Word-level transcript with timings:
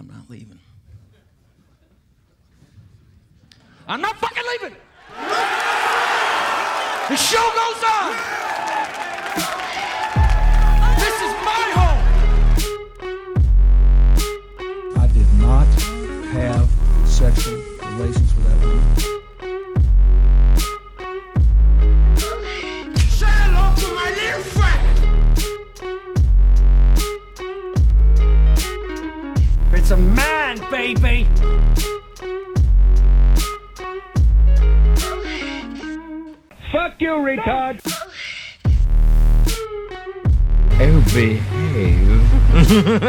I'm 0.00 0.08
not 0.08 0.30
leaving. 0.30 0.58
I'm 3.86 4.00
not 4.00 4.16
fucking 4.16 4.42
leaving. 4.52 4.76
The 7.10 7.16
show 7.16 7.50
goes 7.54 7.84
on. 7.84 8.49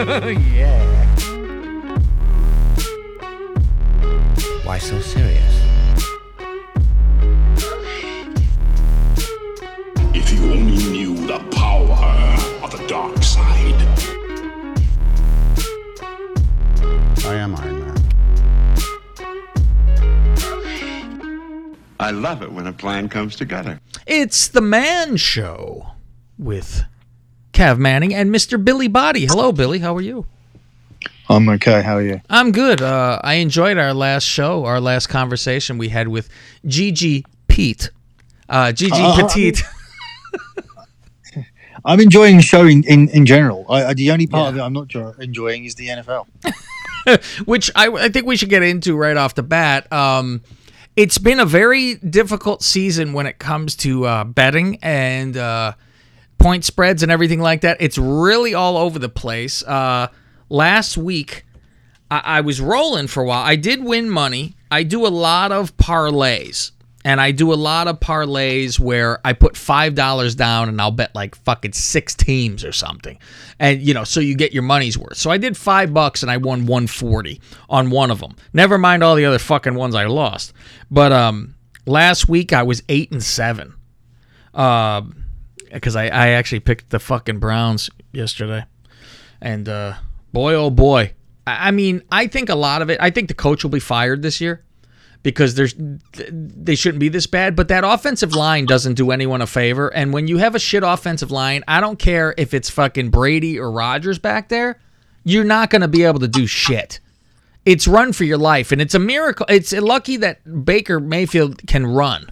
yeah. 0.55 1.05
Why 4.63 4.79
so 4.79 4.99
serious? 4.99 5.61
If 10.15 10.33
you 10.33 10.51
only 10.51 10.83
knew 10.89 11.15
the 11.27 11.37
power 11.51 11.93
of 12.63 12.71
the 12.71 12.83
dark 12.87 13.21
side. 13.21 13.75
I 17.23 17.35
am 17.35 17.55
Iron 17.57 17.79
Man. 17.81 17.97
I 21.99 22.09
love 22.09 22.41
it 22.41 22.51
when 22.51 22.65
a 22.65 22.73
plan 22.73 23.07
comes 23.07 23.35
together. 23.35 23.79
It's 24.07 24.47
the 24.47 24.61
Man 24.61 25.17
Show 25.17 25.91
with 26.39 26.85
Cav 27.53 27.77
Manning 27.77 28.13
and 28.13 28.29
Mr. 28.29 28.63
Billi 28.63 28.87
Body. 28.87 29.25
Hello, 29.25 29.51
Billi. 29.51 29.79
How 29.79 29.95
are 29.95 30.01
you? 30.01 30.25
I'm 31.29 31.47
okay. 31.49 31.81
How 31.81 31.95
are 31.95 32.01
you? 32.01 32.21
I'm 32.29 32.51
good. 32.51 32.81
Uh, 32.81 33.19
I 33.23 33.35
enjoyed 33.35 33.77
our 33.77 33.93
last 33.93 34.23
show, 34.23 34.65
our 34.65 34.81
last 34.81 35.07
conversation 35.07 35.77
we 35.77 35.89
had 35.89 36.07
with 36.09 36.29
Gigi 36.65 37.25
Pete. 37.47 37.89
Uh, 38.49 38.71
Gigi 38.71 38.91
Uh, 38.95 39.15
Petite. 39.27 39.63
I'm 41.85 41.99
enjoying 41.99 42.37
the 42.37 42.43
show 42.43 42.65
in, 42.67 42.83
in, 42.83 43.09
in 43.09 43.25
general. 43.25 43.65
I, 43.69 43.93
the 43.93 44.11
only 44.11 44.27
part 44.27 44.49
of 44.49 44.57
it 44.57 44.61
I'm 44.61 44.73
not 44.73 44.93
enjoying 45.19 45.65
is 45.65 45.75
the 45.75 45.87
NFL. 45.87 46.27
which 47.45 47.71
I, 47.75 47.87
I 47.87 48.09
think 48.09 48.27
we 48.27 48.35
should 48.37 48.49
get 48.49 48.61
into 48.61 48.95
right 48.95 49.17
off 49.17 49.33
the 49.33 49.41
bat. 49.43 49.91
Um, 49.91 50.41
it's 50.95 51.17
been 51.17 51.39
a 51.39 51.45
very 51.45 51.95
difficult 51.95 52.61
season 52.61 53.13
when 53.13 53.25
it 53.25 53.39
comes 53.39 53.75
to 53.77 54.05
uh, 54.05 54.23
betting 54.25 54.77
and 54.83 55.35
uh, 55.37 55.73
point 56.41 56.65
spreads 56.65 57.03
and 57.03 57.11
everything 57.11 57.39
like 57.41 57.61
that. 57.61 57.77
It's 57.79 57.97
really 57.97 58.53
all 58.53 58.77
over 58.77 58.99
the 58.99 59.09
place. 59.09 59.63
Uh, 59.63 60.07
last 60.49 60.97
week, 60.97 61.45
I, 62.09 62.21
I 62.37 62.41
was 62.41 62.59
rolling 62.59 63.07
for 63.07 63.23
a 63.23 63.25
while. 63.25 63.43
I 63.43 63.55
did 63.55 63.83
win 63.83 64.09
money. 64.09 64.55
I 64.69 64.83
do 64.83 65.05
a 65.05 65.09
lot 65.09 65.51
of 65.51 65.75
parlays. 65.77 66.71
And 67.03 67.19
I 67.19 67.31
do 67.31 67.51
a 67.51 67.55
lot 67.55 67.87
of 67.87 67.99
parlays 67.99 68.79
where 68.79 69.19
I 69.25 69.33
put 69.33 69.57
five 69.57 69.95
dollars 69.95 70.35
down 70.35 70.69
and 70.69 70.79
I'll 70.79 70.91
bet 70.91 71.15
like 71.15 71.33
fucking 71.33 71.73
six 71.73 72.13
teams 72.13 72.63
or 72.63 72.71
something, 72.71 73.17
and 73.57 73.81
you 73.81 73.95
know, 73.95 74.03
so 74.03 74.19
you 74.19 74.35
get 74.35 74.53
your 74.53 74.61
money's 74.61 74.99
worth. 74.99 75.17
So 75.17 75.31
I 75.31 75.39
did 75.39 75.57
five 75.57 75.95
bucks 75.95 76.21
and 76.21 76.31
I 76.31 76.37
won 76.37 76.67
one 76.67 76.85
forty 76.85 77.41
on 77.71 77.89
one 77.89 78.11
of 78.11 78.19
them. 78.19 78.35
Never 78.53 78.77
mind 78.77 79.03
all 79.03 79.15
the 79.15 79.25
other 79.25 79.39
fucking 79.39 79.73
ones 79.73 79.95
I 79.95 80.05
lost. 80.05 80.53
But 80.91 81.11
um, 81.11 81.55
last 81.87 82.29
week 82.29 82.53
I 82.53 82.61
was 82.61 82.83
eight 82.87 83.11
and 83.11 83.23
seven, 83.23 83.73
uh, 84.53 85.01
because 85.71 85.95
I 85.95 86.05
I 86.05 86.27
actually 86.29 86.59
picked 86.59 86.89
the 86.89 86.99
fucking 86.99 87.39
Browns 87.39 87.89
yesterday, 88.11 88.65
and 89.41 89.67
uh, 89.67 89.95
boy 90.33 90.53
oh 90.55 90.69
boy, 90.69 91.13
I 91.47 91.69
I 91.69 91.71
mean 91.71 92.03
I 92.11 92.27
think 92.27 92.49
a 92.49 92.55
lot 92.55 92.81
of 92.81 92.89
it. 92.89 92.99
I 93.01 93.09
think 93.09 93.27
the 93.27 93.33
coach 93.33 93.63
will 93.63 93.71
be 93.71 93.79
fired 93.79 94.21
this 94.21 94.41
year 94.41 94.63
because 95.23 95.55
there's 95.55 95.75
they 95.77 96.75
shouldn't 96.75 96.99
be 96.99 97.09
this 97.09 97.27
bad. 97.27 97.55
But 97.55 97.67
that 97.69 97.83
offensive 97.83 98.33
line 98.33 98.65
doesn't 98.65 98.95
do 98.95 99.11
anyone 99.11 99.41
a 99.41 99.47
favor. 99.47 99.93
And 99.93 100.13
when 100.13 100.27
you 100.27 100.37
have 100.37 100.55
a 100.55 100.59
shit 100.59 100.83
offensive 100.83 101.31
line, 101.31 101.63
I 101.67 101.79
don't 101.79 101.99
care 101.99 102.33
if 102.37 102.53
it's 102.53 102.69
fucking 102.69 103.09
Brady 103.09 103.59
or 103.59 103.71
Rodgers 103.71 104.19
back 104.19 104.49
there, 104.49 104.79
you're 105.23 105.43
not 105.43 105.69
going 105.69 105.81
to 105.81 105.87
be 105.87 106.03
able 106.03 106.19
to 106.19 106.27
do 106.27 106.47
shit. 106.47 106.99
It's 107.63 107.87
run 107.87 108.11
for 108.11 108.23
your 108.23 108.39
life, 108.39 108.71
and 108.71 108.81
it's 108.81 108.95
a 108.95 108.99
miracle. 108.99 109.45
It's 109.47 109.71
lucky 109.71 110.17
that 110.17 110.65
Baker 110.65 110.99
Mayfield 110.99 111.67
can 111.67 111.85
run 111.85 112.31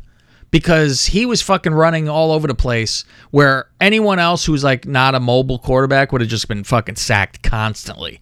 because 0.52 1.06
he 1.06 1.26
was 1.26 1.42
fucking 1.42 1.74
running 1.74 2.10
all 2.10 2.32
over 2.32 2.48
the 2.48 2.56
place. 2.56 3.04
Where 3.32 3.70
anyone 3.80 4.20
else 4.20 4.46
who's 4.46 4.64
like 4.64 4.86
not 4.86 5.16
a 5.16 5.20
mobile 5.20 5.60
quarterback 5.60 6.12
would 6.12 6.22
have 6.22 6.30
just 6.30 6.48
been 6.48 6.64
fucking 6.64 6.96
sacked 6.96 7.44
constantly. 7.44 8.20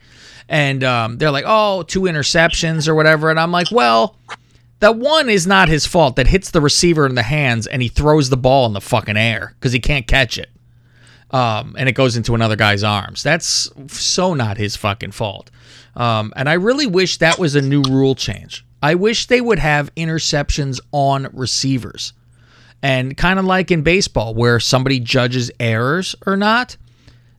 And 0.49 0.83
um, 0.83 1.17
they're 1.17 1.31
like, 1.31 1.45
oh, 1.47 1.83
two 1.83 2.01
interceptions 2.01 2.87
or 2.87 2.95
whatever. 2.95 3.29
And 3.29 3.39
I'm 3.39 3.51
like, 3.51 3.71
well, 3.71 4.17
that 4.79 4.95
one 4.95 5.29
is 5.29 5.47
not 5.47 5.69
his 5.69 5.85
fault 5.85 6.15
that 6.15 6.27
hits 6.27 6.51
the 6.51 6.61
receiver 6.61 7.05
in 7.05 7.15
the 7.15 7.23
hands 7.23 7.67
and 7.67 7.81
he 7.81 7.87
throws 7.87 8.29
the 8.29 8.37
ball 8.37 8.65
in 8.65 8.73
the 8.73 8.81
fucking 8.81 9.17
air 9.17 9.55
because 9.59 9.73
he 9.73 9.79
can't 9.79 10.07
catch 10.07 10.37
it. 10.37 10.49
Um, 11.31 11.75
and 11.77 11.89
it 11.89 11.93
goes 11.93 12.15
into 12.15 12.35
another 12.35 12.55
guy's 12.55 12.83
arms. 12.83 13.21
That's 13.23 13.69
so 13.87 14.33
not 14.33 14.57
his 14.57 14.77
fucking 14.77 15.11
fault. 15.11 15.51
Um, 15.95 16.31
and 16.35 16.47
I 16.47 16.53
really 16.53 16.87
wish 16.87 17.17
that 17.17 17.37
was 17.37 17.55
a 17.55 17.61
new 17.61 17.81
rule 17.81 18.15
change. 18.15 18.63
I 18.81 18.95
wish 18.95 19.25
they 19.25 19.41
would 19.41 19.59
have 19.59 19.93
interceptions 19.95 20.79
on 20.91 21.27
receivers. 21.33 22.13
And 22.81 23.17
kind 23.17 23.39
of 23.39 23.45
like 23.45 23.71
in 23.71 23.81
baseball, 23.81 24.33
where 24.33 24.59
somebody 24.59 24.99
judges 24.99 25.51
errors 25.59 26.15
or 26.25 26.37
not, 26.37 26.77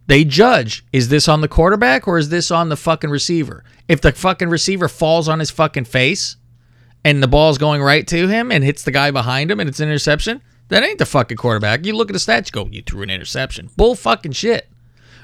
they 0.07 0.25
judge 0.25 0.85
is 0.93 1.09
this 1.09 1.29
on 1.29 1.43
the 1.43 1.49
quarterback 1.49 2.09
or 2.09 2.19
is 2.19 2.31
this 2.31 2.51
on 2.51 2.69
the 2.69 2.77
fucking 2.77 3.11
receiver? 3.11 3.63
If 3.87 4.01
the 4.01 4.13
fucking 4.13 4.49
receiver 4.49 4.89
falls 4.89 5.29
on 5.29 5.39
his 5.39 5.51
fucking 5.51 5.85
face, 5.85 6.37
and 7.05 7.23
the 7.23 7.29
ball's 7.29 7.59
going 7.59 7.81
right 7.81 8.07
to 8.09 8.29
him 8.29 8.51
and 8.51 8.65
hits 8.65 8.83
the 8.83 8.91
guy 8.91 9.11
behind 9.11 9.51
him 9.51 9.61
and 9.61 9.69
it's 9.69 9.81
an 9.81 9.89
interception, 9.89 10.43
that 10.69 10.83
ain't 10.83 10.99
the 10.99 11.07
fucking 11.07 11.37
quarterback. 11.37 11.87
You 11.87 11.95
look 11.97 12.11
at 12.11 12.13
the 12.13 12.19
stats, 12.19 12.47
you 12.47 12.53
go, 12.53 12.71
you 12.71 12.83
threw 12.83 13.03
an 13.03 13.11
interception. 13.11 13.71
Bull 13.77 13.95
fucking 13.95 14.33
shit. 14.33 14.69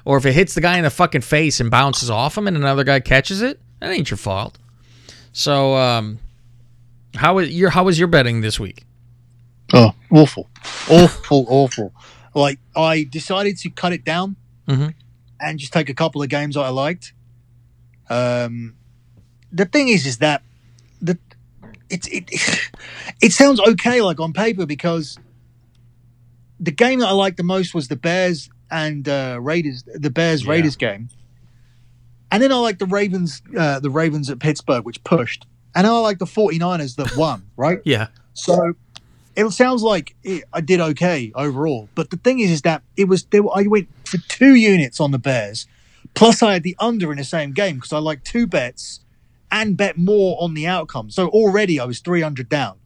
Or 0.04 0.16
if 0.16 0.26
it 0.26 0.32
hits 0.32 0.54
the 0.54 0.60
guy 0.60 0.76
in 0.76 0.84
the 0.84 0.90
fucking 0.90 1.22
face 1.22 1.60
and 1.60 1.70
bounces 1.70 2.10
off 2.10 2.38
him 2.38 2.46
and 2.46 2.56
another 2.56 2.84
guy 2.84 3.00
catches 3.00 3.42
it, 3.42 3.60
that 3.80 3.90
ain't 3.90 4.10
your 4.10 4.18
fault. 4.18 4.58
So, 5.32 5.76
um, 5.76 6.18
how 7.14 7.34
was 7.34 7.50
your 7.50 7.70
how 7.70 7.84
was 7.84 7.98
your 7.98 8.08
betting 8.08 8.40
this 8.40 8.58
week? 8.58 8.84
Oh, 9.74 9.94
awful, 10.10 10.48
awful, 10.88 11.46
awful. 11.50 11.92
Like 12.34 12.58
I 12.76 13.04
decided 13.04 13.58
to 13.58 13.70
cut 13.70 13.92
it 13.92 14.04
down 14.04 14.36
Mhm. 14.68 14.94
and 15.40 15.58
just 15.58 15.72
take 15.72 15.88
a 15.88 15.94
couple 15.94 16.22
of 16.22 16.28
games 16.28 16.54
that 16.54 16.62
I 16.62 16.68
liked. 16.70 17.12
Um, 18.08 18.74
the 19.52 19.64
thing 19.64 19.88
is, 19.88 20.06
is 20.06 20.18
that 20.18 20.42
the 21.00 21.18
it's 21.90 22.06
it 22.08 22.28
it 23.22 23.32
sounds 23.32 23.60
okay 23.60 24.00
like 24.02 24.20
on 24.20 24.32
paper 24.32 24.66
because 24.66 25.18
the 26.60 26.70
game 26.70 27.00
that 27.00 27.08
I 27.08 27.12
liked 27.12 27.36
the 27.36 27.42
most 27.42 27.74
was 27.74 27.88
the 27.88 27.96
Bears 27.96 28.48
and 28.70 29.08
uh, 29.08 29.38
Raiders, 29.40 29.84
the 29.94 30.10
Bears 30.10 30.46
Raiders 30.46 30.76
game, 30.76 31.08
and 32.30 32.42
then 32.42 32.52
I 32.52 32.56
like 32.56 32.78
the 32.78 32.86
Ravens, 32.86 33.42
uh, 33.56 33.80
the 33.80 33.90
Ravens 33.90 34.30
at 34.30 34.38
Pittsburgh, 34.38 34.84
which 34.84 35.02
pushed, 35.04 35.46
and 35.74 35.84
then 35.84 35.92
I 35.92 35.98
like 35.98 36.18
the 36.18 36.24
49ers 36.26 36.96
that 36.96 37.16
won, 37.16 37.44
right? 37.56 37.78
Yeah. 37.84 38.08
So 38.34 38.74
it 39.36 39.50
sounds 39.50 39.82
like 39.82 40.14
it, 40.22 40.44
I 40.52 40.60
did 40.60 40.80
okay 40.80 41.32
overall, 41.34 41.88
but 41.94 42.10
the 42.10 42.16
thing 42.16 42.40
is, 42.40 42.50
is 42.50 42.62
that 42.62 42.82
it 42.96 43.08
was 43.08 43.24
there, 43.24 43.42
I 43.54 43.66
went 43.66 43.88
for 44.04 44.18
two 44.28 44.54
units 44.54 45.00
on 45.00 45.10
the 45.10 45.18
Bears, 45.18 45.66
plus 46.14 46.42
I 46.42 46.54
had 46.54 46.62
the 46.62 46.76
under 46.78 47.10
in 47.10 47.18
the 47.18 47.24
same 47.24 47.52
game 47.52 47.76
because 47.76 47.92
I 47.92 47.98
like 47.98 48.24
two 48.24 48.46
bets 48.46 49.00
and 49.50 49.76
bet 49.76 49.96
more 49.96 50.36
on 50.40 50.54
the 50.54 50.66
outcome. 50.66 51.10
So 51.10 51.28
already 51.28 51.78
I 51.78 51.84
was 51.84 52.00
three 52.00 52.20
hundred 52.20 52.48
down. 52.48 52.76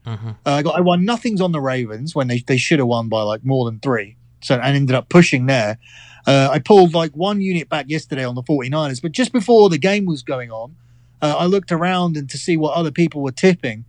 Uh, 0.46 0.50
I 0.52 0.62
got 0.62 0.76
I 0.76 0.80
won 0.80 1.04
nothings 1.04 1.40
on 1.40 1.52
the 1.52 1.60
Ravens 1.60 2.14
when 2.14 2.28
they, 2.28 2.40
they 2.40 2.56
should 2.58 2.78
have 2.78 2.88
won 2.88 3.08
by 3.08 3.22
like 3.22 3.44
more 3.44 3.64
than 3.64 3.80
three. 3.80 4.16
So 4.42 4.54
and 4.54 4.76
ended 4.76 4.94
up 4.94 5.08
pushing 5.08 5.46
there. 5.46 5.78
Uh, 6.26 6.50
I 6.52 6.58
pulled 6.58 6.92
like 6.94 7.12
one 7.12 7.40
unit 7.40 7.70
back 7.70 7.86
yesterday 7.88 8.24
on 8.24 8.34
the 8.34 8.42
49ers, 8.42 9.00
but 9.00 9.12
just 9.12 9.32
before 9.32 9.70
the 9.70 9.78
game 9.78 10.04
was 10.04 10.22
going 10.22 10.50
on, 10.52 10.76
uh, 11.22 11.36
I 11.38 11.46
looked 11.46 11.72
around 11.72 12.16
and 12.18 12.28
to 12.28 12.36
see 12.36 12.56
what 12.56 12.74
other 12.74 12.90
people 12.90 13.22
were 13.22 13.32
tipping. 13.32 13.86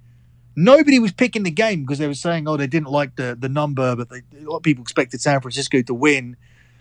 Nobody 0.61 0.99
was 0.99 1.13
picking 1.13 1.43
the 1.43 1.51
game 1.51 1.83
because 1.83 1.99
they 1.99 2.07
were 2.07 2.13
saying, 2.13 2.45
oh, 2.45 2.57
they 2.57 2.67
didn't 2.67 2.89
like 2.89 3.15
the 3.15 3.37
the 3.39 3.47
number, 3.47 3.95
but 3.95 4.09
they, 4.09 4.21
a 4.37 4.43
lot 4.43 4.57
of 4.57 4.63
people 4.63 4.81
expected 4.81 5.21
San 5.21 5.39
Francisco 5.39 5.81
to 5.81 5.93
win. 5.93 6.35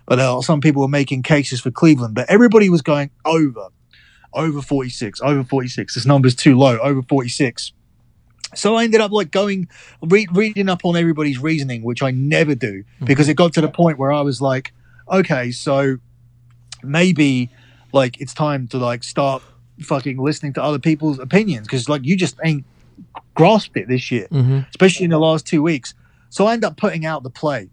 But 0.05 0.19
uh, 0.19 0.41
some 0.41 0.61
people 0.61 0.83
were 0.83 0.89
making 0.89 1.23
cases 1.23 1.61
for 1.61 1.71
Cleveland, 1.71 2.15
but 2.17 2.29
everybody 2.29 2.71
was 2.71 2.83
going 2.83 3.11
over, 3.25 3.69
over 4.33 4.63
46, 4.63 5.21
over 5.21 5.45
46. 5.45 5.95
This 5.95 6.07
number's 6.07 6.35
too 6.35 6.59
low, 6.59 6.79
over 6.79 7.03
46. 7.03 7.73
So 8.55 8.75
I 8.75 8.85
ended 8.85 9.01
up 9.01 9.13
like 9.13 9.31
going 9.31 9.69
re- 10.03 10.27
reading 10.33 10.69
up 10.69 10.85
on 10.85 10.97
everybody's 10.97 11.39
reasoning, 11.39 11.83
which 11.83 12.03
I 12.03 12.11
never 12.11 12.55
do 12.57 12.83
because 13.05 13.29
it 13.29 13.35
got 13.35 13.53
to 13.53 13.61
the 13.61 13.69
point 13.69 13.99
where 13.99 14.11
I 14.11 14.23
was 14.23 14.41
like, 14.41 14.73
okay, 15.09 15.53
so 15.53 15.99
maybe 16.83 17.51
like 17.93 18.21
it's 18.21 18.35
time 18.35 18.67
to 18.69 18.79
like 18.79 19.05
start 19.05 19.43
fucking 19.83 20.19
listening 20.19 20.53
to 20.55 20.63
other 20.63 20.79
people's 20.81 21.19
opinions 21.21 21.67
because 21.67 21.89
like 21.89 22.05
you 22.05 22.17
just 22.17 22.37
ain't 22.45 22.65
grasped 23.35 23.77
it 23.77 23.89
this 23.89 24.11
year, 24.11 24.27
Mm-hmm. 24.31 24.61
especially 24.71 25.05
in 25.05 25.11
the 25.11 25.19
last 25.19 25.47
two 25.47 25.63
weeks. 25.63 25.95
So 26.31 26.47
I 26.47 26.53
end 26.53 26.65
up 26.65 26.77
putting 26.77 27.07
out 27.07 27.23
the 27.23 27.31
play 27.31 27.69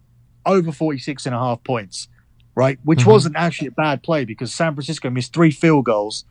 over 0.45 0.72
46 0.72 1.25
and 1.25 1.33
a 1.36 1.39
half 1.39 1.63
points, 1.63 2.07
right? 2.56 2.77
Which 2.83 3.00
Mhm. 3.00 3.07
wasn't 3.07 3.36
actually 3.36 3.68
a 3.69 3.72
bad 3.72 4.04
play 4.04 4.25
because 4.25 4.54
San 4.54 4.74
Francisco 4.75 5.10
missed 5.10 5.33
three 5.33 5.51
field 5.51 5.86
goals 5.86 6.24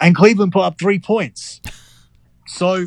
and 0.00 0.14
Cleveland 0.14 0.52
put 0.52 0.60
up 0.62 0.78
three 0.78 0.98
points. 0.98 1.60
So 2.46 2.86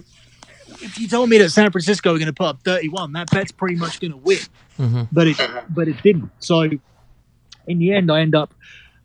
if 0.82 1.00
you 1.00 1.08
told 1.08 1.30
me 1.30 1.38
that 1.40 1.50
San 1.50 1.72
Francisco 1.72 2.12
were 2.14 2.20
going 2.20 2.28
to 2.28 2.34
put 2.34 2.46
up 2.48 2.62
31, 2.64 3.14
that 3.14 3.30
bet's 3.32 3.52
pretty 3.52 3.76
much 3.76 4.00
going 4.00 4.12
to 4.12 4.18
win. 4.18 4.38
Mhm. 4.80 5.08
But 5.12 5.28
it 5.28 5.38
but 5.70 5.88
it 5.88 6.02
didn't. 6.04 6.30
So 6.40 6.62
in 7.68 7.80
the 7.80 7.94
end, 7.94 8.12
I 8.12 8.22
end 8.22 8.36
up 8.36 8.54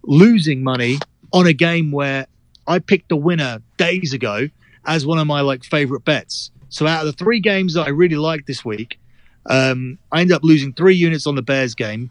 losing 0.05 0.62
money 0.62 0.99
on 1.32 1.47
a 1.47 1.52
game 1.52 1.90
where 1.90 2.26
I 2.67 2.79
picked 2.79 3.08
the 3.08 3.17
winner 3.17 3.61
days 3.76 4.12
ago 4.12 4.49
as 4.87 5.07
one 5.07 5.19
of 5.19 5.27
my 5.27 5.41
like 5.41 5.65
favorite 5.65 6.05
bets. 6.05 6.51
So 6.69 6.87
out 6.87 7.01
of 7.01 7.07
the 7.07 7.25
three 7.25 7.41
games 7.41 7.75
that 7.75 7.87
I 7.87 7.91
really 7.91 8.17
liked 8.17 8.47
this 8.47 8.65
week, 8.65 8.99
um, 9.47 9.99
I 10.11 10.21
ended 10.21 10.37
up 10.37 10.43
losing 10.43 10.73
three 10.73 10.97
units 10.97 11.27
on 11.27 11.37
the 11.37 11.43
Bears 11.43 11.75
game, 11.75 12.11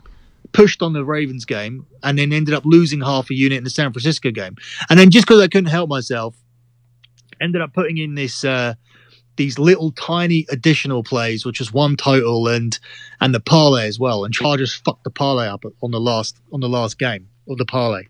pushed 0.51 0.81
on 0.81 0.93
the 0.93 1.03
Ravens 1.03 1.45
game, 1.45 1.85
and 2.03 2.17
then 2.17 2.31
ended 2.31 2.53
up 2.53 2.65
losing 2.65 3.01
half 3.01 3.29
a 3.29 3.33
unit 3.33 3.57
in 3.57 3.63
the 3.63 3.69
San 3.69 3.91
Francisco 3.91 4.31
game. 4.31 4.55
And 4.89 4.99
then 4.99 5.09
just 5.09 5.25
because 5.25 5.41
I 5.41 5.47
couldn't 5.47 5.69
help 5.69 5.89
myself, 5.89 6.35
ended 7.41 7.61
up 7.61 7.73
putting 7.73 7.97
in 7.97 8.15
this 8.15 8.43
uh, 8.43 8.75
these 9.35 9.57
little 9.57 9.91
tiny 9.91 10.45
additional 10.49 11.03
plays, 11.03 11.45
which 11.45 11.59
was 11.59 11.73
one 11.73 11.97
total 11.97 12.47
and 12.47 12.79
and 13.19 13.33
the 13.33 13.39
parlay 13.39 13.87
as 13.87 13.99
well. 13.99 14.25
And 14.25 14.33
Chargers 14.33 14.73
fucked 14.73 15.03
the 15.03 15.09
parlay 15.09 15.47
up 15.47 15.65
on 15.81 15.91
the 15.91 15.99
last 15.99 16.39
on 16.51 16.59
the 16.59 16.69
last 16.69 16.99
game 16.99 17.27
of 17.49 17.57
the 17.57 17.65
parlay. 17.65 18.03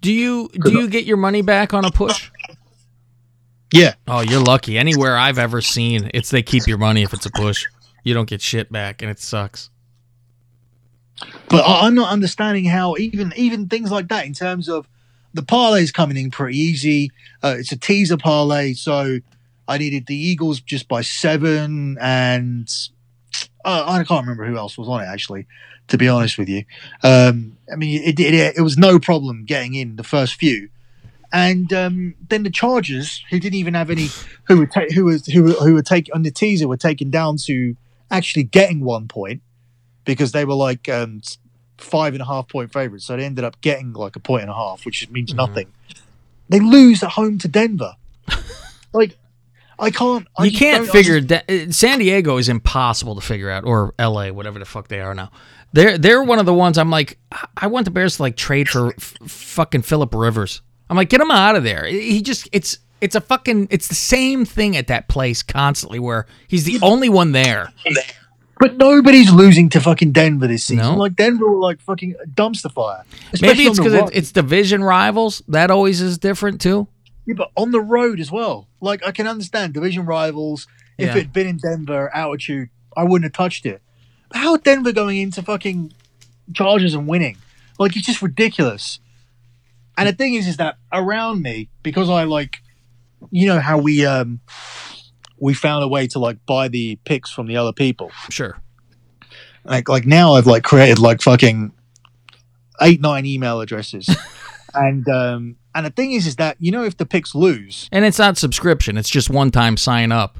Do 0.00 0.12
you 0.12 0.48
do 0.48 0.72
you 0.72 0.88
get 0.88 1.04
your 1.04 1.16
money 1.16 1.42
back 1.42 1.74
on 1.74 1.84
a 1.84 1.90
push? 1.90 2.30
Yeah, 3.72 3.94
Oh, 4.06 4.20
you're 4.20 4.42
lucky. 4.42 4.78
Anywhere 4.78 5.16
I've 5.16 5.38
ever 5.38 5.60
seen, 5.60 6.10
it's 6.14 6.30
they 6.30 6.42
keep 6.42 6.66
your 6.66 6.78
money 6.78 7.02
if 7.02 7.12
it's 7.12 7.26
a 7.26 7.30
push. 7.30 7.66
You 8.04 8.14
don't 8.14 8.28
get 8.28 8.40
shit 8.40 8.70
back, 8.70 9.02
and 9.02 9.10
it 9.10 9.18
sucks. 9.18 9.70
but 11.48 11.64
I'm 11.66 11.94
not 11.94 12.10
understanding 12.12 12.64
how 12.66 12.96
even 12.96 13.32
even 13.36 13.68
things 13.68 13.90
like 13.90 14.08
that 14.08 14.26
in 14.26 14.32
terms 14.34 14.68
of 14.68 14.86
the 15.34 15.42
parlay's 15.42 15.90
coming 15.90 16.16
in 16.16 16.30
pretty 16.30 16.56
easy. 16.58 17.10
Uh, 17.42 17.56
it's 17.58 17.72
a 17.72 17.76
teaser 17.76 18.16
parlay, 18.16 18.74
so 18.74 19.18
I 19.66 19.78
needed 19.78 20.06
the 20.06 20.16
Eagles 20.16 20.60
just 20.60 20.86
by 20.88 21.02
seven, 21.02 21.98
and 22.00 22.72
uh, 23.64 23.84
I 23.86 24.04
can't 24.04 24.22
remember 24.22 24.46
who 24.46 24.56
else 24.56 24.78
was 24.78 24.88
on 24.88 25.02
it 25.02 25.06
actually. 25.06 25.46
To 25.88 25.98
be 25.98 26.08
honest 26.08 26.36
with 26.38 26.48
you, 26.48 26.64
um, 27.04 27.56
I 27.72 27.76
mean 27.76 28.02
it, 28.02 28.18
it 28.20 28.56
it 28.56 28.62
was 28.62 28.76
no 28.78 28.98
problem 28.98 29.44
getting 29.44 29.74
in 29.74 29.96
the 29.96 30.02
first 30.04 30.34
few, 30.34 30.68
and 31.36 31.70
um, 31.72 32.14
then 32.28 32.42
the 32.44 32.50
Chargers, 32.50 33.22
who 33.30 33.38
didn't 33.38 33.56
even 33.56 33.74
have 33.74 33.90
any, 33.90 34.08
who 34.44 34.58
were 34.58 34.66
ta- 34.66 34.86
who 34.94 35.04
was 35.04 35.26
who 35.26 35.42
were, 35.44 35.50
who 35.52 35.74
were 35.74 35.82
taking 35.82 36.14
on 36.14 36.22
the 36.22 36.30
teaser, 36.30 36.66
were 36.66 36.76
taken 36.78 37.10
down 37.10 37.36
to 37.44 37.76
actually 38.10 38.44
getting 38.44 38.80
one 38.80 39.06
point 39.06 39.42
because 40.04 40.32
they 40.32 40.44
were 40.44 40.54
like 40.54 40.88
um, 40.88 41.20
five 41.76 42.14
and 42.14 42.22
a 42.22 42.24
half 42.24 42.48
point 42.48 42.72
favorites. 42.72 43.04
So 43.04 43.16
they 43.16 43.24
ended 43.24 43.44
up 43.44 43.60
getting 43.60 43.92
like 43.92 44.16
a 44.16 44.20
point 44.20 44.42
and 44.42 44.50
a 44.50 44.54
half, 44.54 44.86
which 44.86 45.08
means 45.10 45.30
Mm-hmm. 45.30 45.36
nothing. 45.36 45.72
They 46.48 46.60
lose 46.60 47.02
at 47.02 47.10
home 47.10 47.38
to 47.40 47.48
Denver. 47.48 47.94
like, 48.92 49.18
I 49.78 49.90
can't. 49.90 50.26
I 50.38 50.44
you 50.46 50.56
can't 50.56 50.88
figure 50.88 51.20
just- 51.20 51.46
da- 51.46 51.66
uh, 51.66 51.70
San 51.72 51.98
Diego 51.98 52.38
is 52.38 52.48
impossible 52.48 53.14
to 53.16 53.20
figure 53.20 53.50
out, 53.50 53.64
or 53.64 53.92
L.A., 53.98 54.30
whatever 54.30 54.58
the 54.58 54.64
fuck 54.64 54.88
they 54.88 55.00
are 55.00 55.14
now. 55.14 55.30
They're 55.74 55.98
they're 55.98 56.22
one 56.22 56.38
of 56.38 56.46
the 56.46 56.54
ones 56.54 56.78
I'm 56.78 56.88
like, 56.88 57.18
I- 57.30 57.46
I 57.58 57.66
want 57.66 57.84
the 57.84 57.90
Bears 57.90 58.16
to 58.16 58.22
like 58.22 58.36
trade 58.36 58.68
for 58.70 58.94
f- 58.94 59.14
fucking 59.26 59.82
Philip 59.82 60.14
Rivers. 60.14 60.62
I'm 60.88 60.96
like, 60.96 61.08
get 61.08 61.20
him 61.20 61.30
out 61.30 61.56
of 61.56 61.64
there. 61.64 61.84
He 61.86 62.22
just 62.22 62.48
it's 62.52 62.78
it's 63.00 63.14
a 63.14 63.20
fucking 63.20 63.68
it's 63.70 63.88
the 63.88 63.94
same 63.94 64.44
thing 64.44 64.76
at 64.76 64.86
that 64.86 65.08
place 65.08 65.42
constantly 65.42 65.98
where 65.98 66.26
he's 66.48 66.64
the 66.64 66.78
only 66.82 67.08
one 67.08 67.32
there. 67.32 67.72
But 68.58 68.78
nobody's 68.78 69.30
losing 69.30 69.68
to 69.70 69.80
fucking 69.80 70.12
Denver 70.12 70.46
this 70.46 70.64
season. 70.64 70.84
No. 70.84 70.96
Like 70.96 71.14
Denver, 71.14 71.46
were 71.46 71.60
like 71.60 71.78
fucking 71.80 72.14
dumpster 72.34 72.72
fire. 72.72 73.04
Maybe 73.42 73.64
it's 73.64 73.78
because 73.78 73.92
road. 73.92 74.10
it's 74.14 74.32
division 74.32 74.82
rivals. 74.82 75.42
That 75.48 75.70
always 75.70 76.00
is 76.00 76.16
different 76.16 76.60
too. 76.60 76.88
Yeah, 77.26 77.34
but 77.36 77.50
on 77.56 77.70
the 77.72 77.80
road 77.82 78.18
as 78.18 78.32
well. 78.32 78.66
Like 78.80 79.06
I 79.06 79.10
can 79.12 79.26
understand 79.26 79.74
division 79.74 80.06
rivals. 80.06 80.66
If 80.96 81.08
Yeah. 81.08 81.16
it'd 81.16 81.32
been 81.34 81.46
in 81.46 81.58
Denver, 81.58 82.08
altitude, 82.14 82.70
I 82.96 83.04
wouldn't 83.04 83.24
have 83.24 83.34
touched 83.34 83.66
it. 83.66 83.82
But 84.30 84.38
how 84.38 84.56
Denver 84.56 84.92
going 84.92 85.18
into 85.18 85.42
fucking 85.42 85.92
Chargers 86.54 86.94
and 86.94 87.06
winning? 87.06 87.36
Like 87.78 87.94
it's 87.94 88.06
just 88.06 88.22
ridiculous. 88.22 89.00
And 89.96 90.08
the 90.08 90.12
thing 90.12 90.34
is, 90.34 90.46
is 90.46 90.56
that 90.58 90.78
around 90.92 91.42
me, 91.42 91.68
because 91.82 92.08
I 92.10 92.24
like, 92.24 92.58
you 93.30 93.46
know 93.46 93.58
how 93.60 93.78
we 93.78 94.04
um 94.04 94.40
we 95.38 95.54
found 95.54 95.84
a 95.84 95.88
way 95.88 96.06
to 96.08 96.18
like 96.18 96.44
buy 96.46 96.68
the 96.68 96.96
picks 97.04 97.30
from 97.30 97.46
the 97.46 97.56
other 97.56 97.72
people. 97.72 98.10
Sure. 98.30 98.58
Like 99.64 99.88
like 99.88 100.06
now 100.06 100.34
I've 100.34 100.46
like 100.46 100.62
created 100.64 100.98
like 100.98 101.22
fucking 101.22 101.72
eight 102.82 103.00
nine 103.00 103.26
email 103.26 103.60
addresses, 103.60 104.08
and 104.74 105.08
um 105.08 105.56
and 105.74 105.86
the 105.86 105.90
thing 105.90 106.12
is, 106.12 106.26
is 106.26 106.36
that 106.36 106.56
you 106.60 106.70
know 106.70 106.84
if 106.84 106.96
the 106.96 107.06
picks 107.06 107.34
lose, 107.34 107.88
And 107.92 108.04
it's 108.04 108.18
not 108.18 108.36
subscription. 108.38 108.96
It's 108.96 109.08
just 109.10 109.30
one 109.30 109.50
time 109.50 109.76
sign 109.76 110.12
up. 110.12 110.38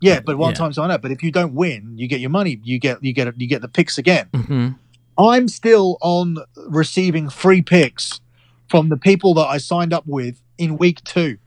Yeah, 0.00 0.20
but 0.20 0.36
one 0.36 0.50
Yeah. 0.50 0.56
time 0.56 0.72
sign 0.74 0.90
up. 0.90 1.00
But 1.02 1.10
if 1.10 1.22
you 1.22 1.32
don't 1.32 1.54
win, 1.54 1.94
you 1.96 2.06
get 2.06 2.20
your 2.20 2.30
money. 2.30 2.60
You 2.62 2.78
get 2.78 3.02
you 3.02 3.12
get 3.12 3.40
you 3.40 3.46
get 3.48 3.62
the 3.62 3.68
picks 3.68 3.96
again. 3.98 4.28
hmm 4.34 4.68
I'm 5.16 5.46
still 5.48 5.96
on 6.02 6.38
receiving 6.56 7.30
free 7.30 7.62
picks 7.62 8.20
from 8.68 8.88
the 8.88 8.96
people 8.96 9.34
that 9.34 9.46
I 9.46 9.58
signed 9.58 9.92
up 9.92 10.04
with 10.06 10.40
in 10.58 10.76
week 10.78 11.02
two. 11.04 11.38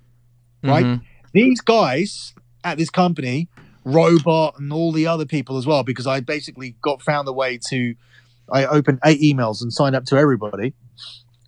Right? 0.64 0.86
Mhm. 0.86 1.02
These 1.34 1.62
guys 1.62 2.34
at 2.64 2.78
this 2.78 2.90
company, 2.90 3.48
Robot 3.84 4.60
and 4.60 4.74
all 4.74 4.92
the 4.92 5.08
other 5.08 5.26
people 5.26 5.58
as 5.58 5.66
well, 5.66 5.84
because 5.84 6.08
I 6.08 6.20
basically 6.20 6.76
got 6.82 7.02
found 7.02 7.28
a 7.28 7.34
way 7.34 7.60
to 7.70 7.96
I 8.50 8.66
opened 8.66 9.00
eight 9.04 9.22
emails 9.22 9.62
and 9.62 9.74
signed 9.74 9.94
up 9.94 10.06
to 10.06 10.16
everybody. 10.18 10.74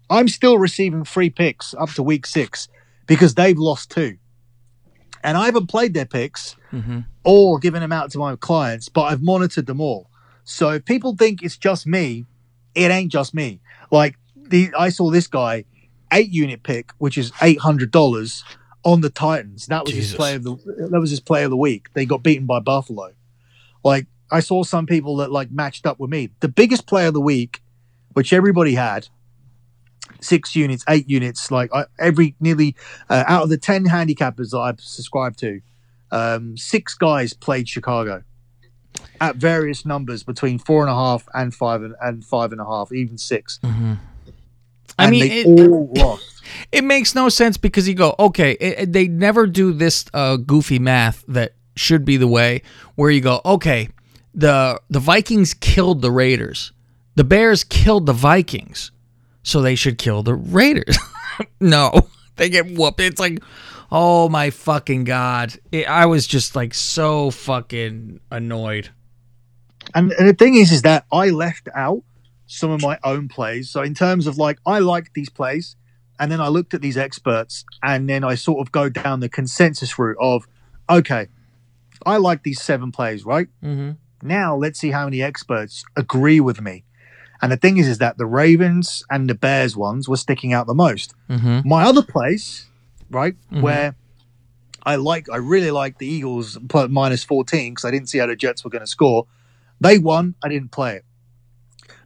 I'm 0.09 0.27
still 0.27 0.57
receiving 0.57 1.05
free 1.05 1.29
picks 1.29 1.73
up 1.73 1.91
to 1.93 2.03
week 2.03 2.25
six 2.25 2.67
because 3.07 3.35
they've 3.35 3.57
lost 3.57 3.89
two. 3.89 4.17
And 5.23 5.37
I 5.37 5.45
haven't 5.45 5.67
played 5.67 5.93
their 5.93 6.05
picks 6.05 6.57
Mhm. 6.73 7.05
or 7.23 7.57
given 7.57 7.79
them 7.79 7.93
out 7.93 8.11
to 8.11 8.17
my 8.17 8.35
clients, 8.35 8.89
but 8.89 9.03
I've 9.03 9.21
monitored 9.21 9.65
them 9.65 9.79
all. 9.79 10.09
So 10.43 10.71
if 10.71 10.83
people 10.83 11.15
think 11.15 11.41
it's 11.41 11.55
just 11.55 11.87
me, 11.87 12.25
it 12.75 12.91
ain't 12.91 13.13
just 13.13 13.33
me. 13.33 13.61
Like 13.91 14.18
the 14.49 14.71
I 14.77 14.89
saw 14.89 15.09
this 15.09 15.27
guy 15.27 15.65
eight 16.11 16.31
unit 16.31 16.63
pick, 16.63 16.91
which 16.97 17.17
is 17.17 17.31
eight 17.41 17.59
hundred 17.59 17.91
dollars 17.91 18.43
on 18.83 19.01
the 19.01 19.09
Titans. 19.09 19.67
That 19.67 19.85
was 19.85 19.93
Jesus. 19.93 20.11
his 20.11 20.15
play 20.15 20.35
of 20.35 20.43
the 20.43 20.55
that 20.91 20.99
was 20.99 21.09
his 21.09 21.19
play 21.19 21.43
of 21.43 21.49
the 21.49 21.57
week. 21.57 21.93
They 21.93 22.05
got 22.05 22.23
beaten 22.23 22.45
by 22.45 22.59
Buffalo. 22.59 23.13
Like 23.83 24.07
I 24.31 24.39
saw 24.39 24.63
some 24.63 24.85
people 24.85 25.17
that 25.17 25.31
like 25.31 25.51
matched 25.51 25.85
up 25.85 25.99
with 25.99 26.09
me. 26.09 26.29
The 26.39 26.47
biggest 26.47 26.87
play 26.87 27.07
of 27.07 27.13
the 27.13 27.21
week, 27.21 27.61
which 28.13 28.33
everybody 28.33 28.75
had, 28.75 29.07
six 30.21 30.55
units, 30.55 30.83
eight 30.87 31.09
units, 31.09 31.51
like 31.51 31.73
I, 31.73 31.85
every 31.97 32.35
nearly 32.39 32.75
uh, 33.09 33.23
out 33.27 33.43
of 33.43 33.49
the 33.49 33.57
ten 33.57 33.85
handicappers 33.85 34.51
that 34.51 34.59
I've 34.59 34.81
subscribed 34.81 35.39
to, 35.39 35.61
um, 36.11 36.57
six 36.57 36.93
guys 36.93 37.33
played 37.33 37.67
Chicago 37.67 38.23
at 39.21 39.35
various 39.35 39.85
numbers 39.85 40.23
between 40.23 40.57
four 40.59 40.81
and 40.81 40.89
a 40.89 40.95
half 40.95 41.27
and 41.33 41.53
five 41.53 41.83
and, 41.83 41.95
and 42.01 42.25
five 42.25 42.51
and 42.51 42.61
a 42.61 42.65
half, 42.65 42.91
even 42.91 43.17
six. 43.17 43.59
Mm-hmm. 43.63 43.93
I 44.99 45.05
And 45.05 45.11
mean, 45.11 45.21
they 45.21 45.41
it, 45.41 45.45
all 45.47 46.19
it 46.71 46.83
makes 46.83 47.15
no 47.15 47.29
sense 47.29 47.57
because 47.57 47.87
you 47.87 47.95
go, 47.95 48.15
okay, 48.19 48.53
it- 48.59 48.93
they 48.93 49.07
never 49.07 49.47
do 49.47 49.71
this 49.73 50.05
uh, 50.13 50.37
goofy 50.37 50.79
math 50.79 51.23
that 51.27 51.53
should 51.75 52.05
be 52.05 52.17
the 52.17 52.27
way 52.27 52.61
where 52.95 53.09
you 53.11 53.21
go, 53.21 53.41
okay, 53.45 53.89
the 54.33 54.79
the 54.89 54.99
Vikings 54.99 55.53
killed 55.53 56.01
the 56.01 56.11
Raiders, 56.11 56.71
the 57.15 57.23
Bears 57.23 57.63
killed 57.63 58.05
the 58.05 58.13
Vikings, 58.13 58.91
so 59.43 59.61
they 59.61 59.75
should 59.75 59.97
kill 59.97 60.23
the 60.23 60.35
Raiders. 60.35 60.97
no, 61.59 61.91
they 62.35 62.49
get 62.49 62.67
whooped. 62.77 62.99
It's 62.99 63.19
like, 63.19 63.39
oh 63.91 64.29
my 64.29 64.49
fucking 64.51 65.05
god! 65.05 65.53
It, 65.71 65.87
I 65.89 66.05
was 66.05 66.27
just 66.27 66.55
like 66.55 66.73
so 66.73 67.31
fucking 67.31 68.19
annoyed. 68.31 68.89
And, 69.95 70.11
and 70.13 70.27
the 70.29 70.33
thing 70.33 70.55
is, 70.55 70.71
is 70.71 70.83
that 70.83 71.05
I 71.11 71.29
left 71.31 71.67
out 71.73 72.03
some 72.51 72.71
of 72.71 72.81
my 72.81 72.97
own 73.03 73.27
plays. 73.27 73.69
So 73.69 73.81
in 73.81 73.93
terms 73.93 74.27
of 74.27 74.37
like, 74.37 74.57
I 74.65 74.79
like 74.79 75.13
these 75.13 75.29
plays, 75.29 75.75
and 76.19 76.31
then 76.31 76.41
I 76.41 76.47
looked 76.49 76.73
at 76.73 76.81
these 76.81 76.97
experts, 76.97 77.63
and 77.83 78.09
then 78.09 78.23
I 78.23 78.35
sort 78.35 78.59
of 78.59 78.71
go 78.71 78.89
down 78.89 79.19
the 79.19 79.29
consensus 79.29 79.97
route 79.97 80.17
of, 80.19 80.47
okay, 80.89 81.27
I 82.05 82.17
like 82.17 82.43
these 82.43 82.61
seven 82.61 82.91
plays, 82.91 83.23
right? 83.25 83.47
Mm-hmm. 83.63 83.91
Now 84.27 84.55
let's 84.55 84.79
see 84.79 84.91
how 84.91 85.05
many 85.05 85.21
experts 85.21 85.83
agree 85.95 86.39
with 86.39 86.59
me. 86.61 86.83
And 87.41 87.51
the 87.51 87.57
thing 87.57 87.77
is, 87.77 87.87
is 87.87 87.99
that 87.99 88.17
the 88.17 88.25
Ravens 88.25 89.03
and 89.09 89.29
the 89.29 89.35
Bears 89.35 89.77
ones 89.77 90.09
were 90.09 90.17
sticking 90.17 90.51
out 90.51 90.67
the 90.67 90.73
most. 90.73 91.13
Mm-hmm. 91.29 91.67
My 91.69 91.83
other 91.83 92.01
place, 92.01 92.65
right, 93.09 93.35
Mhm. 93.53 93.61
where 93.61 93.95
I 94.83 94.95
like, 94.95 95.27
I 95.31 95.37
really 95.37 95.71
like 95.71 95.99
the 95.99 96.07
Eagles 96.07 96.57
minus 96.89 97.23
14 97.23 97.73
because 97.73 97.85
I 97.85 97.91
didn't 97.91 98.09
see 98.09 98.17
how 98.17 98.25
the 98.25 98.35
Jets 98.35 98.63
were 98.63 98.69
going 98.69 98.81
to 98.81 98.87
score. 98.87 99.27
They 99.79 99.97
won. 99.99 100.35
I 100.43 100.49
didn't 100.49 100.71
play 100.71 100.95
it. 100.95 101.05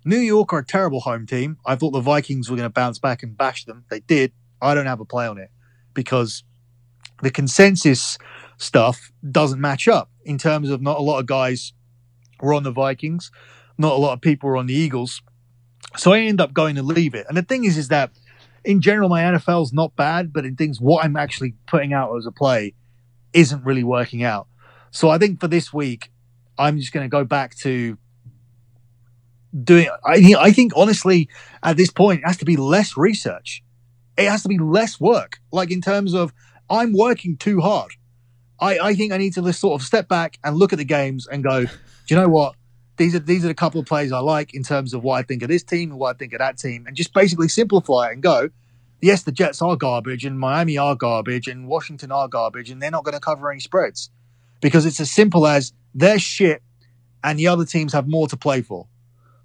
New 0.05 0.19
York 0.19 0.51
are 0.53 0.59
a 0.59 0.65
terrible 0.65 1.01
home 1.01 1.25
team. 1.25 1.57
I 1.65 1.75
thought 1.75 1.91
the 1.91 2.01
Vikings 2.01 2.49
were 2.49 2.57
going 2.57 2.67
to 2.67 2.73
bounce 2.73 2.99
back 2.99 3.23
and 3.23 3.37
bash 3.37 3.65
them. 3.65 3.85
They 3.89 4.01
did. 4.01 4.33
I 4.61 4.73
don't 4.73 4.85
have 4.85 4.99
a 4.99 5.05
play 5.05 5.27
on 5.27 5.37
it 5.37 5.49
because 5.93 6.43
the 7.21 7.31
consensus 7.31 8.17
stuff 8.57 9.11
doesn't 9.29 9.61
match 9.61 9.87
up 9.87 10.09
in 10.25 10.37
terms 10.37 10.69
of 10.69 10.81
not 10.81 10.97
a 10.97 11.01
lot 11.01 11.19
of 11.19 11.25
guys 11.25 11.73
were 12.41 12.53
on 12.53 12.63
the 12.63 12.71
Vikings, 12.71 13.31
not 13.77 13.93
a 13.93 13.97
lot 13.97 14.13
of 14.13 14.21
people 14.21 14.49
were 14.49 14.57
on 14.57 14.67
the 14.67 14.73
Eagles. 14.73 15.21
So 15.95 16.11
I 16.11 16.19
end 16.19 16.41
up 16.41 16.53
going 16.53 16.75
to 16.75 16.83
leave 16.83 17.13
it. 17.13 17.25
And 17.27 17.37
the 17.37 17.43
thing 17.43 17.63
is, 17.63 17.77
is 17.77 17.87
that 17.89 18.11
in 18.65 18.81
general, 18.81 19.09
my 19.09 19.21
NFL's 19.21 19.73
not 19.73 19.95
bad, 19.95 20.33
but 20.33 20.45
in 20.45 20.55
things 20.55 20.79
what 20.79 21.03
I'm 21.03 21.15
actually 21.15 21.55
putting 21.67 21.93
out 21.93 22.15
as 22.15 22.25
a 22.25 22.31
play 22.31 22.73
isn't 23.33 23.63
really 23.63 23.83
working 23.83 24.23
out. 24.23 24.47
So 24.91 25.09
I 25.09 25.17
think 25.17 25.39
for 25.39 25.47
this 25.47 25.73
week, 25.73 26.11
I'm 26.57 26.77
just 26.79 26.93
going 26.93 27.03
to 27.03 27.09
go 27.09 27.25
back 27.25 27.55
to 27.57 27.97
doing. 29.63 29.89
I, 30.05 30.35
I 30.39 30.51
think 30.51 30.73
honestly, 30.75 31.29
at 31.61 31.77
this 31.77 31.91
point, 31.91 32.21
it 32.21 32.27
has 32.27 32.37
to 32.37 32.45
be 32.45 32.57
less 32.57 32.97
research. 32.97 33.63
It 34.17 34.29
has 34.29 34.43
to 34.43 34.49
be 34.49 34.57
less 34.57 34.99
work. 34.99 35.39
Like 35.51 35.71
in 35.71 35.81
terms 35.81 36.13
of, 36.13 36.33
I'm 36.69 36.93
working 36.93 37.37
too 37.37 37.61
hard. 37.61 37.91
I, 38.59 38.79
I 38.79 38.93
think 38.95 39.11
I 39.11 39.17
need 39.17 39.33
to 39.33 39.41
just 39.41 39.59
sort 39.59 39.79
of 39.81 39.85
step 39.85 40.07
back 40.07 40.37
and 40.43 40.55
look 40.55 40.73
at 40.73 40.77
the 40.77 40.85
games 40.85 41.27
and 41.27 41.43
go, 41.43 41.65
do 41.65 41.69
you 42.07 42.15
know 42.15 42.29
what? 42.29 42.55
These 42.97 43.15
are 43.15 43.19
these 43.19 43.43
are 43.43 43.47
the 43.47 43.55
couple 43.55 43.81
of 43.81 43.87
plays 43.87 44.11
I 44.11 44.19
like 44.19 44.53
in 44.53 44.63
terms 44.63 44.93
of 44.93 45.03
what 45.03 45.15
I 45.15 45.23
think 45.23 45.41
of 45.41 45.49
this 45.49 45.63
team 45.63 45.91
and 45.91 45.99
what 45.99 46.15
I 46.15 46.17
think 46.17 46.33
of 46.33 46.39
that 46.39 46.57
team, 46.57 46.85
and 46.85 46.95
just 46.95 47.13
basically 47.13 47.47
simplify 47.47 48.09
it 48.09 48.13
and 48.13 48.21
go. 48.21 48.49
Yes, 49.01 49.23
the 49.23 49.31
Jets 49.31 49.61
are 49.61 49.75
garbage, 49.75 50.23
and 50.23 50.39
Miami 50.39 50.77
are 50.77 50.95
garbage, 50.95 51.47
and 51.47 51.67
Washington 51.67 52.11
are 52.11 52.27
garbage, 52.27 52.69
and 52.69 52.81
they're 52.81 52.91
not 52.91 53.03
going 53.03 53.15
to 53.15 53.19
cover 53.19 53.51
any 53.51 53.59
spreads 53.59 54.11
because 54.61 54.85
it's 54.85 54.99
as 54.99 55.11
simple 55.11 55.45
as 55.45 55.73
they're 55.93 56.19
shit, 56.19 56.61
and 57.23 57.37
the 57.37 57.47
other 57.47 57.65
teams 57.65 57.91
have 57.93 58.07
more 58.07 58.27
to 58.27 58.37
play 58.37 58.61
for, 58.61 58.87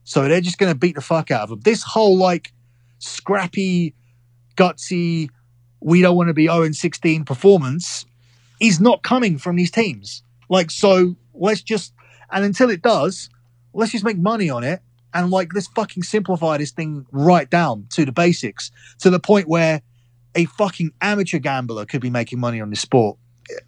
so 0.08 0.26
they're 0.26 0.40
just 0.40 0.56
going 0.56 0.72
to 0.72 0.78
beat 0.78 0.94
the 0.94 1.02
fuck 1.02 1.30
out 1.30 1.42
of 1.42 1.50
them. 1.50 1.60
This 1.60 1.82
whole 1.82 2.16
like 2.16 2.54
scrappy, 2.98 3.94
gutsy, 4.56 5.28
we 5.80 6.00
don't 6.00 6.16
want 6.16 6.28
to 6.28 6.34
be 6.34 6.46
0 6.46 6.62
and 6.62 6.74
16 6.74 7.26
performance 7.26 8.06
is 8.58 8.80
not 8.80 9.02
coming 9.02 9.36
from 9.36 9.56
these 9.56 9.70
teams. 9.70 10.22
Like, 10.48 10.70
so 10.70 11.14
let's 11.34 11.60
just, 11.60 11.92
and 12.32 12.42
until 12.42 12.70
it 12.70 12.80
does, 12.80 13.28
let's 13.74 13.92
just 13.92 14.02
make 14.02 14.16
money 14.16 14.48
on 14.48 14.64
it. 14.64 14.80
And 15.12 15.30
like, 15.30 15.52
let's 15.52 15.68
fucking 15.68 16.02
simplify 16.04 16.56
this 16.56 16.70
thing 16.70 17.04
right 17.12 17.48
down 17.48 17.86
to 17.90 18.06
the 18.06 18.12
basics 18.12 18.70
to 19.00 19.10
the 19.10 19.20
point 19.20 19.46
where 19.46 19.82
a 20.34 20.46
fucking 20.46 20.90
amateur 21.02 21.38
gambler 21.38 21.84
could 21.84 22.00
be 22.00 22.08
making 22.10 22.40
money 22.40 22.62
on 22.62 22.70
this 22.70 22.80
sport. 22.80 23.18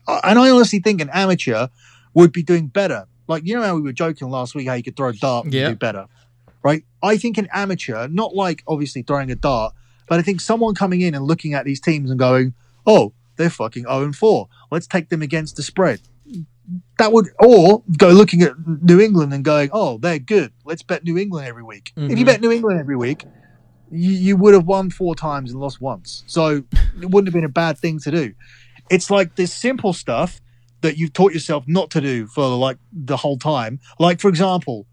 And 0.08 0.38
I 0.38 0.48
honestly 0.48 0.78
think 0.78 1.02
an 1.02 1.10
amateur 1.12 1.68
would 2.14 2.32
be 2.32 2.42
doing 2.42 2.68
better. 2.68 3.06
Like, 3.28 3.44
you 3.46 3.54
know 3.54 3.62
how 3.62 3.74
we 3.76 3.82
were 3.82 3.92
joking 3.92 4.28
last 4.30 4.54
week 4.54 4.66
how 4.68 4.74
you 4.74 4.82
could 4.82 4.96
throw 4.96 5.10
a 5.10 5.12
dart 5.12 5.44
and 5.44 5.54
Yeah. 5.54 5.68
do 5.68 5.76
better, 5.76 6.06
right? 6.62 6.84
I 7.02 7.16
think 7.16 7.38
an 7.38 7.48
amateur, 7.52 8.08
not 8.08 8.34
like 8.34 8.62
obviously 8.66 9.02
throwing 9.02 9.30
a 9.30 9.34
dart, 9.34 9.74
but 10.06 10.18
I 10.18 10.22
think 10.22 10.40
someone 10.40 10.74
coming 10.74 11.00
in 11.00 11.14
and 11.14 11.24
looking 11.24 11.54
at 11.54 11.64
these 11.64 11.80
teams 11.80 12.10
and 12.10 12.18
going, 12.18 12.54
oh, 12.86 13.12
they're 13.36 13.50
fucking 13.50 13.84
0 13.84 14.02
and 14.02 14.16
4. 14.16 14.48
Let's 14.70 14.86
take 14.86 15.08
them 15.08 15.22
against 15.22 15.56
the 15.56 15.62
spread. 15.62 16.00
That 16.98 17.12
would, 17.12 17.28
or 17.38 17.82
go 17.96 18.10
looking 18.10 18.42
at 18.42 18.52
New 18.82 19.00
England 19.00 19.32
and 19.32 19.44
going, 19.44 19.70
oh, 19.72 19.98
they're 19.98 20.18
good. 20.18 20.52
Let's 20.64 20.82
bet 20.82 21.02
New 21.04 21.16
England 21.18 21.46
every 21.48 21.62
week. 21.64 21.92
If 21.96 22.18
you 22.18 22.24
Mhm. 22.24 22.26
bet 22.26 22.40
New 22.40 22.52
England 22.52 22.78
every 22.78 22.96
week, 22.96 23.24
you, 23.90 24.10
you 24.12 24.36
would 24.36 24.54
have 24.54 24.66
won 24.66 24.90
four 24.90 25.14
times 25.16 25.50
and 25.50 25.60
lost 25.60 25.80
once. 25.80 26.22
So 26.26 26.62
it 27.00 27.10
wouldn't 27.10 27.26
have 27.26 27.34
been 27.34 27.44
a 27.44 27.48
bad 27.48 27.78
thing 27.78 27.98
to 28.00 28.10
do. 28.10 28.34
It's 28.88 29.10
like 29.10 29.36
this 29.36 29.52
simple 29.52 29.92
stuff 29.92 30.40
that 30.82 30.96
you've 30.96 31.12
taught 31.12 31.32
yourself 31.32 31.64
not 31.66 31.90
to 31.90 32.00
do 32.00 32.26
for 32.26 32.46
like 32.56 32.78
the 32.92 33.16
whole 33.16 33.36
time. 33.38 33.80
Like, 33.98 34.20
for 34.20 34.28
example, 34.28 34.86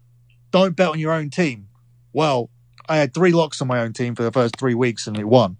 don't 0.50 0.76
bet 0.76 0.88
on 0.88 0.98
your 0.98 1.12
own 1.12 1.30
team. 1.30 1.68
Well, 2.12 2.50
I 2.88 2.96
had 2.96 3.12
three 3.12 3.32
locks 3.32 3.60
on 3.60 3.68
my 3.68 3.80
own 3.80 3.92
team 3.92 4.14
for 4.14 4.22
the 4.22 4.32
first 4.32 4.56
three 4.56 4.74
weeks 4.74 5.06
and 5.06 5.16
it 5.18 5.24
won. 5.24 5.58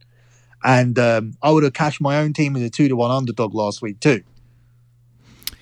And 0.64 0.98
um, 0.98 1.36
I 1.42 1.50
would 1.50 1.62
have 1.62 1.72
cashed 1.74 2.00
my 2.00 2.18
own 2.18 2.32
team 2.32 2.56
as 2.56 2.62
a 2.62 2.70
two 2.70 2.88
to 2.88 2.96
one 2.96 3.10
underdog 3.10 3.54
last 3.54 3.82
week 3.82 4.00
too. 4.00 4.24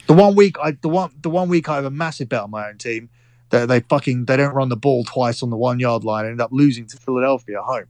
The 0.06 0.14
one 0.14 0.37
week 0.37 0.56
I 0.62 0.73
the 0.80 0.88
one 0.88 1.11
the 1.21 1.30
one 1.30 1.49
week 1.49 1.68
I 1.68 1.75
have 1.75 1.85
a 1.85 1.90
massive 1.90 2.28
bet 2.28 2.42
on 2.42 2.50
my 2.50 2.68
own 2.68 2.78
team 2.78 3.11
that 3.50 3.66
they 3.66 3.80
fucking 3.80 4.26
they 4.26 4.37
don't 4.37 4.54
run 4.54 4.68
the 4.68 4.76
ball 4.76 5.04
twice 5.04 5.42
on 5.42 5.50
the 5.50 5.56
one 5.56 5.80
yard 5.80 6.04
line 6.04 6.25
and 6.25 6.33
end 6.33 6.40
up 6.40 6.50
losing 6.52 6.87
to 6.87 6.97
Philadelphia 6.97 7.59
at 7.59 7.64
home. 7.64 7.87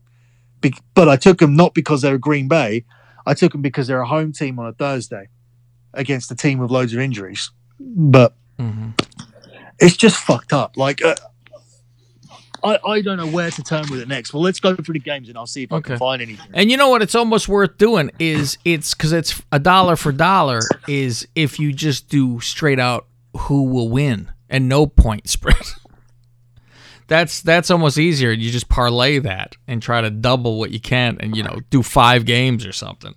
Be- 0.61 0.73
but 0.95 1.07
I 1.07 1.15
took 1.15 1.37
them 1.37 1.55
not 1.55 1.75
because 1.75 2.01
they're 2.01 2.17
Green 2.17 2.47
Bay. 2.47 2.85
I 3.25 3.33
took 3.35 3.51
them 3.51 3.61
because 3.61 3.87
they're 3.87 4.01
a 4.01 4.07
home 4.07 4.31
team 4.31 4.57
on 4.57 4.67
a 4.67 4.73
Thursday 4.73 5.29
against 5.93 6.31
a 6.31 6.35
team 6.35 6.57
with 6.59 6.71
loads 6.71 6.93
of 6.93 6.99
injuries. 6.99 7.51
But 7.79 8.35
it's 9.79 9.95
just 9.95 10.17
fucked 10.17 10.53
up. 10.53 10.75
Like 10.77 11.03
uh, 11.03 11.15
I 12.67 12.79
I 12.85 13.01
don't 13.01 13.17
know 13.17 13.27
where 13.27 13.49
to 13.49 13.63
turn 13.63 13.85
with 13.89 14.01
it 14.01 14.07
next. 14.07 14.33
Well, 14.33 14.43
let's 14.43 14.59
go 14.59 14.75
through 14.75 14.93
the 14.93 14.99
games 14.99 15.29
and 15.29 15.37
I'll 15.37 15.47
see 15.47 15.63
if 15.63 15.71
I 15.71 15.81
can 15.81 15.97
find 15.97 16.21
anything. 16.21 16.49
And 16.53 16.69
you 16.69 16.77
know 16.77 16.89
what? 16.89 17.01
It's 17.01 17.15
almost 17.15 17.47
worth 17.47 17.77
doing. 17.77 18.11
Is 18.19 18.57
it's 18.65 18.93
because 18.93 19.13
it's 19.13 19.41
a 19.51 19.59
dollar 19.59 19.95
for 19.95 20.11
dollar. 20.11 20.59
Is 20.87 21.27
if 21.35 21.59
you 21.59 21.73
just 21.73 22.09
do 22.09 22.39
straight 22.39 22.79
out 22.79 23.07
who 23.35 23.63
will 23.63 23.89
win 23.89 24.31
and 24.49 24.67
no 24.67 24.87
point 24.87 25.29
spread. 25.29 25.55
that's 27.07 27.41
that's 27.41 27.71
almost 27.71 27.97
easier. 27.97 28.31
You 28.31 28.51
just 28.51 28.69
parlay 28.69 29.19
that 29.19 29.55
and 29.67 29.81
try 29.81 30.01
to 30.01 30.09
double 30.09 30.59
what 30.59 30.71
you 30.71 30.79
can, 30.79 31.17
and 31.19 31.35
you 31.35 31.43
know 31.43 31.59
do 31.69 31.83
five 31.83 32.25
games 32.25 32.65
or 32.65 32.71
something. 32.71 33.15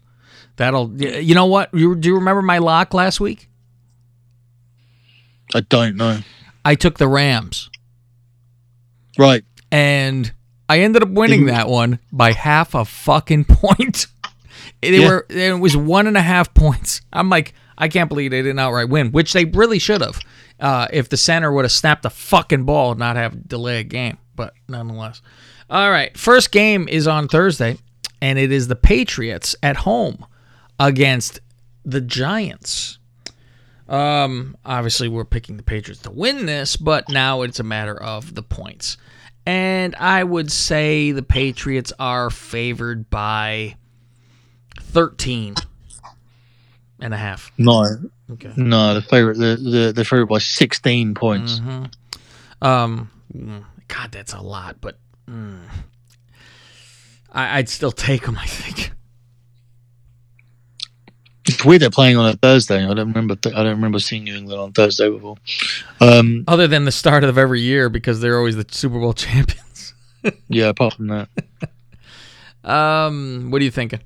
That'll. 0.57 0.92
You 1.00 1.35
know 1.35 1.47
what? 1.47 1.73
You, 1.73 1.95
do 1.95 2.09
you 2.09 2.14
remember 2.16 2.42
my 2.42 2.59
lock 2.59 2.92
last 2.92 3.21
week? 3.21 3.49
I 5.54 5.61
don't 5.61 5.97
know. 5.97 6.21
I 6.64 6.75
took 6.75 6.99
the 6.99 7.09
Rams. 7.09 7.69
Right. 9.19 9.45
and 9.73 10.33
I 10.69 10.81
ended 10.81 11.02
up 11.02 11.09
winning 11.11 11.47
that 11.47 11.69
one 11.69 11.99
by 12.12 12.33
half 12.33 12.75
a 12.75 12.85
fucking 12.85 13.45
point. 13.49 14.07
They 14.81 15.00
Yeah. 15.00 15.09
were 15.09 15.26
it 15.29 15.59
was 15.59 15.76
one 15.76 16.07
and 16.07 16.17
a 16.17 16.23
half 16.23 16.55
points. 16.55 17.00
I'm 17.12 17.29
like, 17.29 17.55
I 17.76 17.88
can't 17.88 18.09
believe 18.09 18.31
they 18.31 18.40
didn't 18.43 18.59
outright 18.61 18.88
win, 18.88 19.11
which 19.11 19.33
they 19.33 19.45
really 19.47 19.79
should 19.81 20.00
have. 20.00 20.21
Uh, 20.61 20.87
if 20.93 21.09
the 21.09 21.17
center 21.17 21.50
would 21.50 21.64
have 21.64 21.73
snapped 21.73 22.02
the 22.02 22.11
fucking 22.11 22.64
ball 22.64 22.90
and 22.93 22.99
not 23.00 23.17
have 23.17 23.49
delay 23.49 23.81
a 23.81 23.83
game, 23.83 24.19
but 24.37 24.52
nonetheless. 24.69 25.23
All 25.71 25.90
right, 25.90 26.17
first 26.17 26.52
game 26.52 26.87
is 26.88 27.09
on 27.09 27.26
Thursday, 27.29 27.79
and 28.23 28.38
it 28.38 28.52
is 28.52 28.69
the 28.69 28.76
Patriots 28.76 29.57
at 29.62 29.76
home 29.79 30.25
against 30.79 31.40
the 31.85 32.00
Giants. 32.00 32.99
Um, 33.90 34.56
obviously, 34.64 35.09
we're 35.09 35.25
picking 35.25 35.56
the 35.56 35.62
Patriots 35.62 36.02
to 36.02 36.11
win 36.11 36.47
this, 36.47 36.76
but 36.76 37.09
now 37.09 37.42
it's 37.42 37.59
a 37.61 37.64
matter 37.64 38.00
of 38.00 38.35
the 38.35 38.42
points. 38.42 38.97
And 39.47 39.97
I 39.97 40.23
would 40.23 40.52
say 40.52 41.11
the 41.12 41.23
Patriots 41.25 41.92
are 41.99 42.30
favored 42.30 43.11
by 43.11 43.75
13 44.80 45.56
and 47.00 47.14
a 47.14 47.16
half. 47.16 47.50
No, 47.59 47.85
Okay. 48.30 48.52
no, 48.56 48.94
the 48.94 49.02
favorite, 49.02 49.38
the 49.38 49.56
the, 49.56 49.92
the 49.92 50.04
favorite 50.04 50.26
by 50.28 50.38
sixteen 50.38 51.14
points. 51.14 51.59
Um, 52.62 53.11
mm, 53.35 53.64
God, 53.88 54.12
that's 54.12 54.35
a 54.35 54.40
lot, 54.40 54.76
but 54.80 54.99
mm, 55.28 55.59
I, 57.32 57.59
I'd 57.59 57.68
still 57.68 57.90
take 57.90 58.26
them, 58.26 58.38
I 58.38 58.47
think. 58.47 58.92
It's 61.47 61.64
weird 61.64 61.82
they're 61.82 61.90
playing 61.90 62.16
on 62.16 62.28
a 62.28 62.35
Thursday. 62.35 62.85
I 62.85 62.94
don't 62.94 63.09
remember. 63.09 63.35
Th- 63.35 63.54
I 63.54 63.62
don't 63.62 63.73
remember 63.76 63.99
seeing 63.99 64.25
New 64.25 64.37
England 64.37 64.61
on 64.61 64.73
Thursday 64.73 65.09
before. 65.11 65.37
Um, 66.00 66.44
Other 66.47 66.66
than 66.68 66.85
the 66.85 66.92
start 66.92 67.25
of 67.25 67.38
every 67.38 67.61
year 67.62 67.88
because 67.88 68.20
they're 68.20 68.37
always 68.38 68.56
the 68.56 68.66
Super 68.70 68.99
Bowl 69.00 69.12
champions. 69.14 69.94
yeah, 70.49 70.68
apart 70.68 70.94
from 70.94 71.06
that, 71.09 71.28
Um, 72.64 73.50
what 73.50 73.62
are 73.62 73.64
you 73.64 73.70
thinking? 73.70 74.00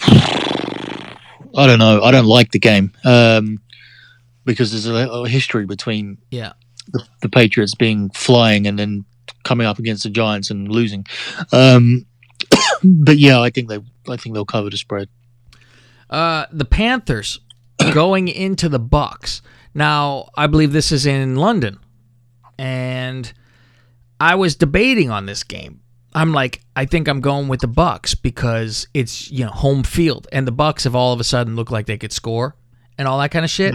I 0.02 1.66
don't 1.66 1.78
know. 1.78 2.02
I 2.02 2.10
don't 2.10 2.26
like 2.26 2.50
the 2.52 2.58
game 2.58 2.92
um, 3.04 3.60
because 4.44 4.70
there's 4.72 4.86
a, 4.86 5.08
a 5.10 5.28
history 5.28 5.64
between 5.66 6.18
Yeah. 6.30 6.52
the, 6.92 7.02
the 7.22 7.28
Patriots 7.28 7.74
being 7.74 8.10
flying 8.10 8.66
and 8.66 8.78
then 8.78 9.04
coming 9.44 9.66
up 9.66 9.78
against 9.78 10.02
the 10.02 10.10
Giants 10.10 10.50
and 10.50 10.68
losing. 10.68 11.06
Um, 11.52 12.04
but 12.84 13.18
yeah, 13.18 13.40
I 13.40 13.50
think 13.50 13.68
they. 13.68 13.78
I 14.08 14.16
think 14.16 14.34
they'll 14.34 14.44
cover 14.44 14.70
the 14.70 14.76
spread. 14.76 15.08
Uh, 16.10 16.46
the 16.52 16.64
Panthers 16.64 17.40
going 17.92 18.28
into 18.28 18.68
the 18.68 18.78
Bucks. 18.78 19.42
Now, 19.74 20.30
I 20.36 20.46
believe 20.46 20.72
this 20.72 20.90
is 20.92 21.06
in 21.06 21.36
London, 21.36 21.78
and 22.58 23.32
I 24.18 24.34
was 24.34 24.56
debating 24.56 25.10
on 25.10 25.26
this 25.26 25.44
game. 25.44 25.80
I'm 26.14 26.32
like, 26.32 26.62
I 26.74 26.86
think 26.86 27.06
I'm 27.06 27.20
going 27.20 27.48
with 27.48 27.60
the 27.60 27.68
Bucks 27.68 28.14
because 28.14 28.88
it's 28.94 29.30
you 29.30 29.44
know 29.44 29.50
home 29.50 29.82
field, 29.82 30.26
and 30.32 30.46
the 30.46 30.52
Bucks 30.52 30.84
have 30.84 30.94
all 30.94 31.12
of 31.12 31.20
a 31.20 31.24
sudden 31.24 31.54
looked 31.56 31.70
like 31.70 31.86
they 31.86 31.98
could 31.98 32.12
score 32.12 32.56
and 32.96 33.06
all 33.06 33.18
that 33.20 33.30
kind 33.30 33.44
of 33.44 33.50
shit. 33.50 33.74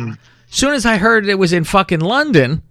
Soon 0.49 0.73
as 0.73 0.85
I 0.85 0.97
heard 0.97 1.27
it 1.27 1.39
was 1.39 1.53
in 1.53 1.63
fucking 1.63 2.01
London, 2.01 2.61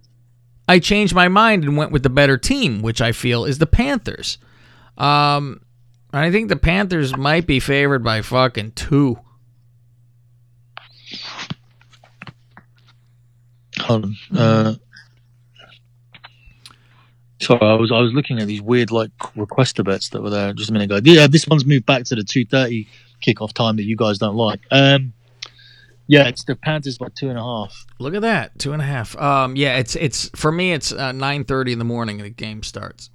I 0.69 0.79
changed 0.79 1.13
my 1.13 1.27
mind 1.27 1.63
and 1.63 1.75
went 1.75 1.91
with 1.91 2.03
the 2.03 2.09
better 2.09 2.37
team, 2.37 2.81
which 2.81 3.01
I 3.01 3.11
feel 3.11 3.43
is 3.45 3.57
the 3.57 3.65
Panthers. 3.67 4.37
Um, 4.97 5.61
I 6.13 6.31
think 6.31 6.49
the 6.49 6.55
Panthers 6.55 7.17
might 7.17 7.47
be 7.47 7.59
favored 7.59 8.03
by 8.03 8.21
fucking 8.21 8.73
two. 8.73 9.19
Hold 13.79 14.05
on. 14.05 14.37
Uh, 14.37 14.75
Sorry, 17.41 17.59
I 17.61 17.73
was 17.73 17.91
I 17.91 17.99
was 17.99 18.13
looking 18.13 18.39
at 18.39 18.47
these 18.47 18.61
weird 18.61 18.89
like 18.89 19.11
requester 19.35 19.83
bets 19.83 20.09
that 20.09 20.21
were 20.21 20.29
there 20.29 20.53
just 20.53 20.69
a 20.69 20.73
minute 20.73 20.85
ago. 20.91 21.01
Yeah, 21.03 21.27
this 21.27 21.45
one's 21.45 21.65
moved 21.65 21.85
back 21.85 22.03
to 22.05 22.15
the 22.15 22.23
two 22.23 22.45
thirty 22.45 22.87
kickoff 23.25 23.51
time 23.51 23.75
that 23.75 23.83
you 23.83 23.97
guys 23.97 24.17
don't 24.17 24.35
like. 24.35 24.61
Um, 24.71 25.11
yeah, 26.07 26.27
it's 26.29 26.45
the 26.45 26.55
Panthers 26.55 26.97
by 26.97 27.07
two 27.17 27.29
and 27.29 27.37
a 27.37 27.41
half. 27.41 27.85
Look 27.99 28.13
at 28.13 28.21
that, 28.21 28.57
two 28.59 28.71
and 28.71 28.81
a 28.81 28.85
half. 28.85 29.17
Um, 29.17 29.57
yeah, 29.57 29.77
it's 29.77 29.95
it's 29.97 30.29
for 30.35 30.53
me. 30.53 30.71
It's 30.71 30.93
uh, 30.93 31.11
nine 31.11 31.43
thirty 31.43 31.73
in 31.73 31.79
the 31.79 31.85
morning. 31.85 32.21
and 32.21 32.25
The 32.25 32.29
game 32.29 32.63
starts. 32.63 33.09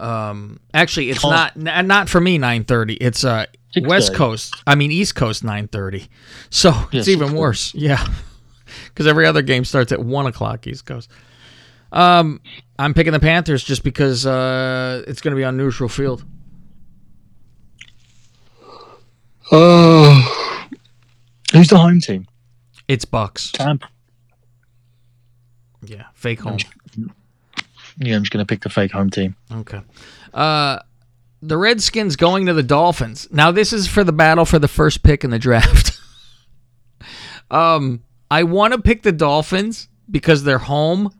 Um, 0.00 0.60
actually, 0.74 1.10
it's 1.10 1.24
Oh. 1.24 1.30
not 1.30 1.52
n- 1.56 1.86
not 1.86 2.08
for 2.08 2.20
me. 2.20 2.38
Nine 2.38 2.64
thirty. 2.64 2.94
It's 2.94 3.24
uh 3.24 3.46
West 3.82 4.14
Coast. 4.14 4.54
I 4.66 4.74
mean 4.74 4.90
East 4.90 5.14
Coast. 5.14 5.44
Nine 5.44 5.68
thirty. 5.68 6.08
So 6.50 6.70
Yeah, 6.70 7.00
it's 7.00 7.08
even 7.08 7.34
worse. 7.34 7.72
Yeah, 7.74 8.04
because 8.86 9.06
every 9.06 9.26
other 9.26 9.42
game 9.42 9.64
starts 9.64 9.92
at 9.92 10.00
one 10.02 10.26
o'clock 10.26 10.66
East 10.66 10.86
Coast. 10.86 11.10
Um, 11.92 12.40
I'm 12.78 12.94
picking 12.94 13.12
the 13.12 13.20
Panthers 13.20 13.62
just 13.64 13.82
because 13.84 14.24
uh, 14.24 15.02
it's 15.08 15.20
going 15.20 15.32
to 15.32 15.36
be 15.36 15.44
on 15.44 15.56
neutral 15.56 15.88
field. 15.88 16.24
Oh, 19.52 20.66
who's 21.52 21.68
the 21.68 21.78
home 21.78 22.00
team? 22.00 22.26
It's 22.86 23.04
Bucks. 23.04 23.50
Tampa. 23.52 23.88
Yeah, 25.82 26.04
fake 26.14 26.40
home. 26.40 26.58
Yeah, 28.00 28.16
I'm 28.16 28.22
just 28.22 28.32
gonna 28.32 28.46
pick 28.46 28.62
the 28.62 28.70
fake 28.70 28.92
home 28.92 29.10
team. 29.10 29.36
Okay. 29.52 29.80
Uh, 30.34 30.78
the 31.42 31.56
Redskins 31.56 32.16
going 32.16 32.46
to 32.46 32.54
the 32.54 32.62
Dolphins. 32.62 33.28
Now 33.30 33.50
this 33.50 33.72
is 33.72 33.86
for 33.86 34.04
the 34.04 34.12
battle 34.12 34.44
for 34.44 34.58
the 34.58 34.68
first 34.68 35.02
pick 35.02 35.22
in 35.24 35.30
the 35.30 35.38
draft. 35.38 35.98
um, 37.50 38.02
I 38.30 38.44
want 38.44 38.74
to 38.74 38.80
pick 38.80 39.02
the 39.02 39.12
Dolphins 39.12 39.88
because 40.10 40.44
they're 40.44 40.58
home, 40.58 41.12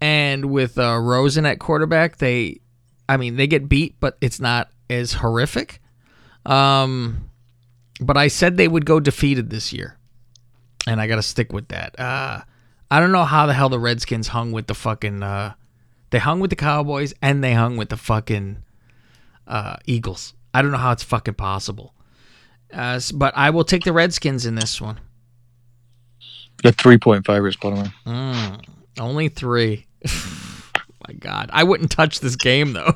and 0.00 0.46
with 0.46 0.78
uh, 0.78 0.98
Rosen 0.98 1.46
at 1.46 1.58
quarterback, 1.58 2.18
they, 2.18 2.60
I 3.08 3.16
mean, 3.16 3.36
they 3.36 3.46
get 3.46 3.68
beat, 3.68 3.96
but 4.00 4.16
it's 4.20 4.40
not 4.40 4.70
as 4.90 5.14
horrific. 5.14 5.80
Um, 6.46 7.30
but 8.00 8.16
I 8.16 8.28
said 8.28 8.56
they 8.56 8.68
would 8.68 8.86
go 8.86 9.00
defeated 9.00 9.50
this 9.50 9.72
year, 9.72 9.98
and 10.86 11.00
I 11.00 11.06
got 11.06 11.16
to 11.16 11.22
stick 11.22 11.52
with 11.52 11.68
that. 11.68 11.98
Uh, 11.98 12.42
I 12.90 13.00
don't 13.00 13.12
know 13.12 13.24
how 13.24 13.46
the 13.46 13.54
hell 13.54 13.68
the 13.68 13.80
Redskins 13.80 14.28
hung 14.28 14.52
with 14.52 14.66
the 14.66 14.74
fucking. 14.74 15.22
Uh, 15.22 15.54
they 16.14 16.20
hung 16.20 16.38
with 16.38 16.50
the 16.50 16.54
Cowboys 16.56 17.12
and 17.20 17.42
they 17.42 17.54
hung 17.54 17.76
with 17.76 17.88
the 17.88 17.96
fucking 17.96 18.58
uh, 19.48 19.74
Eagles. 19.84 20.32
I 20.54 20.62
don't 20.62 20.70
know 20.70 20.78
how 20.78 20.92
it's 20.92 21.02
fucking 21.02 21.34
possible. 21.34 21.92
Uh, 22.72 23.00
but 23.14 23.36
I 23.36 23.50
will 23.50 23.64
take 23.64 23.82
the 23.82 23.92
Redskins 23.92 24.46
in 24.46 24.54
this 24.54 24.80
one. 24.80 25.00
They're 26.62 26.70
three 26.70 26.98
point 26.98 27.26
favorites, 27.26 27.56
by 27.60 27.70
the 27.70 27.76
way. 27.82 27.90
Mm, 28.06 28.64
only 29.00 29.28
three. 29.28 29.86
My 31.08 31.14
God, 31.18 31.50
I 31.52 31.64
wouldn't 31.64 31.90
touch 31.90 32.20
this 32.20 32.36
game 32.36 32.74
though. 32.74 32.94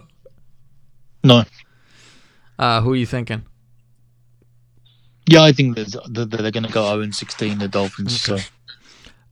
No. 1.24 1.42
Uh, 2.56 2.82
who 2.82 2.92
are 2.92 2.96
you 2.96 3.06
thinking? 3.06 3.42
Yeah, 5.28 5.42
I 5.42 5.50
think 5.50 5.74
that 5.74 6.28
they're 6.30 6.52
going 6.52 6.66
to 6.66 6.72
go 6.72 6.84
0 6.86 7.00
and 7.00 7.12
16, 7.12 7.58
the 7.58 7.66
Dolphins. 7.66 8.20
So 8.20 8.38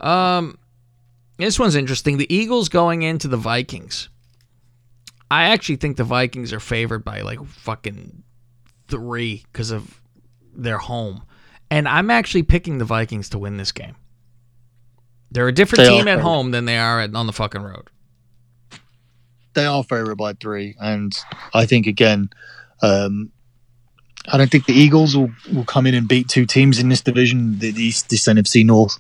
Um, 0.00 0.59
this 1.38 1.59
one's 1.59 1.75
interesting. 1.75 2.16
The 2.19 2.33
Eagles 2.35 2.69
going 2.69 3.02
into 3.02 3.28
the 3.28 3.37
Vikings. 3.37 4.09
I 5.31 5.45
actually 5.45 5.76
think 5.76 5.97
the 5.97 6.05
Vikings 6.05 6.52
are 6.52 6.61
favored 6.61 7.05
by 7.05 7.21
like 7.23 7.45
fucking 7.45 8.23
three 8.88 9.45
because 9.52 9.71
of 9.71 10.00
their 10.55 10.78
home, 10.78 11.23
and 11.71 11.88
I'm 11.88 12.11
actually 12.11 12.45
picking 12.45 12.78
the 12.78 12.85
Vikings 12.85 13.28
to 13.31 13.38
win 13.38 13.57
this 13.57 13.73
game. 13.73 13.97
They're 15.33 15.49
a 15.49 15.52
different 15.52 15.85
They 15.85 15.90
team 15.90 16.07
at 16.09 16.21
home 16.21 16.52
than 16.52 16.64
they 16.66 16.78
are 16.78 17.00
at, 17.00 17.14
on 17.14 17.26
the 17.26 17.33
fucking 17.33 17.61
road. 17.61 17.88
they 19.55 19.66
are 19.66 19.83
favored 19.83 20.16
by 20.16 20.35
three, 20.35 20.76
and 20.78 21.12
I 21.52 21.66
think 21.66 21.87
again, 21.88 22.31
um, 22.83 23.33
I 24.29 24.37
don't 24.38 24.51
think 24.51 24.66
the 24.66 24.75
Eagles 24.75 25.16
will, 25.16 25.31
will 25.53 25.64
come 25.64 25.87
in 25.87 25.94
and 25.94 26.07
beat 26.07 26.29
two 26.29 26.46
teams 26.46 26.79
in 26.79 26.88
this 26.88 27.01
division, 27.01 27.59
the, 27.59 27.72
the 27.72 27.83
East, 27.83 28.11
this 28.11 28.27
NFC 28.29 28.64
North. 28.64 28.99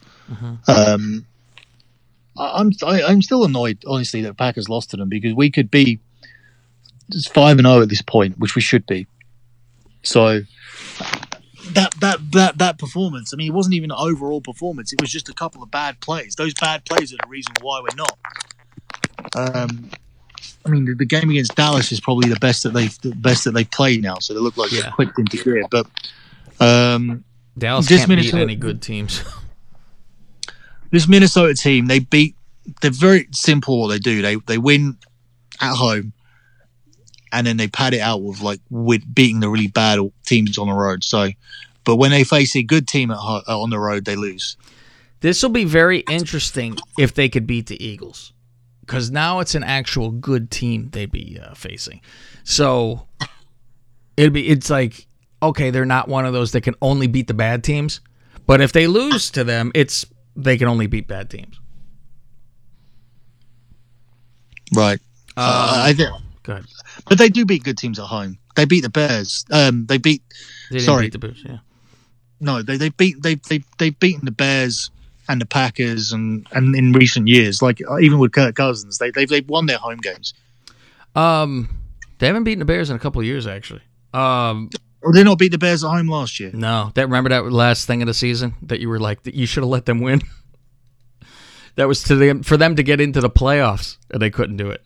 Um, 0.66 1.24
I, 2.38 2.60
I'm 2.60 2.72
I, 2.84 3.02
I'm 3.02 3.22
still 3.22 3.44
annoyed, 3.44 3.82
honestly, 3.86 4.22
that 4.22 4.36
Packers 4.36 4.68
lost 4.68 4.90
to 4.90 4.96
them 4.96 5.08
because 5.08 5.34
we 5.34 5.50
could 5.50 5.70
be 5.70 6.00
five 7.32 7.58
and 7.58 7.66
zero 7.66 7.82
at 7.82 7.88
this 7.88 8.02
point, 8.02 8.38
which 8.38 8.54
we 8.54 8.62
should 8.62 8.86
be. 8.86 9.06
So 10.02 10.42
that 11.72 11.94
that 12.00 12.18
that 12.32 12.58
that 12.58 12.78
performance, 12.78 13.32
I 13.32 13.36
mean, 13.36 13.48
it 13.48 13.54
wasn't 13.54 13.74
even 13.74 13.90
an 13.90 13.96
overall 13.98 14.40
performance. 14.40 14.92
It 14.92 15.00
was 15.00 15.10
just 15.10 15.28
a 15.28 15.34
couple 15.34 15.62
of 15.62 15.70
bad 15.70 16.00
plays. 16.00 16.34
Those 16.36 16.54
bad 16.54 16.84
plays 16.84 17.12
are 17.12 17.16
the 17.22 17.28
reason 17.28 17.52
why 17.60 17.80
we're 17.80 17.96
not. 17.96 18.18
Um, 19.34 19.90
I 20.64 20.68
mean, 20.68 20.84
the, 20.84 20.94
the 20.94 21.06
game 21.06 21.30
against 21.30 21.54
Dallas 21.54 21.92
is 21.92 22.00
probably 22.00 22.28
the 22.28 22.38
best 22.40 22.62
that 22.64 22.70
they've 22.72 23.00
the 23.00 23.14
best 23.14 23.44
that 23.44 23.52
they've 23.52 23.70
played 23.70 24.02
now. 24.02 24.16
So 24.20 24.34
they 24.34 24.40
look 24.40 24.56
like 24.56 24.72
Yeah. 24.72 24.82
they're 24.82 24.90
clicked 24.92 25.18
into 25.18 25.42
gear. 25.42 25.64
But 25.70 25.86
um, 26.60 27.24
Dallas 27.58 27.86
This 27.88 28.04
can't 28.04 28.20
beat 28.20 28.34
any 28.34 28.56
good 28.56 28.82
teams. 28.82 29.22
this 30.90 31.08
Minnesota 31.08 31.54
team, 31.54 31.86
they 31.86 31.98
beat. 32.00 32.34
They're 32.80 32.90
very 32.90 33.28
simple. 33.32 33.80
What 33.80 33.88
they 33.88 33.98
do, 33.98 34.22
they 34.22 34.36
they 34.36 34.58
win 34.58 34.96
at 35.60 35.74
home, 35.74 36.12
and 37.32 37.46
then 37.46 37.56
they 37.56 37.68
pad 37.68 37.94
it 37.94 38.00
out 38.00 38.22
with 38.22 38.40
like 38.40 38.60
with 38.70 39.02
beating 39.14 39.40
the 39.40 39.48
really 39.48 39.68
bad 39.68 40.00
teams 40.24 40.58
on 40.58 40.68
the 40.68 40.74
road. 40.74 41.04
So, 41.04 41.30
but 41.84 41.96
when 41.96 42.10
they 42.10 42.24
face 42.24 42.56
a 42.56 42.62
good 42.62 42.88
team 42.88 43.10
at 43.10 43.18
ho- 43.18 43.42
on 43.46 43.70
the 43.70 43.78
road, 43.78 44.04
they 44.04 44.16
lose. 44.16 44.56
This 45.20 45.42
will 45.42 45.50
be 45.50 45.64
very 45.64 46.00
interesting 46.00 46.76
if 46.98 47.14
they 47.14 47.28
could 47.28 47.46
beat 47.46 47.66
the 47.66 47.82
Eagles, 47.82 48.32
because 48.80 49.10
now 49.10 49.40
it's 49.40 49.54
an 49.54 49.64
actual 49.64 50.10
good 50.10 50.50
team 50.50 50.90
they'd 50.90 51.10
be 51.10 51.38
uh, 51.42 51.54
facing. 51.54 52.00
So 52.44 53.06
it'd 54.16 54.32
be 54.32 54.48
it's 54.48 54.70
like 54.70 55.06
okay, 55.42 55.70
they're 55.70 55.84
not 55.84 56.08
one 56.08 56.26
of 56.26 56.32
those 56.32 56.52
that 56.52 56.62
can 56.62 56.74
only 56.80 57.06
beat 57.06 57.26
the 57.26 57.34
bad 57.34 57.62
teams, 57.62 58.00
but 58.46 58.60
if 58.60 58.72
they 58.72 58.86
lose 58.86 59.30
to 59.30 59.44
them, 59.44 59.70
it's 59.74 60.06
they 60.36 60.56
can 60.58 60.68
only 60.68 60.86
beat 60.86 61.08
bad 61.08 61.30
teams. 61.30 61.58
Right. 64.74 65.00
Uh, 65.36 65.82
I 65.84 65.92
think, 65.92 66.10
Good. 66.42 66.64
but 67.08 67.18
they 67.18 67.28
do 67.28 67.44
beat 67.44 67.62
good 67.62 67.76
teams 67.78 67.98
at 67.98 68.06
home. 68.06 68.38
They 68.56 68.64
beat 68.64 68.80
the 68.80 68.88
Bears. 68.88 69.44
Um, 69.50 69.86
they 69.86 69.98
beat 69.98 70.22
They 70.70 70.78
Sorry. 70.78 71.04
beat 71.04 71.12
the 71.12 71.18
Bears. 71.18 71.42
Yeah. 71.44 71.58
no, 72.40 72.62
they 72.62 72.76
they 72.76 72.88
beat 72.88 73.22
they 73.22 73.34
they 73.48 73.62
they've 73.78 73.98
beaten 74.00 74.24
the 74.24 74.30
Bears 74.30 74.90
and 75.28 75.40
the 75.40 75.46
Packers 75.46 76.12
and 76.12 76.46
and 76.52 76.74
in 76.74 76.92
recent 76.92 77.28
years, 77.28 77.60
like 77.62 77.80
uh, 77.88 77.98
even 77.98 78.18
with 78.18 78.32
Kirk 78.32 78.54
Cousins, 78.54 78.98
they 78.98 79.10
they've 79.10 79.28
they've 79.28 79.48
won 79.48 79.66
their 79.66 79.78
home 79.78 79.98
games. 79.98 80.32
Um, 81.14 81.68
they 82.18 82.26
haven't 82.26 82.44
beaten 82.44 82.58
the 82.60 82.64
Bears 82.64 82.88
in 82.90 82.96
a 82.96 82.98
couple 82.98 83.20
of 83.20 83.26
years 83.26 83.46
actually. 83.46 83.82
Um, 84.14 84.70
Or 85.02 85.12
they 85.12 85.22
not 85.22 85.38
beat 85.38 85.52
the 85.52 85.58
Bears 85.58 85.84
at 85.84 85.90
home 85.90 86.08
last 86.08 86.40
year. 86.40 86.50
No, 86.52 86.90
that 86.94 87.02
remember 87.02 87.30
that 87.30 87.50
last 87.50 87.86
thing 87.86 88.02
of 88.02 88.06
the 88.06 88.14
season 88.14 88.54
that 88.62 88.80
you 88.80 88.88
were 88.88 88.98
like 88.98 89.22
that 89.24 89.34
you 89.34 89.46
should 89.46 89.62
have 89.62 89.70
let 89.70 89.86
them 89.86 90.00
win. 90.00 90.22
that 91.76 91.86
was 91.86 92.02
to 92.04 92.16
them 92.16 92.42
for 92.42 92.56
them 92.56 92.76
to 92.76 92.82
get 92.82 93.00
into 93.00 93.20
the 93.20 93.30
playoffs, 93.30 93.98
and 94.10 94.20
they 94.20 94.30
couldn't 94.30 94.56
do 94.56 94.70
it. 94.70 94.82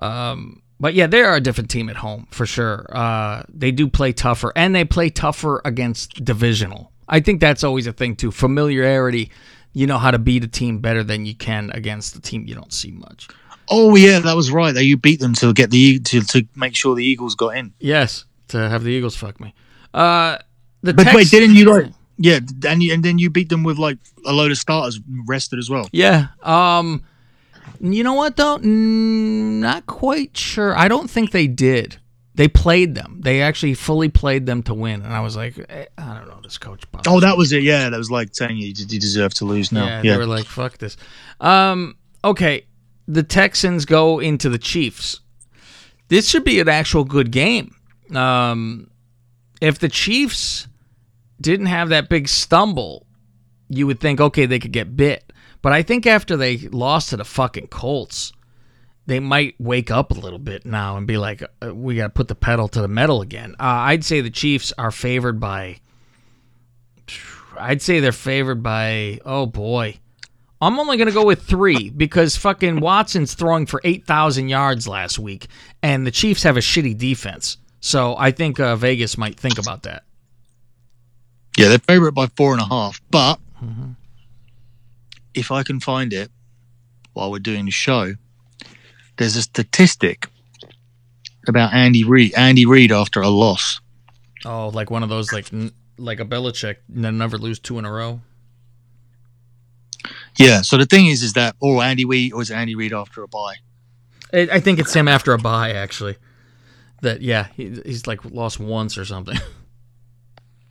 Um, 0.00 0.62
but 0.80 0.94
yeah, 0.94 1.06
they 1.06 1.22
are 1.22 1.36
a 1.36 1.40
different 1.40 1.70
team 1.70 1.88
at 1.88 1.96
home 1.96 2.26
for 2.30 2.44
sure. 2.44 2.86
Uh, 2.90 3.44
they 3.48 3.70
do 3.70 3.88
play 3.88 4.12
tougher, 4.12 4.52
and 4.56 4.74
they 4.74 4.84
play 4.84 5.10
tougher 5.10 5.62
against 5.64 6.24
divisional. 6.24 6.90
I 7.08 7.20
think 7.20 7.40
that's 7.40 7.62
always 7.62 7.86
a 7.86 7.92
thing 7.92 8.16
too. 8.16 8.32
Familiarity, 8.32 9.30
you 9.74 9.86
know 9.86 9.98
how 9.98 10.10
to 10.10 10.18
beat 10.18 10.44
a 10.44 10.48
team 10.48 10.80
better 10.80 11.04
than 11.04 11.24
you 11.26 11.34
can 11.34 11.70
against 11.72 12.16
a 12.16 12.20
team 12.20 12.46
you 12.46 12.54
don't 12.54 12.72
see 12.72 12.90
much. 12.90 13.28
Oh 13.68 13.94
yeah, 13.94 14.18
that 14.18 14.34
was 14.34 14.50
right. 14.50 14.72
They 14.72 14.82
you 14.82 14.96
beat 14.96 15.20
them 15.20 15.34
to 15.34 15.52
get 15.52 15.70
the 15.70 16.00
to 16.00 16.20
to 16.22 16.46
make 16.56 16.74
sure 16.74 16.94
the 16.94 17.04
Eagles 17.04 17.34
got 17.34 17.56
in. 17.56 17.72
Yes, 17.78 18.24
to 18.52 18.68
have 18.68 18.84
the 18.84 18.90
Eagles 18.90 19.16
fuck 19.16 19.40
me. 19.40 19.54
Uh, 19.92 20.38
the 20.82 20.94
But 20.94 21.12
wait, 21.14 21.28
didn't 21.30 21.54
you 21.56 21.64
like? 21.66 21.92
Yeah, 22.18 22.40
and 22.66 22.82
you, 22.82 22.92
and 22.94 23.04
then 23.04 23.18
you 23.18 23.30
beat 23.30 23.48
them 23.48 23.64
with 23.64 23.78
like 23.78 23.98
a 24.24 24.32
load 24.32 24.50
of 24.50 24.58
starters 24.58 25.00
rested 25.26 25.58
as 25.58 25.68
well. 25.68 25.88
Yeah. 25.92 26.28
Um 26.42 27.02
you 27.80 28.04
know 28.04 28.14
what 28.14 28.36
though? 28.36 28.58
Mm, 28.58 29.58
not 29.60 29.86
quite 29.86 30.36
sure. 30.36 30.76
I 30.76 30.86
don't 30.88 31.10
think 31.10 31.32
they 31.32 31.48
did. 31.48 31.98
They 32.34 32.48
played 32.48 32.94
them. 32.94 33.20
They 33.22 33.42
actually 33.42 33.74
fully 33.74 34.08
played 34.08 34.46
them 34.46 34.62
to 34.64 34.74
win, 34.74 35.02
and 35.02 35.12
I 35.12 35.20
was 35.20 35.36
like, 35.36 35.58
eh, 35.68 35.86
I 35.98 36.14
don't 36.18 36.28
know 36.28 36.40
this 36.42 36.56
coach. 36.58 36.84
Oh, 37.06 37.20
that 37.20 37.36
was 37.36 37.52
it. 37.52 37.62
Yeah, 37.62 37.90
that 37.90 37.96
was 37.98 38.10
like 38.10 38.34
saying 38.34 38.56
you, 38.56 38.68
you 38.68 38.98
deserve 39.00 39.34
to 39.34 39.44
lose 39.44 39.70
now. 39.70 39.84
yeah, 39.86 40.02
Yeah, 40.02 40.12
They 40.12 40.18
were 40.18 40.26
like, 40.26 40.46
fuck 40.46 40.78
this. 40.78 40.96
Um. 41.40 41.96
Okay. 42.24 42.66
The 43.08 43.22
Texans 43.22 43.84
go 43.84 44.20
into 44.20 44.48
the 44.48 44.58
Chiefs. 44.58 45.20
This 46.08 46.28
should 46.28 46.44
be 46.44 46.60
an 46.60 46.68
actual 46.68 47.04
good 47.04 47.30
game. 47.32 47.74
Um, 48.16 48.90
if 49.60 49.78
the 49.78 49.88
Chiefs 49.88 50.66
didn't 51.40 51.66
have 51.66 51.90
that 51.90 52.08
big 52.08 52.28
stumble, 52.28 53.06
you 53.68 53.86
would 53.86 54.00
think, 54.00 54.20
okay, 54.20 54.46
they 54.46 54.58
could 54.58 54.72
get 54.72 54.96
bit. 54.96 55.32
But 55.62 55.72
I 55.72 55.82
think 55.82 56.06
after 56.06 56.36
they 56.36 56.58
lost 56.58 57.10
to 57.10 57.16
the 57.16 57.24
fucking 57.24 57.68
Colts, 57.68 58.32
they 59.06 59.20
might 59.20 59.54
wake 59.58 59.90
up 59.90 60.10
a 60.10 60.14
little 60.14 60.38
bit 60.38 60.66
now 60.66 60.96
and 60.96 61.06
be 61.06 61.18
like, 61.18 61.42
uh, 61.64 61.74
we 61.74 61.96
got 61.96 62.04
to 62.04 62.10
put 62.10 62.28
the 62.28 62.34
pedal 62.34 62.68
to 62.68 62.80
the 62.80 62.88
metal 62.88 63.22
again. 63.22 63.54
Uh, 63.58 63.86
I'd 63.86 64.04
say 64.04 64.20
the 64.20 64.30
Chiefs 64.30 64.72
are 64.78 64.90
favored 64.90 65.40
by, 65.40 65.80
I'd 67.58 67.82
say 67.82 68.00
they're 68.00 68.12
favored 68.12 68.62
by, 68.62 69.20
oh 69.24 69.46
boy, 69.46 69.98
I'm 70.60 70.78
only 70.78 70.96
going 70.96 71.08
to 71.08 71.14
go 71.14 71.24
with 71.24 71.42
three 71.42 71.90
because 71.90 72.36
fucking 72.36 72.78
Watson's 72.78 73.34
throwing 73.34 73.66
for 73.66 73.80
8,000 73.82 74.48
yards 74.48 74.86
last 74.86 75.18
week, 75.18 75.48
and 75.82 76.06
the 76.06 76.12
Chiefs 76.12 76.44
have 76.44 76.56
a 76.56 76.60
shitty 76.60 76.96
defense. 76.96 77.56
So 77.82 78.14
I 78.16 78.30
think 78.30 78.58
uh, 78.60 78.76
Vegas 78.76 79.18
might 79.18 79.38
think 79.38 79.58
about 79.58 79.82
that. 79.82 80.04
Yeah, 81.58 81.68
they're 81.68 81.78
favorite 81.78 82.12
by 82.12 82.28
four 82.28 82.52
and 82.52 82.62
a 82.62 82.64
half. 82.64 83.02
But 83.10 83.38
if 85.34 85.50
I 85.50 85.62
can 85.64 85.80
find 85.80 86.12
it 86.12 86.30
while 87.12 87.30
we're 87.30 87.40
doing 87.40 87.64
the 87.66 87.70
show, 87.72 88.14
there's 89.16 89.34
a 89.36 89.42
statistic 89.42 90.28
about 91.48 91.74
Andy 91.74 92.04
Reid. 92.04 92.32
Andy 92.34 92.66
Reid 92.66 92.92
after 92.92 93.20
a 93.20 93.28
loss. 93.28 93.80
Oh, 94.44 94.68
like 94.68 94.90
one 94.90 95.02
of 95.02 95.08
those 95.08 95.32
like 95.32 95.52
n- 95.52 95.72
like 95.98 96.20
a 96.20 96.24
Belichick, 96.24 96.76
never 96.88 97.36
lose 97.36 97.58
two 97.58 97.78
in 97.78 97.84
a 97.84 97.90
row. 97.92 98.20
Yeah. 100.38 100.62
So 100.62 100.76
the 100.76 100.86
thing 100.86 101.06
is, 101.06 101.22
is 101.22 101.32
that 101.32 101.56
or 101.60 101.82
Andy 101.82 102.04
Reid 102.04 102.32
or 102.32 102.42
is 102.42 102.50
Andy 102.50 102.74
Reid 102.76 102.92
after 102.92 103.22
a 103.24 103.28
bye? 103.28 103.56
I, 104.32 104.48
I 104.52 104.60
think 104.60 104.78
it's 104.78 104.94
him 104.94 105.08
after 105.08 105.32
a 105.32 105.38
bye, 105.38 105.72
actually. 105.72 106.16
That 107.02 107.20
yeah, 107.20 107.48
he, 107.56 107.80
he's 107.84 108.06
like 108.06 108.24
lost 108.24 108.58
once 108.58 108.96
or 108.96 109.04
something. 109.04 109.38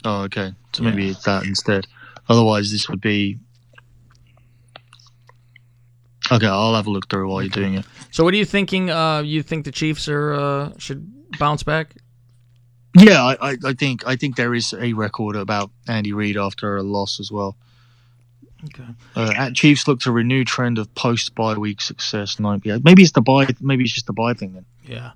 Oh, 0.03 0.23
okay. 0.23 0.53
So 0.73 0.83
maybe 0.83 1.09
it's 1.09 1.23
that 1.25 1.43
instead. 1.43 1.85
Otherwise, 2.27 2.71
this 2.71 2.89
would 2.89 3.01
be. 3.01 3.37
Okay, 6.31 6.47
I'll 6.47 6.75
have 6.75 6.87
a 6.87 6.89
look 6.89 7.09
through 7.09 7.29
while 7.29 7.41
you're 7.41 7.49
doing 7.49 7.75
it. 7.75 7.85
So 8.09 8.23
what 8.23 8.33
are 8.33 8.37
you 8.37 8.45
thinking? 8.45 8.89
Uh, 8.89 9.21
you 9.21 9.43
think 9.43 9.65
the 9.65 9.71
Chiefs 9.71 10.07
are 10.07 10.33
uh, 10.33 10.71
should 10.77 11.07
bounce 11.37 11.63
back? 11.63 11.93
Yeah, 12.97 13.23
I, 13.23 13.51
I, 13.51 13.57
I 13.63 13.73
think 13.73 14.07
I 14.07 14.15
think 14.15 14.35
there 14.35 14.53
is 14.53 14.73
a 14.73 14.93
record 14.93 15.35
about 15.35 15.71
Andy 15.87 16.13
Reid 16.13 16.37
after 16.37 16.77
a 16.77 16.83
loss 16.83 17.19
as 17.19 17.31
well. 17.31 17.55
Okay. 18.65 18.87
Uh, 19.15 19.33
at 19.35 19.53
Chiefs 19.55 19.87
look 19.87 19.99
to 20.01 20.11
renew 20.11 20.43
trend 20.45 20.77
of 20.77 20.93
post 20.95 21.35
bye 21.35 21.57
week 21.57 21.81
success. 21.81 22.39
Maybe 22.39 22.69
it's 23.03 23.11
the 23.11 23.21
bye. 23.21 23.47
Maybe 23.59 23.83
it's 23.83 23.93
just 23.93 24.07
the 24.07 24.13
bye 24.13 24.33
thing 24.33 24.53
then. 24.53 24.65
Yeah. 24.83 25.11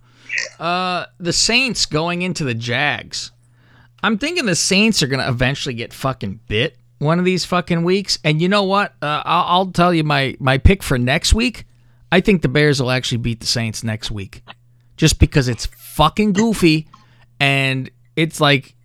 Uh, 0.59 1.05
the 1.19 1.33
Saints 1.33 1.85
going 1.85 2.21
into 2.21 2.43
the 2.43 2.53
Jags. 2.53 3.31
I'm 4.03 4.17
thinking 4.17 4.45
the 4.45 4.55
Saints 4.55 5.01
are 5.01 5.07
gonna 5.07 5.29
eventually 5.29 5.75
get 5.75 5.93
fucking 5.93 6.41
bit 6.47 6.77
one 6.99 7.19
of 7.19 7.25
these 7.25 7.45
fucking 7.45 7.83
weeks. 7.83 8.17
And 8.23 8.41
you 8.41 8.49
know 8.49 8.63
what? 8.63 8.93
Uh, 9.01 9.21
I'll, 9.25 9.45
I'll 9.59 9.71
tell 9.71 9.93
you 9.93 10.03
my 10.03 10.35
my 10.39 10.57
pick 10.57 10.83
for 10.83 10.97
next 10.97 11.33
week. 11.33 11.65
I 12.11 12.21
think 12.21 12.41
the 12.41 12.47
Bears 12.47 12.81
will 12.81 12.91
actually 12.91 13.17
beat 13.17 13.39
the 13.39 13.45
Saints 13.45 13.83
next 13.83 14.11
week, 14.11 14.41
just 14.95 15.19
because 15.19 15.47
it's 15.47 15.65
fucking 15.65 16.33
goofy, 16.33 16.87
and 17.39 17.89
it's 18.15 18.39
like 18.39 18.75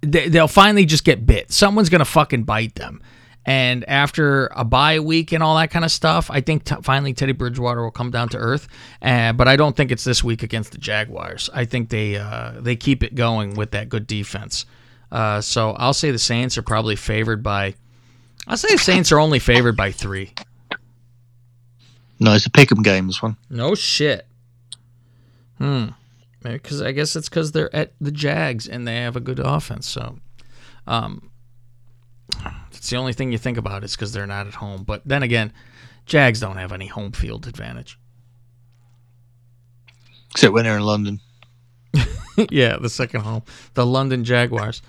they, 0.00 0.28
they'll 0.28 0.48
finally 0.48 0.84
just 0.84 1.04
get 1.04 1.26
bit. 1.26 1.52
Someone's 1.52 1.88
gonna 1.88 2.04
fucking 2.04 2.44
bite 2.44 2.76
them. 2.76 3.02
And 3.46 3.86
after 3.88 4.48
a 4.54 4.64
bye 4.64 5.00
week 5.00 5.32
and 5.32 5.42
all 5.42 5.56
that 5.56 5.70
kind 5.70 5.84
of 5.84 5.90
stuff, 5.90 6.30
I 6.30 6.40
think 6.40 6.64
t- 6.64 6.76
finally 6.82 7.12
Teddy 7.12 7.32
Bridgewater 7.32 7.82
will 7.82 7.90
come 7.90 8.10
down 8.10 8.30
to 8.30 8.38
earth. 8.38 8.68
Uh, 9.02 9.32
but 9.34 9.48
I 9.48 9.56
don't 9.56 9.76
think 9.76 9.92
it's 9.92 10.04
this 10.04 10.24
week 10.24 10.42
against 10.42 10.72
the 10.72 10.78
Jaguars. 10.78 11.50
I 11.52 11.66
think 11.66 11.90
they 11.90 12.16
uh, 12.16 12.52
they 12.58 12.76
keep 12.76 13.02
it 13.02 13.14
going 13.14 13.54
with 13.54 13.72
that 13.72 13.88
good 13.88 14.06
defense. 14.06 14.64
Uh, 15.12 15.40
so 15.40 15.72
I'll 15.72 15.92
say 15.92 16.10
the 16.10 16.18
Saints 16.18 16.56
are 16.56 16.62
probably 16.62 16.96
favored 16.96 17.42
by. 17.42 17.74
I'll 18.46 18.56
say 18.56 18.72
the 18.72 18.78
Saints 18.78 19.12
are 19.12 19.20
only 19.20 19.38
favored 19.38 19.76
by 19.76 19.92
three. 19.92 20.32
No, 22.20 22.32
it's 22.32 22.46
a 22.46 22.50
pick'em 22.50 22.82
game. 22.82 23.06
This 23.06 23.22
one. 23.22 23.36
No 23.50 23.74
shit. 23.74 24.26
Hmm. 25.58 25.88
Because 26.42 26.82
I 26.82 26.92
guess 26.92 27.16
it's 27.16 27.28
because 27.28 27.52
they're 27.52 27.74
at 27.74 27.92
the 28.00 28.10
Jags 28.10 28.68
and 28.68 28.86
they 28.86 28.96
have 28.96 29.16
a 29.16 29.20
good 29.20 29.38
offense. 29.38 29.86
So, 29.86 30.18
um, 30.86 31.30
it's 32.84 32.90
the 32.90 32.98
only 32.98 33.14
thing 33.14 33.32
you 33.32 33.38
think 33.38 33.56
about 33.56 33.82
is 33.82 33.96
because 33.96 34.12
they're 34.12 34.26
not 34.26 34.46
at 34.46 34.52
home. 34.52 34.84
But 34.84 35.00
then 35.06 35.22
again, 35.22 35.54
Jags 36.04 36.38
don't 36.38 36.58
have 36.58 36.70
any 36.70 36.86
home 36.86 37.12
field 37.12 37.46
advantage. 37.46 37.98
Except 40.32 40.52
when 40.52 40.64
they're 40.64 40.76
in 40.76 40.82
London. 40.82 41.18
yeah, 42.50 42.76
the 42.76 42.90
second 42.90 43.22
home, 43.22 43.42
the 43.72 43.86
London 43.86 44.22
Jaguars. 44.22 44.82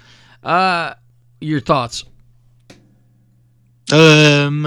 Uh, 0.44 0.96
your 1.40 1.62
thoughts? 1.62 2.04
Um, 3.94 4.66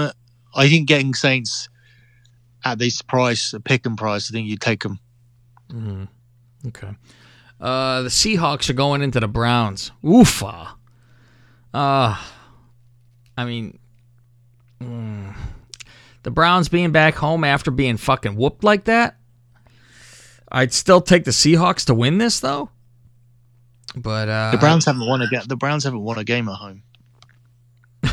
I 0.55 0.67
think 0.67 0.87
getting 0.87 1.13
Saints 1.13 1.69
at 2.65 2.79
this 2.79 3.03
price, 3.03 3.53
a 3.53 3.59
pick 3.59 3.85
'em 3.85 3.95
price, 3.95 4.31
I 4.31 4.33
think 4.33 4.47
you 4.47 4.57
take 4.57 4.81
them. 4.81 4.97
Mm-hmm. 5.71 6.05
Okay. 6.69 6.95
Uh, 7.61 8.01
the 8.01 8.09
Seahawks 8.09 8.71
are 8.71 8.73
going 8.73 9.03
into 9.03 9.19
the 9.19 9.27
Browns. 9.27 9.91
Oofa. 10.03 10.69
Uh, 11.71 12.19
I 13.39 13.45
mean, 13.45 13.79
mm, 14.81 15.33
the 16.23 16.31
Browns 16.31 16.67
being 16.67 16.91
back 16.91 17.15
home 17.15 17.45
after 17.45 17.71
being 17.71 17.95
fucking 17.95 18.35
whooped 18.35 18.65
like 18.65 18.83
that. 18.85 19.15
I'd 20.51 20.73
still 20.73 20.99
take 20.99 21.23
the 21.23 21.31
Seahawks 21.31 21.85
to 21.85 21.93
win 21.93 22.17
this 22.17 22.41
though. 22.41 22.69
But 23.95 24.27
uh, 24.27 24.51
The 24.51 24.57
Browns 24.57 24.83
haven't 24.85 25.07
won 25.07 25.21
a 25.21 25.27
game. 25.29 25.41
The 25.47 25.55
Browns 25.55 25.85
haven't 25.85 26.01
won 26.01 26.17
a 26.17 26.23
game 26.25 26.49
at 26.49 26.55
home. 26.55 26.83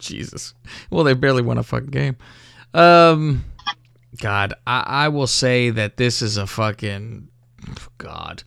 Jesus. 0.00 0.54
Well, 0.90 1.04
they 1.04 1.14
barely 1.14 1.42
won 1.42 1.56
a 1.56 1.62
fucking 1.62 1.90
game. 1.90 2.16
Um, 2.74 3.44
God, 4.20 4.54
I, 4.66 4.80
I 4.86 5.08
will 5.08 5.28
say 5.28 5.70
that 5.70 5.96
this 5.98 6.20
is 6.20 6.36
a 6.36 6.46
fucking 6.48 7.28
God. 7.98 8.42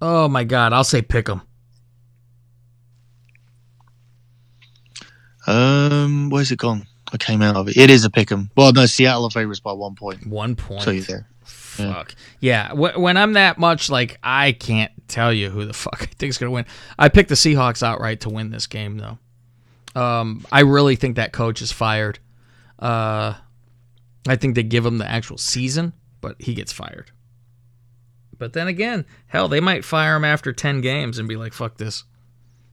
Oh 0.00 0.26
my 0.28 0.42
God, 0.42 0.72
I'll 0.72 0.82
say 0.84 1.00
pick 1.00 1.28
'em. 1.28 1.42
Um, 5.52 6.30
where's 6.30 6.50
it 6.52 6.58
gone? 6.58 6.86
I 7.12 7.16
came 7.18 7.42
out 7.42 7.56
of 7.56 7.68
it. 7.68 7.76
It 7.76 7.90
is 7.90 8.04
a 8.04 8.10
pick 8.10 8.32
'em. 8.32 8.50
Well, 8.56 8.72
no, 8.72 8.86
Seattle 8.86 9.24
are 9.26 9.30
favorites 9.30 9.60
by 9.60 9.72
one 9.72 9.94
point. 9.94 10.26
One 10.26 10.56
point. 10.56 10.82
So 10.82 10.90
you're 10.90 11.04
there. 11.04 11.28
Fuck. 11.44 12.14
Yeah. 12.40 12.70
wh- 12.70 12.98
when 12.98 13.16
I'm 13.16 13.34
that 13.34 13.58
much, 13.58 13.90
like, 13.90 14.18
I 14.22 14.52
can't 14.52 14.92
tell 15.08 15.32
you 15.32 15.50
who 15.50 15.64
the 15.64 15.72
fuck 15.74 16.02
I 16.02 16.06
think's 16.18 16.38
going 16.38 16.48
to 16.48 16.54
win. 16.54 16.66
I 16.98 17.08
picked 17.08 17.28
the 17.28 17.34
Seahawks 17.34 17.82
outright 17.82 18.20
to 18.20 18.30
win 18.30 18.50
this 18.50 18.66
game, 18.66 18.98
though. 18.98 19.18
Um, 20.00 20.46
I 20.50 20.60
really 20.60 20.96
think 20.96 21.16
that 21.16 21.32
coach 21.32 21.60
is 21.60 21.70
fired. 21.72 22.18
Uh, 22.78 23.34
I 24.26 24.36
think 24.36 24.54
they 24.54 24.62
give 24.62 24.86
him 24.86 24.98
the 24.98 25.10
actual 25.10 25.36
season, 25.38 25.92
but 26.20 26.36
he 26.40 26.54
gets 26.54 26.72
fired. 26.72 27.10
But 28.38 28.54
then 28.54 28.68
again, 28.68 29.04
hell, 29.26 29.48
they 29.48 29.60
might 29.60 29.84
fire 29.84 30.16
him 30.16 30.24
after 30.24 30.52
10 30.52 30.80
games 30.80 31.18
and 31.18 31.28
be 31.28 31.36
like, 31.36 31.52
fuck 31.52 31.76
this. 31.76 32.04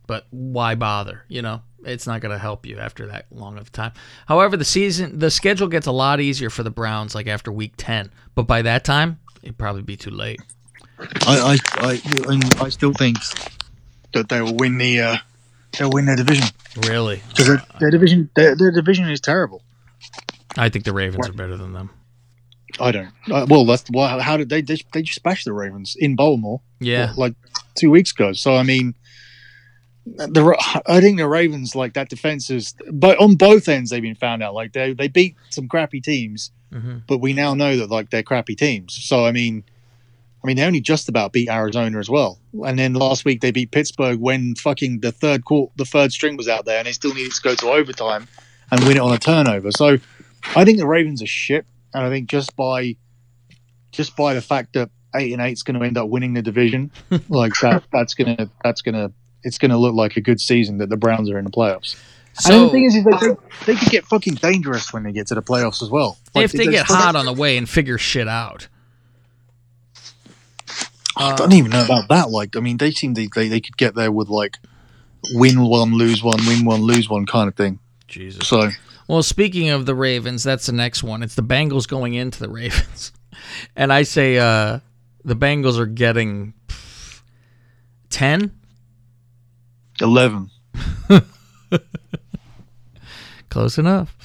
But 0.09 0.25
why 0.31 0.73
bother? 0.73 1.23
You 1.27 1.43
know, 1.43 1.61
it's 1.85 2.07
not 2.07 2.19
going 2.19 2.31
to 2.31 2.39
help 2.39 2.65
you 2.65 2.79
after 2.79 3.05
that 3.09 3.27
long 3.29 3.59
of 3.59 3.71
time. 3.71 3.91
However, 4.25 4.57
the 4.57 4.65
season, 4.65 5.19
the 5.19 5.29
schedule 5.29 5.67
gets 5.67 5.85
a 5.85 5.91
lot 5.91 6.19
easier 6.19 6.49
for 6.49 6.63
the 6.63 6.71
Browns, 6.71 7.13
like 7.13 7.27
after 7.27 7.51
week 7.51 7.73
10. 7.77 8.09
But 8.33 8.47
by 8.47 8.63
that 8.63 8.83
time, 8.83 9.19
it'd 9.43 9.59
probably 9.59 9.83
be 9.83 9.95
too 9.95 10.09
late. 10.09 10.39
I, 11.27 11.59
I, 11.77 12.01
I, 12.27 12.39
I 12.59 12.69
still 12.69 12.91
think 12.91 13.17
that 14.13 14.29
they 14.29 14.41
will 14.41 14.55
win 14.55 14.79
the. 14.79 14.99
Uh, 14.99 15.17
they'll 15.77 15.91
win 15.91 16.05
their 16.07 16.15
division 16.15 16.47
Really? 16.87 17.21
because 17.29 17.45
their, 17.45 17.63
their 17.79 17.91
division, 17.91 18.31
their, 18.35 18.55
their 18.55 18.71
division 18.71 19.07
is 19.11 19.21
terrible. 19.21 19.61
I 20.57 20.69
think 20.69 20.85
the 20.85 20.91
Ravens 20.91 21.29
are 21.29 21.33
better 21.33 21.55
than 21.55 21.73
them. 21.73 21.91
I 22.79 22.91
don't. 22.91 23.09
Uh, 23.31 23.45
well, 23.47 23.63
that's 23.67 23.85
why. 23.91 24.19
How 24.19 24.37
did 24.37 24.49
they? 24.49 24.63
They, 24.63 24.77
they 24.91 25.03
just 25.03 25.21
bashed 25.21 25.45
the 25.45 25.53
Ravens 25.53 25.95
in 25.99 26.15
Baltimore. 26.15 26.61
Yeah. 26.79 27.13
like 27.15 27.35
two 27.75 27.91
weeks 27.91 28.11
ago. 28.11 28.33
So 28.33 28.55
I 28.55 28.63
mean, 28.63 28.95
the 30.17 30.81
I 30.87 31.01
think 31.01 31.17
the 31.17 31.27
Ravens 31.27 31.75
like 31.75 31.93
that 31.93 32.09
defense 32.09 32.49
is, 32.49 32.75
but 32.91 33.17
on 33.19 33.35
both 33.35 33.67
ends 33.67 33.89
they've 33.89 34.01
been 34.01 34.15
found 34.15 34.43
out. 34.43 34.53
Like 34.53 34.73
they 34.73 34.93
they 34.93 35.07
beat 35.07 35.35
some 35.49 35.67
crappy 35.67 36.01
teams, 36.01 36.51
Mhm. 36.73 37.03
but 37.07 37.17
we 37.19 37.33
now 37.33 37.53
know 37.53 37.77
that 37.77 37.89
like 37.89 38.09
they're 38.09 38.23
crappy 38.23 38.55
teams. 38.55 38.93
So 38.93 39.25
I 39.25 39.31
mean, 39.31 39.63
I 40.43 40.47
mean 40.47 40.57
they 40.57 40.63
only 40.63 40.81
just 40.81 41.09
about 41.09 41.33
beat 41.33 41.49
Arizona 41.49 41.99
as 41.99 42.09
well. 42.09 42.39
And 42.65 42.77
then 42.79 42.93
last 42.93 43.25
week 43.25 43.41
they 43.41 43.51
beat 43.51 43.71
Pittsburgh 43.71 44.19
when 44.19 44.55
fucking 44.55 44.99
the 45.01 45.11
third 45.11 45.45
court, 45.45 45.71
the 45.77 45.85
third 45.85 46.11
string 46.11 46.37
was 46.37 46.47
out 46.47 46.65
there, 46.65 46.77
and 46.79 46.87
they 46.87 46.91
still 46.93 47.13
needed 47.13 47.33
to 47.33 47.41
go 47.41 47.55
to 47.55 47.69
overtime 47.69 48.27
and 48.71 48.81
win 48.85 48.97
it 48.97 49.01
on 49.01 49.13
a 49.13 49.17
turnover. 49.17 49.71
So 49.71 49.97
I 50.55 50.63
think 50.65 50.77
the 50.77 50.87
Ravens 50.87 51.21
are 51.21 51.27
shit, 51.27 51.65
and 51.93 52.03
I 52.03 52.09
think 52.09 52.29
just 52.29 52.55
by 52.55 52.95
just 53.91 54.15
by 54.15 54.33
the 54.33 54.41
fact 54.41 54.73
that 54.73 54.89
eight 55.15 55.33
and 55.33 55.41
eight's 55.41 55.63
going 55.63 55.79
to 55.79 55.85
end 55.85 55.97
up 55.97 56.07
winning 56.07 56.33
the 56.35 56.41
division, 56.43 56.91
like 57.29 57.53
that, 57.61 57.83
that's 57.91 58.13
gonna 58.13 58.49
that's 58.63 58.81
gonna 58.83 59.11
it's 59.43 59.57
gonna 59.57 59.77
look 59.77 59.95
like 59.95 60.17
a 60.17 60.21
good 60.21 60.39
season 60.39 60.77
that 60.79 60.89
the 60.89 60.97
Browns 60.97 61.29
are 61.29 61.37
in 61.37 61.45
the 61.45 61.51
playoffs. 61.51 61.95
and 62.35 62.43
So 62.43 62.65
the 62.65 62.69
thing 62.71 62.85
is, 62.85 62.95
is 62.95 63.03
they, 63.05 63.35
they 63.65 63.75
could 63.79 63.89
get 63.89 64.05
fucking 64.05 64.35
dangerous 64.35 64.93
when 64.93 65.03
they 65.03 65.11
get 65.11 65.27
to 65.27 65.35
the 65.35 65.41
playoffs 65.41 65.81
as 65.81 65.89
well. 65.89 66.17
Like, 66.33 66.45
if 66.45 66.51
they 66.51 66.67
get 66.67 66.85
hot 66.85 67.15
on 67.15 67.25
the 67.25 67.33
way 67.33 67.57
and 67.57 67.67
figure 67.69 67.97
shit 67.97 68.27
out. 68.27 68.67
I 71.17 71.35
don't 71.35 71.53
even 71.53 71.71
know 71.71 71.83
about 71.83 72.07
that. 72.07 72.29
Like, 72.29 72.55
I 72.55 72.61
mean, 72.61 72.77
they 72.77 72.91
seem 72.91 73.13
they, 73.13 73.27
they 73.35 73.49
they 73.49 73.59
could 73.59 73.75
get 73.75 73.93
there 73.93 74.11
with 74.11 74.29
like 74.29 74.57
win 75.33 75.61
one, 75.61 75.93
lose 75.93 76.23
one, 76.23 76.39
win 76.47 76.65
one, 76.65 76.81
lose 76.81 77.09
one 77.09 77.25
kind 77.25 77.47
of 77.49 77.55
thing. 77.55 77.79
Jesus. 78.07 78.47
So 78.47 78.69
Well, 79.07 79.23
speaking 79.23 79.69
of 79.69 79.85
the 79.85 79.95
Ravens, 79.95 80.43
that's 80.43 80.65
the 80.65 80.71
next 80.71 81.03
one. 81.03 81.23
It's 81.23 81.35
the 81.35 81.43
Bengals 81.43 81.87
going 81.87 82.13
into 82.13 82.39
the 82.39 82.49
Ravens. 82.49 83.11
And 83.73 83.93
I 83.93 84.03
say 84.03 84.37
uh, 84.37 84.79
the 85.23 85.35
Bengals 85.35 85.79
are 85.79 85.85
getting 85.85 86.53
10. 88.09 88.51
Eleven. 90.01 90.49
Close 93.49 93.77
enough. 93.77 94.15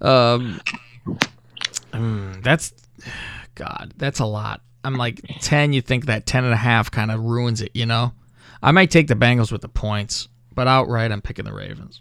Um, 0.00 0.60
mm, 1.92 2.42
that's 2.42 2.72
God. 3.54 3.92
That's 3.96 4.18
a 4.20 4.24
lot. 4.24 4.62
I'm 4.84 4.96
like 4.96 5.20
ten. 5.40 5.72
You 5.72 5.80
think 5.82 6.06
that 6.06 6.26
ten 6.26 6.44
and 6.44 6.52
a 6.52 6.56
half 6.56 6.90
kind 6.90 7.10
of 7.10 7.20
ruins 7.20 7.60
it? 7.60 7.70
You 7.74 7.86
know. 7.86 8.12
I 8.64 8.70
might 8.70 8.90
take 8.92 9.08
the 9.08 9.14
Bengals 9.16 9.50
with 9.50 9.60
the 9.60 9.68
points, 9.68 10.28
but 10.54 10.68
outright, 10.68 11.10
I'm 11.10 11.20
picking 11.20 11.44
the 11.44 11.52
Ravens. 11.52 12.00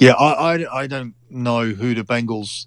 Yeah, 0.00 0.12
I, 0.14 0.56
I, 0.64 0.80
I 0.80 0.86
don't 0.88 1.14
know 1.30 1.64
who 1.66 1.94
the 1.94 2.02
Bengals 2.02 2.66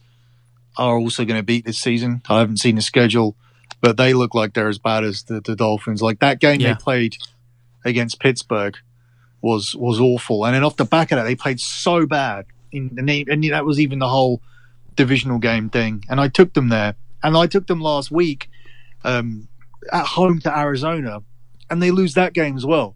are 0.78 0.98
also 0.98 1.26
going 1.26 1.38
to 1.38 1.44
beat 1.44 1.65
this 1.65 1.80
season. 1.80 2.22
I 2.30 2.39
haven't 2.39 2.58
seen 2.58 2.76
the 2.76 2.82
schedule, 2.82 3.36
but 3.82 3.98
they 3.98 4.13
look 4.13 4.34
like 4.34 4.54
they're 4.54 4.70
as 4.70 4.78
bad 4.80 5.04
as 5.04 5.24
the, 5.24 5.41
the 5.41 5.54
Dolphins. 5.54 6.02
Like 6.02 6.20
that 6.20 6.39
game 6.39 6.62
Yeah. 6.62 6.74
they 6.76 6.80
played 6.80 7.17
against 7.84 8.22
Pittsburgh 8.22 8.78
was 9.41 9.75
was 9.75 9.99
awful, 9.99 10.45
and 10.45 10.56
then 10.56 10.63
off 10.63 10.77
the 10.77 10.86
back 10.86 11.12
of 11.12 11.17
that, 11.17 11.23
they 11.23 11.36
played 11.36 11.60
so 11.60 12.06
bad. 12.06 12.45
In, 12.71 12.89
they, 13.06 13.25
and 13.27 13.43
that 13.51 13.65
was 13.65 13.80
even 13.80 13.99
the 13.99 14.08
whole 14.08 14.41
divisional 14.95 15.39
game 15.39 15.69
thing. 15.69 16.06
And 16.10 16.19
I 16.19 16.27
took 16.27 16.54
them 16.54 16.69
there, 16.69 16.95
and 17.23 17.36
I 17.36 17.47
took 17.47 17.67
them 17.67 17.82
last 17.82 18.12
week 18.12 18.49
um, 19.04 19.47
at 19.91 20.06
home 20.06 20.39
to 20.41 20.58
Arizona, 20.58 21.21
and 21.69 21.82
they 21.82 21.91
lose 21.91 22.13
that 22.13 22.34
game 22.34 22.56
as 22.56 22.65
well. 22.65 22.95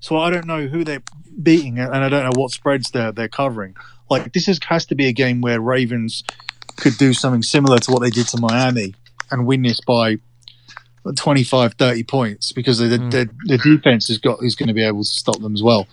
So 0.00 0.18
I 0.18 0.30
don't 0.30 0.46
know 0.46 0.66
who 0.66 0.84
they're 0.84 1.02
beating, 1.42 1.78
and 1.78 1.96
I 1.96 2.08
don't 2.08 2.24
know 2.24 2.40
what 2.40 2.50
spreads 2.50 2.90
they're 2.90 3.12
they're 3.12 3.28
covering. 3.28 3.76
Like 4.10 4.32
this 4.32 4.48
is, 4.48 4.60
has 4.66 4.86
to 4.86 4.94
be 4.94 5.06
a 5.06 5.12
game 5.12 5.40
where 5.40 5.60
Ravens 5.60 6.24
could 6.76 6.98
do 6.98 7.14
something 7.14 7.42
similar 7.42 7.78
to 7.78 7.92
what 7.92 8.02
they 8.02 8.10
did 8.10 8.26
to 8.28 8.38
Miami 8.38 8.94
and 9.30 9.46
win 9.46 9.62
this 9.62 9.80
by 9.80 10.18
25, 11.12 11.74
30 11.74 12.02
points 12.04 12.52
because 12.52 12.78
the 12.78 12.88
the, 12.88 13.28
the 13.44 13.58
defense 13.58 14.08
has 14.08 14.18
got 14.18 14.42
is 14.42 14.54
going 14.54 14.68
to 14.68 14.74
be 14.74 14.82
able 14.82 15.00
to 15.04 15.08
stop 15.08 15.38
them 15.40 15.54
as 15.54 15.62
well. 15.62 15.86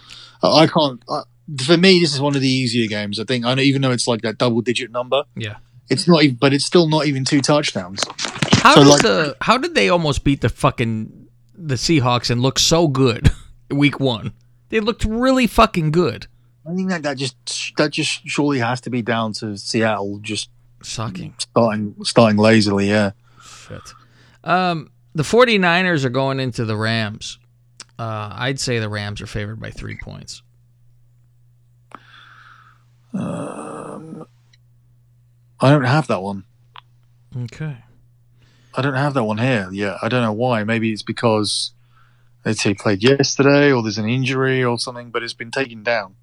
I 0.43 0.67
can't. 0.67 1.01
Uh, 1.07 1.23
for 1.65 1.75
me, 1.77 1.99
this 1.99 2.13
is 2.13 2.21
one 2.21 2.35
of 2.35 2.41
the 2.41 2.47
easier 2.47 2.87
games. 2.87 3.19
I 3.19 3.23
think. 3.25 3.45
I 3.45 3.53
know, 3.53 3.61
even 3.61 3.81
though 3.81 3.91
it's 3.91 4.07
like 4.07 4.21
that 4.21 4.37
double 4.37 4.61
digit 4.61 4.91
number, 4.91 5.23
Yeah. 5.35 5.55
it's 5.89 6.07
not. 6.07 6.23
Even, 6.23 6.37
but 6.37 6.53
it's 6.53 6.65
still 6.65 6.87
not 6.87 7.05
even 7.07 7.25
two 7.25 7.41
touchdowns. 7.41 8.01
How 8.63 8.75
So, 8.75 8.83
did 8.83 8.89
like- 8.89 9.01
the 9.01 9.37
How 9.41 9.57
did 9.57 9.75
they 9.75 9.89
almost 9.89 10.23
beat 10.23 10.41
the 10.41 10.49
fucking 10.49 11.27
the 11.53 11.75
Seahawks 11.75 12.29
and 12.29 12.41
look 12.41 12.57
so 12.57 12.87
good 12.87 13.29
week 13.69 13.99
one? 13.99 14.31
They 14.69 14.79
looked 14.79 15.03
really 15.03 15.47
fucking 15.47 15.91
good. 15.91 16.27
I 16.65 16.73
think 16.75 16.89
that 16.89 17.03
that 17.03 17.17
just 17.17 17.73
that 17.77 17.91
just 17.91 18.21
surely 18.27 18.59
has 18.59 18.79
to 18.81 18.89
be 18.89 19.01
down 19.01 19.33
to 19.33 19.57
Seattle 19.57 20.19
just 20.21 20.49
Sucking. 20.83 21.35
starting 21.37 21.95
starting 22.03 22.37
lazily. 22.37 22.87
Yeah. 22.89 23.11
Shit. 23.67 23.81
Um, 24.43 24.91
the 25.13 25.23
49ers 25.23 26.05
are 26.05 26.09
going 26.09 26.39
into 26.39 26.65
the 26.65 26.75
Rams. 26.75 27.37
Uh, 27.99 28.33
I'd 28.33 28.59
say 28.59 28.79
the 28.79 28.89
Rams 28.89 29.21
are 29.21 29.27
favored 29.27 29.59
by 29.59 29.69
three 29.69 29.97
points. 30.01 30.41
Um, 33.13 34.25
I 35.59 35.69
don't 35.69 35.83
have 35.83 36.07
that 36.07 36.21
one. 36.21 36.45
Okay. 37.43 37.77
I 38.73 38.81
don't 38.81 38.93
have 38.93 39.13
that 39.15 39.23
one 39.25 39.37
here 39.37 39.69
Yeah, 39.71 39.97
I 40.01 40.07
don't 40.07 40.21
know 40.21 40.31
why. 40.31 40.63
Maybe 40.63 40.91
it's 40.93 41.03
because 41.03 41.71
they 42.43 42.53
say 42.53 42.73
played 42.73 43.03
yesterday, 43.03 43.71
or 43.71 43.83
there's 43.83 43.97
an 43.97 44.09
injury 44.09 44.63
or 44.63 44.79
something, 44.79 45.11
but 45.11 45.23
it's 45.23 45.33
been 45.33 45.51
taken 45.51 45.83
down. 45.83 46.15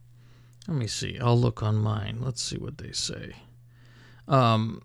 Let 0.66 0.76
me 0.76 0.86
see. 0.86 1.18
I'll 1.18 1.38
look 1.38 1.62
on 1.62 1.76
mine. 1.76 2.18
Let's 2.20 2.42
see 2.42 2.56
what 2.58 2.78
they 2.78 2.92
say. 2.92 3.36
Um, 4.26 4.82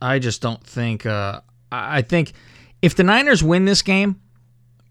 I 0.00 0.18
just 0.18 0.40
don't 0.40 0.64
think. 0.64 1.04
Uh, 1.04 1.40
I 1.72 1.98
I 1.98 2.02
think 2.02 2.32
if 2.82 2.94
the 2.94 3.02
Niners 3.04 3.42
win 3.42 3.64
this 3.64 3.82
game, 3.82 4.20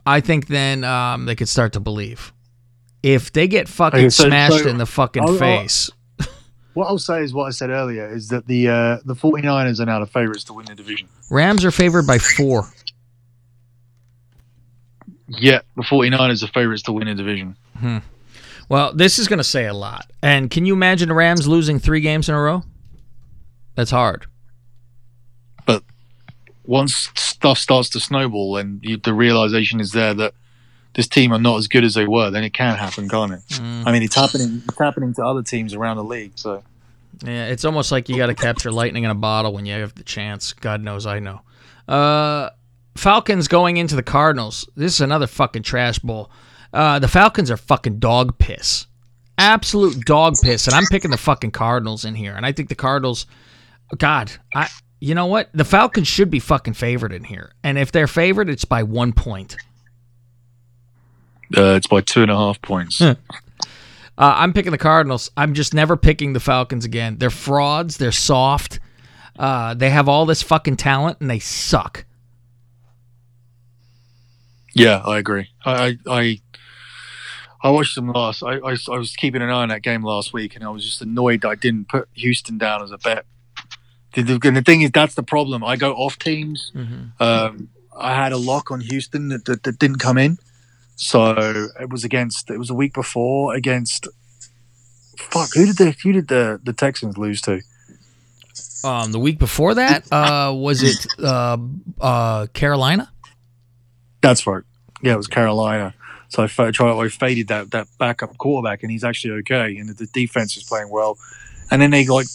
I 0.06 0.20
think 0.22 0.48
then 0.48 0.84
um, 0.84 1.26
they 1.26 1.36
could 1.36 1.50
start 1.50 1.74
to 1.74 1.80
believe. 1.80 2.34
If 3.04 3.32
they 3.34 3.48
get 3.48 3.68
fucking 3.68 4.00
Okay, 4.00 4.10
so- 4.10 4.28
smashed 4.28 4.64
so 4.64 4.70
in 4.70 4.78
the 4.78 4.86
fucking 4.86 5.24
I'll- 5.24 5.30
I'll- 5.32 5.38
face, 5.38 5.90
What 6.74 6.88
I'll 6.88 6.98
say 7.00 7.24
is 7.24 7.34
what 7.34 7.46
I 7.46 7.50
said 7.50 7.70
earlier 7.72 8.08
is 8.08 8.28
that 8.30 8.46
the 8.46 8.68
uh, 8.70 8.98
the 9.04 9.16
49ers 9.16 9.80
are 9.80 9.86
now 9.86 10.00
the 10.00 10.06
favourites 10.06 10.44
to 10.46 10.54
win 10.54 10.66
the 10.68 10.76
division. 10.76 11.08
Rams 11.32 11.66
are 11.66 11.72
favored 11.72 12.06
by 12.06 12.20
four. 12.20 12.70
Yeah, 15.28 15.60
the 15.76 15.82
49ers 15.84 16.44
are 16.44 16.48
favourites 16.48 16.84
to 16.84 16.92
win 16.94 17.08
the 17.08 17.16
division. 17.16 17.56
Well, 18.70 18.94
this 18.94 19.20
is 19.20 19.28
going 19.28 19.38
to 19.40 19.44
say 19.44 19.66
a 19.66 19.74
lot. 19.74 20.10
And 20.22 20.50
can 20.50 20.66
you 20.66 20.74
imagine 20.74 21.10
the 21.10 21.16
Rams 21.16 21.48
losing 21.48 21.80
three 21.80 22.02
games 22.02 22.30
in 22.30 22.36
a 22.36 22.42
row? 22.42 22.64
That's 23.76 23.92
hard. 23.92 24.26
Once 26.68 27.10
stuff 27.16 27.58
starts 27.58 27.90
to 27.90 28.00
snowball 28.00 28.58
and 28.58 28.80
you, 28.84 28.98
the 28.98 29.14
realization 29.14 29.80
is 29.80 29.92
there 29.94 30.14
that 30.14 30.34
this 30.94 31.08
team 31.08 31.32
are 31.32 31.40
not 31.40 31.58
as 31.58 31.68
good 31.68 31.84
as 31.84 31.94
they 31.94 32.08
were, 32.08 32.30
then 32.32 32.44
it 32.44 32.54
can 32.54 32.76
happen, 32.76 33.08
can't 33.08 33.34
it? 33.34 33.62
I 33.62 33.92
mean, 33.92 34.04
it's 34.04 34.16
happening. 34.16 34.62
It's 34.68 34.80
happening 34.80 35.14
to 35.16 35.24
other 35.24 35.44
teams 35.44 35.74
around 35.74 35.98
the 35.98 36.04
league. 36.04 36.34
So 36.36 36.64
Yeah, 37.24 37.46
it's 37.46 37.66
almost 37.66 37.92
like 37.92 38.10
you 38.10 38.18
got 38.18 38.28
to 38.28 38.36
capture 38.36 38.72
lightning 38.72 39.04
in 39.04 39.10
a 39.12 39.16
bottle 39.16 39.54
when 39.54 39.66
you 39.66 39.74
have 39.74 39.96
the 39.96 40.04
chance. 40.04 40.54
God 40.54 40.82
knows 40.82 41.06
I 41.06 41.20
know. 41.20 41.42
Uh, 41.88 42.50
Falcons 42.96 43.48
going 43.48 43.78
into 43.78 43.96
the 43.96 44.04
Cardinals. 44.04 44.68
This 44.76 44.96
is 44.96 45.02
another 45.02 45.28
fucking 45.28 45.64
trash 45.64 46.00
bowl. 46.00 46.32
Uh, 46.74 47.00
the 47.00 47.08
Falcons 47.08 47.50
are 47.52 47.58
fucking 47.58 48.00
dog 48.00 48.38
piss. 48.40 48.88
Absolute 49.38 50.04
dog 50.04 50.36
piss. 50.42 50.66
And 50.66 50.76
I'm 50.76 50.86
picking 50.92 51.12
the 51.12 51.18
fucking 51.18 51.52
Cardinals 51.52 52.06
in 52.06 52.16
here. 52.16 52.34
And 52.36 52.46
I 52.46 52.52
think 52.52 52.70
the 52.70 52.76
Cardinals, 52.76 53.28
God, 53.98 54.32
I. 54.56 54.68
You 55.00 55.14
know 55.16 55.28
what? 55.28 55.50
The 55.54 55.66
Falcons 55.66 56.08
should 56.08 56.32
be 56.32 56.40
fucking 56.40 56.74
favored 56.74 57.14
in 57.14 57.24
here. 57.26 57.52
And 57.64 57.78
if 57.78 57.92
they're 57.92 58.08
favored, 58.08 58.50
it's 58.50 58.66
by 58.66 58.84
one 58.84 59.14
point. 59.14 59.56
uh, 61.56 61.76
it's 61.76 61.88
by 61.88 62.02
two 62.02 62.24
and 62.24 62.32
a 62.32 62.36
half 62.36 62.62
points. 62.62 63.00
Uh, 63.02 63.16
I'm 64.18 64.54
picking 64.54 64.72
the 64.72 64.78
Cardinals. 64.80 65.30
I'm 65.38 65.54
just 65.54 65.74
never 65.74 65.96
picking 65.96 66.34
the 66.34 66.40
Falcons 66.40 66.84
again. 66.86 67.18
They're 67.20 67.30
frauds. 67.30 67.98
They're 67.98 68.12
soft. 68.12 68.80
Uh, 69.38 69.76
they 69.76 69.92
have 69.92 70.10
all 70.10 70.26
this 70.26 70.42
fucking 70.42 70.78
talent 70.78 71.18
and 71.22 71.30
they 71.30 71.38
suck. 71.38 72.06
Yeah, 74.74 75.02
I 75.06 75.20
agree. 75.20 75.50
I 75.66 75.86
I 75.86 75.98
I, 76.08 76.42
I 77.64 77.70
watched 77.70 77.96
them 77.96 78.12
last. 78.12 78.42
I, 78.44 78.58
I 78.58 78.76
I 78.92 78.98
was 78.98 79.16
keeping 79.16 79.42
an 79.42 79.50
eye 79.50 79.62
on 79.64 79.70
that 79.70 79.82
game 79.84 80.04
last 80.04 80.34
week, 80.34 80.56
and 80.56 80.64
I 80.64 80.70
was 80.70 80.84
just 80.84 81.02
annoyed 81.02 81.42
that 81.42 81.50
I 81.50 81.56
didn't 81.56 81.88
put 81.88 82.08
Houston 82.14 82.58
down 82.58 82.84
as 82.84 82.92
a 82.92 82.98
bet. 82.98 83.26
And 84.18 84.58
the 84.58 84.64
thing 84.64 84.82
is, 84.82 84.92
that's 84.92 85.14
the 85.16 85.24
problem. 85.24 85.64
I 85.64 85.76
go 85.76 85.94
off 85.94 86.18
teams. 86.18 86.72
Um, 87.20 87.70
I 87.96 88.14
had 88.16 88.32
a 88.32 88.38
lock 88.38 88.72
on 88.72 88.82
Houston 88.82 89.30
that, 89.30 89.46
that, 89.46 89.64
that 89.64 89.80
didn't 89.80 90.00
come 90.00 90.18
in, 90.18 90.38
so 90.96 91.68
it 91.80 91.90
was 91.90 92.04
against. 92.04 92.50
It 92.50 92.58
was 92.58 92.70
a 92.70 92.74
week 92.74 92.94
before 92.94 93.54
against. 93.56 94.08
Fuck, 95.18 95.54
who 95.56 95.66
did 95.66 95.78
the 95.78 95.96
who 96.04 96.12
did 96.12 96.28
the 96.28 96.60
the 96.64 96.74
Texans 96.74 97.18
lose 97.18 97.42
to? 97.42 97.62
Um, 98.84 99.12
the 99.12 99.20
week 99.20 99.40
before 99.40 99.74
that, 99.76 100.06
uh, 100.12 100.54
was 100.54 100.84
it 100.84 101.06
uh, 101.24 101.58
uh, 102.00 102.48
Carolina? 102.54 103.12
That's 104.22 104.46
right. 104.48 104.64
Yeah, 105.02 105.14
it 105.14 105.18
was 105.18 105.28
Carolina. 105.28 105.94
So 106.30 106.44
I 106.44 106.48
fa- 106.48 106.72
tried, 106.72 107.00
I 107.00 107.08
faded 107.10 107.48
that 107.48 107.72
that 107.72 107.88
backup 107.98 108.38
quarterback, 108.38 108.84
and 108.84 108.92
he's 108.92 109.04
actually 109.04 109.40
okay, 109.42 109.78
and 109.78 109.90
the 109.90 110.08
defense 110.08 110.58
is 110.58 110.64
playing 110.64 110.90
well. 110.90 111.18
And 111.70 111.82
then 111.82 111.92
they 111.92 112.06
like, 112.06 112.28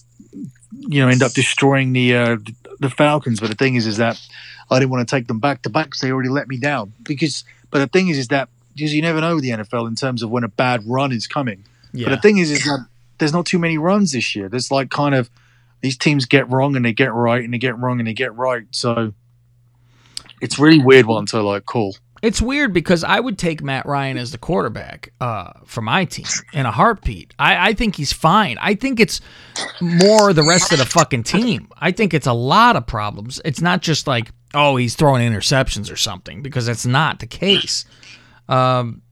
you 0.72 1.00
know, 1.00 1.08
end 1.08 1.22
up 1.22 1.32
destroying 1.32 1.92
the 1.92 2.16
uh, 2.16 2.36
the 2.80 2.90
Falcons. 2.90 3.40
But 3.40 3.50
the 3.50 3.56
thing 3.56 3.74
is, 3.74 3.86
is 3.86 3.98
that 3.98 4.20
I 4.70 4.78
didn't 4.78 4.90
want 4.90 5.06
to 5.06 5.16
take 5.16 5.28
them 5.28 5.38
back 5.38 5.62
to 5.62 5.70
back 5.70 5.86
because 5.86 6.00
they 6.00 6.10
already 6.10 6.28
let 6.28 6.48
me 6.48 6.56
down. 6.56 6.92
Because, 7.02 7.44
but 7.70 7.78
the 7.78 7.86
thing 7.86 8.08
is, 8.08 8.18
is 8.18 8.28
that 8.28 8.48
because 8.74 8.94
you 8.94 9.02
never 9.02 9.20
know 9.20 9.40
the 9.40 9.50
NFL 9.50 9.86
in 9.86 9.94
terms 9.94 10.22
of 10.22 10.30
when 10.30 10.44
a 10.44 10.48
bad 10.48 10.82
run 10.86 11.12
is 11.12 11.26
coming. 11.26 11.64
Yeah. 11.92 12.08
But 12.08 12.16
the 12.16 12.20
thing 12.22 12.38
is, 12.38 12.50
is 12.50 12.64
that 12.64 12.86
there's 13.18 13.32
not 13.32 13.46
too 13.46 13.58
many 13.58 13.78
runs 13.78 14.12
this 14.12 14.34
year. 14.34 14.48
There's 14.48 14.70
like 14.70 14.90
kind 14.90 15.14
of 15.14 15.30
these 15.80 15.96
teams 15.96 16.24
get 16.24 16.48
wrong 16.48 16.76
and 16.76 16.84
they 16.84 16.92
get 16.92 17.12
right, 17.12 17.42
and 17.42 17.52
they 17.52 17.58
get 17.58 17.78
wrong 17.78 17.98
and 17.98 18.08
they 18.08 18.14
get 18.14 18.34
right. 18.34 18.64
So 18.70 19.12
it's 20.40 20.58
really 20.58 20.82
weird 20.82 21.06
one 21.06 21.26
to 21.26 21.42
like 21.42 21.66
call. 21.66 21.96
It's 22.22 22.40
weird 22.40 22.72
because 22.72 23.02
I 23.02 23.18
would 23.18 23.36
take 23.36 23.64
Matt 23.64 23.84
Ryan 23.84 24.16
as 24.16 24.30
the 24.30 24.38
quarterback 24.38 25.12
uh, 25.20 25.54
for 25.66 25.82
my 25.82 26.04
team 26.04 26.26
in 26.52 26.66
a 26.66 26.70
heartbeat. 26.70 27.34
I, 27.36 27.70
I 27.70 27.72
think 27.74 27.96
he's 27.96 28.12
fine. 28.12 28.58
I 28.60 28.76
think 28.76 29.00
it's 29.00 29.20
more 29.80 30.32
the 30.32 30.44
rest 30.44 30.70
of 30.70 30.78
the 30.78 30.86
fucking 30.86 31.24
team. 31.24 31.68
I 31.78 31.90
think 31.90 32.14
it's 32.14 32.28
a 32.28 32.32
lot 32.32 32.76
of 32.76 32.86
problems. 32.86 33.40
It's 33.44 33.60
not 33.60 33.82
just 33.82 34.06
like, 34.06 34.30
oh, 34.54 34.76
he's 34.76 34.94
throwing 34.94 35.28
interceptions 35.28 35.92
or 35.92 35.96
something, 35.96 36.42
because 36.42 36.66
that's 36.66 36.86
not 36.86 37.18
the 37.18 37.26
case. 37.26 37.84
Um, 38.48 39.02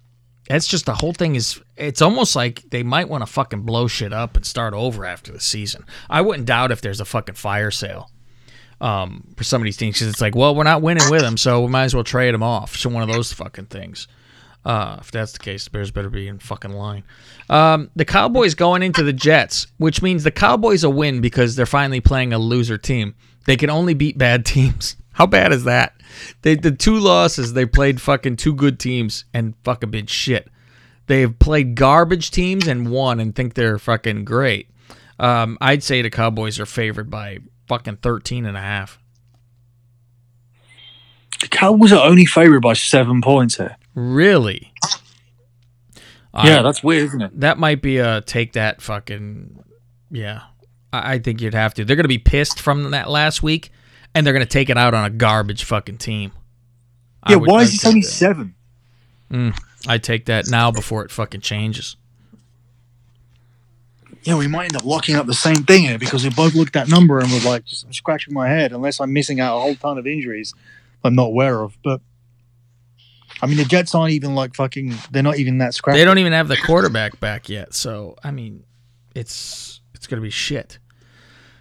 it's 0.48 0.68
just 0.68 0.86
the 0.86 0.94
whole 0.94 1.12
thing 1.12 1.34
is, 1.34 1.60
it's 1.76 2.02
almost 2.02 2.36
like 2.36 2.62
they 2.70 2.84
might 2.84 3.08
want 3.08 3.22
to 3.22 3.32
fucking 3.32 3.62
blow 3.62 3.88
shit 3.88 4.12
up 4.12 4.36
and 4.36 4.46
start 4.46 4.72
over 4.72 5.04
after 5.04 5.32
the 5.32 5.40
season. 5.40 5.84
I 6.08 6.20
wouldn't 6.20 6.46
doubt 6.46 6.70
if 6.70 6.80
there's 6.80 7.00
a 7.00 7.04
fucking 7.04 7.34
fire 7.34 7.72
sale 7.72 8.08
um, 8.80 9.24
for 9.36 9.44
some 9.44 9.60
of 9.60 9.64
these 9.64 9.76
teams 9.76 9.98
'cause 9.98 10.08
it's 10.08 10.20
like, 10.20 10.34
well, 10.34 10.54
we're 10.54 10.64
not 10.64 10.82
winning 10.82 11.08
with 11.10 11.20
them, 11.20 11.36
so 11.36 11.62
we 11.62 11.68
might 11.68 11.84
as 11.84 11.94
well 11.94 12.04
trade 12.04 12.32
them 12.34 12.42
off. 12.42 12.76
So 12.76 12.88
one 12.90 13.02
of 13.02 13.08
those 13.14 13.32
fucking 13.32 13.66
things. 13.66 14.08
Uh, 14.64 14.98
if 15.00 15.10
that's 15.10 15.32
the 15.32 15.38
case, 15.38 15.64
the 15.64 15.70
Bears 15.70 15.90
better 15.90 16.10
be 16.10 16.28
in 16.28 16.38
fucking 16.38 16.72
line. 16.72 17.02
Um, 17.48 17.90
the 17.96 18.04
Cowboys 18.04 18.54
going 18.54 18.82
into 18.82 19.02
the 19.02 19.12
Jets, 19.12 19.66
which 19.78 20.02
means 20.02 20.22
the 20.22 20.30
Cowboys 20.30 20.84
a 20.84 20.90
win 20.90 21.20
because 21.22 21.56
they're 21.56 21.64
finally 21.66 22.00
playing 22.00 22.32
a 22.34 22.38
loser 22.38 22.76
team. 22.76 23.14
They 23.46 23.56
can 23.56 23.70
only 23.70 23.94
beat 23.94 24.18
bad 24.18 24.44
teams. 24.46 24.96
How 25.12 25.26
bad 25.26 25.52
is 25.52 25.64
that? 25.64 25.94
They 26.42 26.56
the 26.56 26.72
two 26.72 26.98
losses 26.98 27.52
they 27.52 27.66
played 27.66 28.00
fucking 28.00 28.36
two 28.36 28.54
good 28.54 28.78
teams 28.78 29.24
and 29.32 29.54
fucking 29.64 29.90
been 29.90 30.06
shit. 30.06 30.48
They've 31.06 31.36
played 31.38 31.74
garbage 31.74 32.30
teams 32.30 32.66
and 32.68 32.90
won 32.90 33.18
and 33.18 33.34
think 33.34 33.54
they're 33.54 33.78
fucking 33.78 34.24
great. 34.24 34.68
Um, 35.18 35.58
I'd 35.60 35.82
say 35.82 36.02
the 36.02 36.10
Cowboys 36.10 36.60
are 36.60 36.66
favored 36.66 37.10
by 37.10 37.38
fucking 37.70 37.98
13 37.98 38.46
and 38.46 38.56
a 38.56 38.60
half. 38.60 38.98
Cowboys 41.50 41.92
are 41.92 42.04
only 42.04 42.26
favored 42.26 42.60
by 42.60 42.72
seven 42.72 43.22
points 43.22 43.56
here. 43.58 43.76
Really? 43.94 44.72
yeah, 46.34 46.58
I- 46.58 46.62
that's 46.62 46.82
weird, 46.82 47.04
isn't 47.04 47.22
it? 47.22 47.40
that 47.40 47.58
might 47.58 47.80
be 47.80 47.98
a 47.98 48.22
take 48.22 48.54
that 48.54 48.82
fucking 48.82 49.62
yeah. 50.10 50.42
I, 50.92 51.14
I 51.14 51.18
think 51.20 51.40
you'd 51.40 51.54
have 51.54 51.72
to. 51.74 51.84
They're 51.84 51.94
gonna 51.96 52.08
be 52.08 52.18
pissed 52.18 52.60
from 52.60 52.90
that 52.90 53.08
last 53.08 53.40
week, 53.42 53.70
and 54.14 54.26
they're 54.26 54.34
gonna 54.34 54.46
take 54.46 54.68
it 54.68 54.76
out 54.76 54.92
on 54.94 55.04
a 55.04 55.10
garbage 55.10 55.62
fucking 55.62 55.98
team. 55.98 56.32
Yeah, 57.28 57.36
would- 57.36 57.48
why 57.48 57.62
is 57.62 57.74
it 57.74 57.86
only 57.86 58.00
that. 58.00 58.06
seven? 58.08 58.54
Mm, 59.30 59.56
I 59.86 59.98
take 59.98 60.26
that 60.26 60.48
now 60.48 60.72
before 60.72 61.04
it 61.04 61.12
fucking 61.12 61.40
changes. 61.42 61.96
Yeah, 64.22 64.36
we 64.36 64.48
might 64.48 64.64
end 64.64 64.76
up 64.76 64.84
locking 64.84 65.16
up 65.16 65.26
the 65.26 65.34
same 65.34 65.64
thing 65.64 65.84
here 65.84 65.98
because 65.98 66.24
we 66.24 66.30
both 66.30 66.54
looked 66.54 66.76
at 66.76 66.86
that 66.86 66.94
number 66.94 67.20
and 67.20 67.30
we're 67.30 67.40
like, 67.40 67.64
just 67.64 67.86
I'm 67.86 67.92
scratching 67.92 68.34
my 68.34 68.48
head 68.48 68.72
unless 68.72 69.00
I'm 69.00 69.12
missing 69.12 69.40
out 69.40 69.56
a 69.56 69.60
whole 69.60 69.74
ton 69.74 69.96
of 69.96 70.06
injuries 70.06 70.52
I'm 71.04 71.14
not 71.14 71.26
aware 71.26 71.62
of. 71.62 71.76
But 71.82 72.00
I 73.42 73.46
mean, 73.46 73.56
the 73.56 73.64
Jets 73.64 73.94
aren't 73.94 74.12
even 74.12 74.34
like 74.34 74.54
fucking. 74.54 74.94
They're 75.10 75.22
not 75.22 75.38
even 75.38 75.58
that 75.58 75.74
scrappy. 75.74 75.98
They 75.98 76.04
don't 76.04 76.18
even 76.18 76.32
have 76.32 76.48
the 76.48 76.56
quarterback 76.56 77.18
back 77.20 77.48
yet, 77.48 77.74
so 77.74 78.16
I 78.22 78.30
mean, 78.30 78.64
it's 79.14 79.80
it's 79.94 80.06
gonna 80.06 80.22
be 80.22 80.30
shit. 80.30 80.78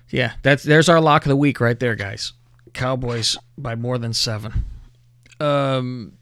Yeah, 0.09 0.33
that's 0.41 0.63
there's 0.63 0.89
our 0.89 0.99
lock 0.99 1.25
of 1.25 1.29
the 1.29 1.35
week 1.35 1.59
right 1.59 1.79
there, 1.79 1.95
guys. 1.95 2.33
Cowboys 2.73 3.37
by 3.57 3.75
more 3.75 3.97
than 3.97 4.13
seven. 4.13 4.65
Um, 5.39 6.13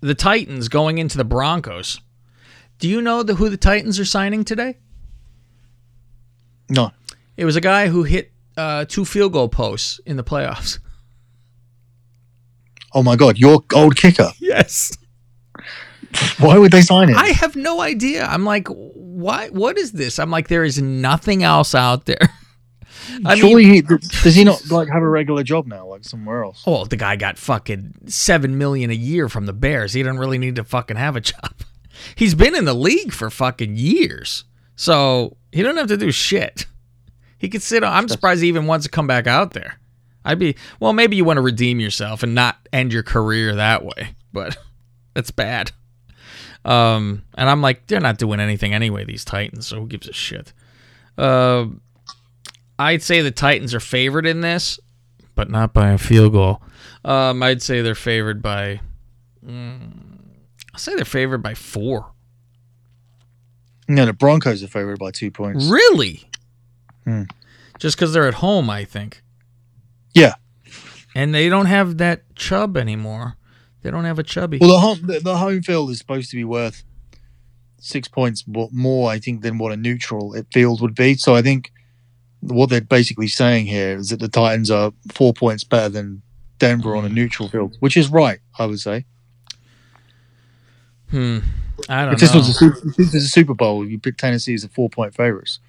the 0.00 0.14
Titans 0.14 0.68
going 0.68 0.98
into 0.98 1.16
the 1.16 1.24
Broncos. 1.24 2.00
Do 2.78 2.88
you 2.88 3.00
know 3.00 3.22
the, 3.22 3.36
who 3.36 3.48
the 3.48 3.56
Titans 3.56 3.98
are 3.98 4.04
signing 4.04 4.44
today? 4.44 4.76
No. 6.68 6.92
It 7.36 7.44
was 7.44 7.56
a 7.56 7.60
guy 7.60 7.88
who 7.88 8.02
hit 8.02 8.32
uh, 8.56 8.84
two 8.86 9.04
field 9.04 9.32
goal 9.32 9.48
posts 9.48 10.00
in 10.06 10.16
the 10.16 10.24
playoffs. 10.24 10.78
Oh 12.94 13.02
my 13.02 13.14
god, 13.14 13.36
your 13.36 13.62
old 13.74 13.94
kicker. 13.94 14.30
Yes. 14.38 14.96
Why 16.38 16.56
would 16.56 16.72
they 16.72 16.80
sign 16.80 17.10
him? 17.10 17.18
I 17.18 17.28
have 17.28 17.54
no 17.54 17.82
idea. 17.82 18.24
I'm 18.24 18.44
like, 18.44 18.68
why? 18.68 19.48
What 19.50 19.76
is 19.76 19.92
this? 19.92 20.18
I'm 20.18 20.30
like, 20.30 20.48
there 20.48 20.64
is 20.64 20.80
nothing 20.80 21.42
else 21.42 21.74
out 21.74 22.06
there. 22.06 22.16
I 23.24 23.36
Surely, 23.36 23.64
mean, 23.66 23.74
he, 23.74 23.82
does 23.82 24.34
he 24.34 24.44
not 24.44 24.70
like 24.70 24.88
have 24.88 25.02
a 25.02 25.08
regular 25.08 25.42
job 25.42 25.66
now, 25.66 25.86
like 25.86 26.04
somewhere 26.04 26.44
else? 26.44 26.62
oh, 26.66 26.86
the 26.86 26.96
guy 26.96 27.16
got 27.16 27.38
fucking 27.38 27.94
seven 28.06 28.56
million 28.56 28.90
a 28.90 28.94
year 28.94 29.28
from 29.28 29.46
the 29.46 29.52
Bears. 29.52 29.92
He 29.92 30.02
doesn't 30.02 30.18
really 30.18 30.38
need 30.38 30.56
to 30.56 30.64
fucking 30.64 30.96
have 30.96 31.16
a 31.16 31.20
job. 31.20 31.52
He's 32.14 32.34
been 32.34 32.54
in 32.56 32.64
the 32.64 32.74
league 32.74 33.12
for 33.12 33.30
fucking 33.30 33.76
years, 33.76 34.44
so 34.74 35.36
he 35.56 35.62
don't 35.62 35.78
have 35.78 35.88
to 35.88 35.96
do 35.96 36.12
shit. 36.12 36.66
He 37.38 37.48
could 37.48 37.62
sit 37.62 37.82
on. 37.82 37.92
I'm 37.92 38.08
surprised 38.08 38.42
he 38.42 38.48
even 38.48 38.66
wants 38.66 38.84
to 38.84 38.90
come 38.90 39.06
back 39.06 39.26
out 39.26 39.52
there. 39.52 39.78
I'd 40.22 40.38
be 40.38 40.54
well. 40.80 40.92
Maybe 40.92 41.16
you 41.16 41.24
want 41.24 41.38
to 41.38 41.42
redeem 41.42 41.80
yourself 41.80 42.22
and 42.22 42.34
not 42.34 42.56
end 42.74 42.92
your 42.92 43.02
career 43.02 43.54
that 43.54 43.84
way, 43.84 44.14
but 44.34 44.56
that's 45.14 45.30
bad. 45.30 45.72
Um, 46.66 47.22
and 47.34 47.48
I'm 47.48 47.62
like, 47.62 47.86
they're 47.86 48.00
not 48.00 48.18
doing 48.18 48.38
anything 48.38 48.74
anyway. 48.74 49.04
These 49.04 49.24
Titans, 49.24 49.66
so 49.66 49.80
who 49.80 49.86
gives 49.86 50.08
a 50.08 50.12
shit? 50.12 50.52
Uh, 51.16 51.66
I'd 52.78 53.02
say 53.02 53.22
the 53.22 53.30
Titans 53.30 53.72
are 53.72 53.80
favored 53.80 54.26
in 54.26 54.42
this, 54.42 54.78
but 55.34 55.48
not 55.48 55.72
by 55.72 55.90
a 55.90 55.98
field 55.98 56.32
goal. 56.32 56.60
Um, 57.02 57.42
I'd 57.42 57.62
say 57.62 57.80
they're 57.80 57.94
favored 57.94 58.42
by. 58.42 58.80
Mm, 59.46 60.34
I'll 60.74 60.80
say 60.80 60.94
they're 60.96 61.06
favored 61.06 61.42
by 61.42 61.54
four. 61.54 62.12
No, 63.88 64.04
the 64.04 64.12
Broncos 64.12 64.62
are 64.62 64.68
favored 64.68 64.98
by 64.98 65.10
two 65.10 65.30
points. 65.30 65.66
Really? 65.66 66.28
Hmm. 67.04 67.22
Just 67.78 67.96
because 67.96 68.12
they're 68.12 68.26
at 68.26 68.34
home, 68.34 68.68
I 68.68 68.84
think. 68.84 69.22
Yeah. 70.14 70.34
And 71.14 71.34
they 71.34 71.48
don't 71.48 71.66
have 71.66 71.98
that 71.98 72.34
chub 72.34 72.76
anymore. 72.76 73.36
They 73.82 73.90
don't 73.90 74.04
have 74.04 74.18
a 74.18 74.22
chubby. 74.22 74.58
Well, 74.60 74.70
the 74.70 74.80
home 74.80 75.06
the, 75.06 75.20
the 75.20 75.36
home 75.36 75.62
field 75.62 75.90
is 75.90 75.98
supposed 75.98 76.30
to 76.30 76.36
be 76.36 76.44
worth 76.44 76.82
six 77.78 78.08
points 78.08 78.44
mo- 78.48 78.68
more, 78.72 79.10
I 79.10 79.18
think, 79.18 79.42
than 79.42 79.58
what 79.58 79.72
a 79.72 79.76
neutral 79.76 80.34
field 80.52 80.80
would 80.80 80.94
be. 80.94 81.14
So 81.14 81.36
I 81.36 81.42
think 81.42 81.72
what 82.40 82.68
they're 82.68 82.80
basically 82.80 83.28
saying 83.28 83.66
here 83.66 83.96
is 83.96 84.08
that 84.08 84.20
the 84.20 84.28
Titans 84.28 84.70
are 84.70 84.92
four 85.12 85.32
points 85.32 85.62
better 85.64 85.88
than 85.88 86.22
Denver 86.58 86.96
on 86.96 87.04
a 87.04 87.08
neutral 87.08 87.48
field, 87.48 87.76
which 87.80 87.96
is 87.96 88.08
right, 88.08 88.40
I 88.58 88.66
would 88.66 88.80
say. 88.80 89.04
hmm. 91.10 91.38
I 91.88 92.04
don't 92.04 92.14
If 92.14 92.20
this 92.20 92.32
know. 92.32 92.40
was 92.40 92.62
a 92.62 92.66
if 92.88 92.96
this 92.96 93.12
was 93.14 93.24
a 93.24 93.28
Super 93.28 93.54
Bowl, 93.54 93.86
you 93.86 93.98
pick 93.98 94.16
Tennessee 94.16 94.54
as 94.54 94.64
a 94.64 94.68
four 94.68 94.88
point 94.88 95.14
favorites. 95.14 95.60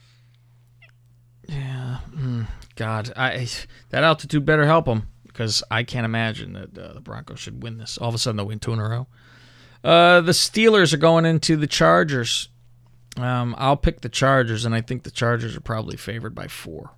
Yeah. 1.47 1.99
mm, 2.15 2.47
God, 2.75 3.11
I 3.15 3.47
that 3.89 4.03
altitude 4.03 4.45
better 4.45 4.65
help 4.65 4.85
them 4.85 5.07
because 5.25 5.63
I 5.71 5.83
can't 5.83 6.05
imagine 6.05 6.53
that 6.53 6.77
uh, 6.77 6.93
the 6.93 7.01
Broncos 7.01 7.39
should 7.39 7.61
win 7.63 7.77
this. 7.77 7.97
All 7.97 8.09
of 8.09 8.15
a 8.15 8.17
sudden, 8.17 8.37
they'll 8.37 8.47
win 8.47 8.59
two 8.59 8.73
in 8.73 8.79
a 8.79 8.87
row. 8.89 9.07
Uh, 9.83 10.21
the 10.21 10.31
Steelers 10.31 10.93
are 10.93 10.97
going 10.97 11.25
into 11.25 11.55
the 11.55 11.67
Chargers. 11.67 12.49
Um, 13.17 13.55
I'll 13.57 13.77
pick 13.77 14.01
the 14.01 14.09
Chargers, 14.09 14.65
and 14.65 14.75
I 14.75 14.81
think 14.81 15.03
the 15.03 15.11
Chargers 15.11 15.55
are 15.55 15.61
probably 15.61 15.97
favored 15.97 16.35
by 16.35 16.47
four. 16.47 16.91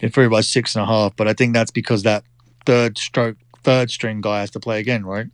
They're 0.00 0.10
favored 0.10 0.30
by 0.30 0.40
six 0.40 0.74
and 0.74 0.82
a 0.82 0.86
half, 0.86 1.14
but 1.16 1.28
I 1.28 1.32
think 1.34 1.52
that's 1.52 1.70
because 1.70 2.02
that 2.04 2.24
third 2.64 2.96
stroke, 2.98 3.36
third 3.62 3.90
string 3.90 4.20
guy 4.20 4.40
has 4.40 4.50
to 4.52 4.60
play 4.60 4.80
again, 4.80 5.04
right? 5.04 5.26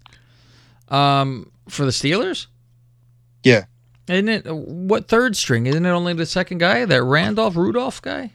Um, 0.88 1.50
for 1.68 1.84
the 1.84 1.90
Steelers, 1.90 2.46
Yeah. 3.42 3.64
isn't 4.08 4.28
it 4.28 4.46
what 4.46 5.08
third 5.08 5.36
string? 5.36 5.66
Isn't 5.66 5.84
it 5.84 5.90
only 5.90 6.12
the 6.14 6.26
second 6.26 6.58
guy, 6.58 6.84
that 6.84 7.02
Randolph 7.02 7.56
Rudolph 7.56 8.00
guy? 8.00 8.32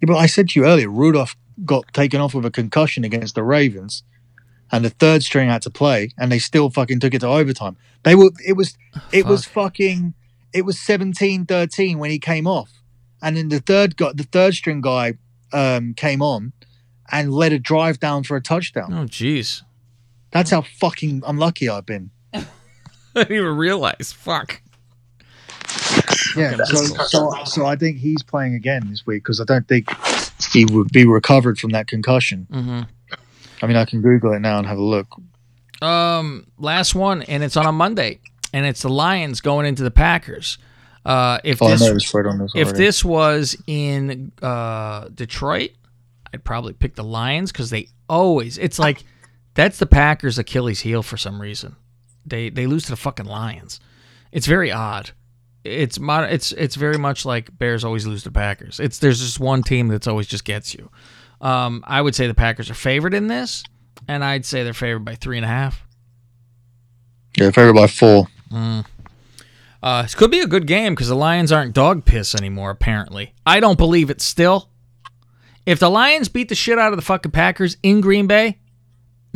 Yeah, 0.00 0.06
but 0.06 0.16
I 0.16 0.26
said 0.26 0.48
to 0.50 0.60
you 0.60 0.66
earlier, 0.66 0.88
Rudolph 0.90 1.36
got 1.64 1.92
taken 1.92 2.20
off 2.20 2.34
with 2.34 2.44
a 2.46 2.50
concussion 2.50 3.04
against 3.04 3.34
the 3.34 3.42
Ravens, 3.44 4.02
and 4.72 4.84
the 4.84 4.90
third 4.90 5.22
string 5.22 5.48
had 5.48 5.62
to 5.62 5.70
play, 5.70 6.10
and 6.18 6.30
they 6.32 6.38
still 6.38 6.68
fucking 6.70 7.00
took 7.00 7.14
it 7.14 7.20
to 7.20 7.28
overtime. 7.28 7.76
They 8.02 8.14
were 8.14 8.30
it 8.46 8.54
was 8.54 8.76
it 9.12 9.26
was 9.26 9.44
fucking 9.44 10.14
it 10.52 10.62
was 10.64 10.76
17-13 10.78 11.96
when 11.98 12.10
he 12.10 12.18
came 12.18 12.46
off, 12.46 12.70
and 13.22 13.36
then 13.36 13.48
the 13.50 13.60
third 13.60 13.96
guy, 13.96 14.12
the 14.14 14.24
third 14.24 14.54
string 14.54 14.80
guy, 14.80 15.14
um, 15.52 15.94
came 15.94 16.22
on 16.22 16.52
and 17.10 17.32
led 17.32 17.52
a 17.52 17.58
drive 17.58 17.98
down 18.00 18.22
for 18.24 18.36
a 18.36 18.40
touchdown. 18.42 18.92
Oh, 18.92 19.04
jeez, 19.06 19.62
That's 20.30 20.50
how 20.50 20.62
fucking 20.62 21.22
unlucky 21.26 21.68
I've 21.68 21.86
been. 21.86 22.10
I 22.34 22.44
didn't 23.14 23.32
even 23.36 23.56
realize. 23.56 24.12
Fuck. 24.12 24.60
Yeah, 26.36 26.56
so, 26.64 26.84
so 27.06 27.32
so 27.44 27.66
I 27.66 27.76
think 27.76 27.98
he's 27.98 28.22
playing 28.22 28.54
again 28.54 28.88
this 28.90 29.06
week 29.06 29.24
because 29.24 29.40
I 29.40 29.44
don't 29.44 29.66
think 29.66 29.88
he 30.52 30.64
would 30.66 30.92
be 30.92 31.06
recovered 31.06 31.58
from 31.58 31.70
that 31.70 31.88
concussion. 31.88 32.46
Mm-hmm. 32.50 32.80
I 33.62 33.66
mean, 33.66 33.76
I 33.76 33.84
can 33.84 34.02
Google 34.02 34.32
it 34.34 34.40
now 34.40 34.58
and 34.58 34.66
have 34.66 34.78
a 34.78 34.82
look. 34.82 35.08
Um, 35.82 36.46
last 36.58 36.94
one, 36.94 37.22
and 37.22 37.42
it's 37.42 37.56
on 37.56 37.66
a 37.66 37.72
Monday, 37.72 38.20
and 38.52 38.66
it's 38.66 38.82
the 38.82 38.88
Lions 38.88 39.40
going 39.40 39.66
into 39.66 39.82
the 39.82 39.90
Packers. 39.90 40.58
Uh, 41.04 41.38
if 41.44 41.62
Oh, 41.62 41.68
this 41.68 41.80
know 41.80 42.22
the 42.22 42.28
on 42.28 42.38
this. 42.38 42.52
if 42.54 42.74
this 42.74 43.04
was 43.04 43.56
in 43.66 44.32
uh, 44.42 45.08
Detroit, 45.14 45.70
I'd 46.32 46.44
probably 46.44 46.72
pick 46.72 46.94
the 46.94 47.04
Lions 47.04 47.50
because 47.52 47.70
they 47.70 47.88
always. 48.08 48.58
It's 48.58 48.78
like 48.78 49.04
that's 49.58 49.78
the 49.80 49.86
Packers' 49.86 50.38
Achilles 50.38 50.80
heel 50.82 51.02
for 51.02 51.16
some 51.16 51.42
reason. 51.42 51.74
They 52.24 52.48
they 52.48 52.66
lose 52.68 52.84
to 52.84 52.90
the 52.90 52.96
fucking 52.96 53.26
Lions. 53.26 53.80
It's 54.30 54.46
very 54.46 54.70
odd. 54.70 55.10
It's 55.64 55.98
mod- 55.98 56.30
It's 56.32 56.52
it's 56.52 56.76
very 56.76 56.96
much 56.96 57.24
like 57.26 57.58
Bears 57.58 57.84
always 57.84 58.06
lose 58.06 58.22
to 58.22 58.30
Packers. 58.30 58.78
It's 58.78 59.00
there's 59.00 59.18
just 59.18 59.40
one 59.40 59.64
team 59.64 59.88
that's 59.88 60.06
always 60.06 60.28
just 60.28 60.44
gets 60.44 60.74
you. 60.74 60.88
Um, 61.40 61.82
I 61.86 62.00
would 62.00 62.14
say 62.14 62.28
the 62.28 62.34
Packers 62.34 62.70
are 62.70 62.74
favored 62.74 63.14
in 63.14 63.26
this, 63.26 63.64
and 64.06 64.22
I'd 64.24 64.46
say 64.46 64.62
they're 64.62 64.72
favored 64.74 65.04
by 65.04 65.16
three 65.16 65.36
and 65.38 65.44
a 65.44 65.48
half. 65.48 65.84
yeah, 67.36 67.50
favored 67.50 67.74
by 67.74 67.88
four. 67.88 68.28
Uh, 69.80 70.02
this 70.02 70.14
could 70.14 70.30
be 70.30 70.40
a 70.40 70.46
good 70.46 70.66
game 70.66 70.94
because 70.94 71.08
the 71.08 71.14
Lions 71.16 71.50
aren't 71.52 71.74
dog 71.74 72.04
piss 72.04 72.34
anymore. 72.34 72.70
Apparently, 72.70 73.34
I 73.44 73.58
don't 73.60 73.78
believe 73.78 74.08
it 74.10 74.20
still. 74.20 74.70
If 75.66 75.78
the 75.80 75.90
Lions 75.90 76.28
beat 76.28 76.48
the 76.48 76.54
shit 76.54 76.78
out 76.78 76.92
of 76.92 76.96
the 76.98 77.04
fucking 77.04 77.32
Packers 77.32 77.76
in 77.82 78.00
Green 78.00 78.26
Bay, 78.26 78.58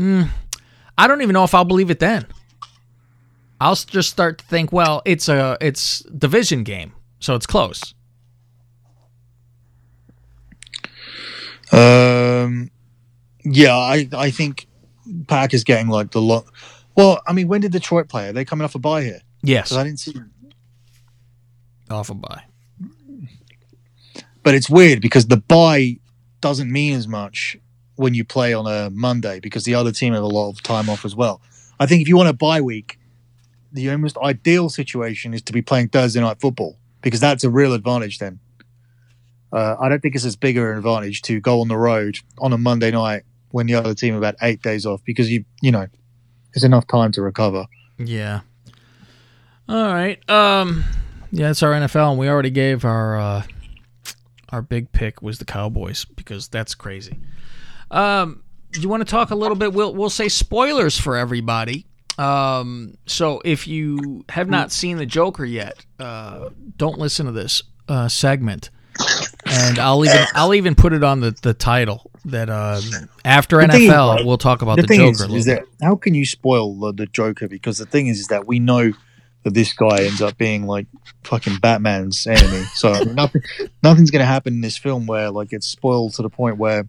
mm, 0.02 0.28
I 0.98 1.06
don't 1.06 1.22
even 1.22 1.34
know 1.34 1.44
if 1.44 1.54
I'll 1.54 1.64
believe 1.64 1.90
it 1.90 2.00
then. 2.00 2.26
I'll 3.60 3.76
just 3.76 4.10
start 4.10 4.38
to 4.38 4.44
think, 4.44 4.72
well, 4.72 5.02
it's 5.04 5.28
a 5.28 5.56
it's 5.60 6.00
division 6.00 6.64
game, 6.64 6.92
so 7.20 7.36
it's 7.36 7.46
close. 7.46 7.94
Um, 11.70 12.70
yeah, 13.44 13.76
I 13.76 14.08
I 14.12 14.30
think 14.30 14.66
Packers 15.28 15.62
getting 15.62 15.88
like 15.88 16.10
the 16.10 16.20
lot. 16.20 16.44
Well, 16.96 17.22
I 17.26 17.32
mean, 17.32 17.46
when 17.46 17.60
did 17.60 17.72
Detroit 17.72 18.08
play? 18.08 18.28
Are 18.28 18.32
they 18.32 18.44
coming 18.44 18.64
off 18.64 18.74
a 18.74 18.80
bye 18.80 19.02
here? 19.02 19.22
Yes, 19.42 19.72
I 19.72 19.84
didn't 19.84 20.00
see. 20.00 20.14
off 21.88 22.10
a 22.10 22.14
bye. 22.14 22.42
But 24.42 24.54
it's 24.54 24.68
weird 24.68 25.00
because 25.00 25.26
the 25.26 25.36
bye 25.36 25.98
doesn't 26.40 26.70
mean 26.70 26.94
as 26.94 27.06
much 27.06 27.56
when 28.02 28.14
you 28.14 28.24
play 28.24 28.52
on 28.52 28.66
a 28.66 28.90
Monday 28.90 29.40
because 29.40 29.64
the 29.64 29.74
other 29.74 29.92
team 29.92 30.12
have 30.12 30.22
a 30.22 30.26
lot 30.26 30.50
of 30.50 30.62
time 30.62 30.90
off 30.90 31.04
as 31.04 31.14
well. 31.14 31.40
I 31.78 31.86
think 31.86 32.02
if 32.02 32.08
you 32.08 32.16
want 32.16 32.28
a 32.28 32.32
bye 32.32 32.60
week, 32.60 32.98
the 33.72 33.88
almost 33.90 34.18
ideal 34.18 34.68
situation 34.68 35.32
is 35.32 35.42
to 35.42 35.52
be 35.52 35.62
playing 35.62 35.88
Thursday 35.88 36.20
night 36.20 36.40
football 36.40 36.76
because 37.00 37.20
that's 37.20 37.44
a 37.44 37.50
real 37.50 37.72
advantage 37.72 38.18
then. 38.18 38.40
Uh, 39.52 39.76
I 39.80 39.88
don't 39.88 40.00
think 40.00 40.14
it's 40.14 40.24
as 40.24 40.36
big 40.36 40.56
an 40.56 40.64
advantage 40.64 41.22
to 41.22 41.40
go 41.40 41.60
on 41.60 41.68
the 41.68 41.76
road 41.76 42.18
on 42.38 42.52
a 42.52 42.58
Monday 42.58 42.90
night 42.90 43.22
when 43.50 43.66
the 43.66 43.74
other 43.74 43.94
team 43.94 44.20
had 44.22 44.36
eight 44.42 44.62
days 44.62 44.84
off 44.86 45.02
because 45.04 45.30
you 45.30 45.44
you 45.60 45.70
know 45.70 45.86
there's 46.52 46.64
enough 46.64 46.86
time 46.86 47.12
to 47.12 47.22
recover. 47.22 47.66
Yeah. 47.98 48.40
All 49.68 49.86
right. 49.86 50.18
Um. 50.28 50.84
Yeah, 51.30 51.50
it's 51.50 51.62
our 51.62 51.72
NFL, 51.72 52.10
and 52.10 52.18
we 52.18 52.28
already 52.28 52.50
gave 52.50 52.84
our 52.84 53.18
uh, 53.18 53.42
our 54.50 54.60
big 54.60 54.92
pick 54.92 55.22
was 55.22 55.38
the 55.38 55.46
Cowboys 55.46 56.04
because 56.04 56.48
that's 56.48 56.74
crazy. 56.74 57.18
Um. 57.92 58.42
You 58.74 58.88
want 58.88 59.02
to 59.02 59.10
talk 59.10 59.30
a 59.30 59.34
little 59.34 59.56
bit? 59.56 59.72
We'll 59.72 59.94
we'll 59.94 60.10
say 60.10 60.28
spoilers 60.28 60.98
for 60.98 61.16
everybody. 61.16 61.86
Um. 62.18 62.96
So 63.06 63.40
if 63.44 63.68
you 63.68 64.24
have 64.28 64.48
not 64.48 64.72
seen 64.72 64.96
the 64.96 65.06
Joker 65.06 65.44
yet, 65.44 65.84
uh, 66.00 66.50
don't 66.76 66.98
listen 66.98 67.26
to 67.26 67.32
this 67.32 67.62
uh, 67.88 68.08
segment. 68.08 68.70
And 69.46 69.78
I'll 69.78 70.04
even 70.04 70.26
I'll 70.34 70.54
even 70.54 70.74
put 70.74 70.92
it 70.92 71.02
on 71.02 71.20
the, 71.20 71.34
the 71.42 71.54
title 71.54 72.10
that 72.26 72.48
uh, 72.48 72.80
after 73.24 73.60
The 73.60 73.68
thing 73.68 73.82
is, 73.82 73.90
NFL 73.90 74.24
we'll 74.24 74.38
talk 74.38 74.62
about 74.62 74.76
the, 74.76 74.82
the 74.82 74.96
Joker. 74.96 75.24
is, 75.24 75.34
is 75.34 75.44
that 75.46 75.64
how 75.82 75.96
can 75.96 76.14
you 76.14 76.24
spoil 76.24 76.78
the, 76.78 76.92
the 76.92 77.06
Joker? 77.06 77.48
Because 77.48 77.78
the 77.78 77.86
thing 77.86 78.06
is, 78.06 78.20
is 78.20 78.28
that 78.28 78.46
we 78.46 78.58
know 78.58 78.92
that 79.42 79.54
this 79.54 79.72
guy 79.72 80.02
ends 80.02 80.22
up 80.22 80.38
being 80.38 80.66
like 80.66 80.86
fucking 81.24 81.56
Batman's 81.56 82.26
enemy. 82.26 82.64
So 82.74 82.92
nothing, 83.14 83.42
nothing's 83.82 84.10
going 84.10 84.20
to 84.20 84.26
happen 84.26 84.54
in 84.54 84.60
this 84.60 84.78
film 84.78 85.06
where 85.06 85.30
like 85.30 85.52
it's 85.52 85.66
spoiled 85.66 86.14
to 86.14 86.22
the 86.22 86.30
point 86.30 86.58
where 86.58 86.86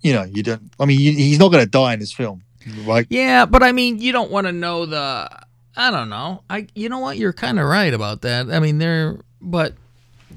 you 0.00 0.12
know 0.12 0.24
you 0.24 0.42
don't. 0.42 0.70
I 0.78 0.84
mean, 0.84 1.00
you, 1.00 1.12
he's 1.12 1.38
not 1.38 1.50
going 1.50 1.64
to 1.64 1.70
die 1.70 1.94
in 1.94 2.00
this 2.00 2.12
film, 2.12 2.42
right? 2.84 3.06
Yeah, 3.10 3.46
but 3.46 3.62
I 3.62 3.72
mean, 3.72 3.98
you 3.98 4.12
don't 4.12 4.30
want 4.30 4.46
to 4.46 4.52
know 4.52 4.86
the. 4.86 5.28
I 5.76 5.90
don't 5.90 6.08
know. 6.08 6.42
I. 6.48 6.66
You 6.74 6.88
know 6.88 6.98
what? 6.98 7.18
You're 7.18 7.32
kind 7.32 7.58
of 7.58 7.66
right 7.66 7.92
about 7.92 8.22
that. 8.22 8.50
I 8.50 8.60
mean, 8.60 8.78
they're. 8.78 9.18
But 9.40 9.74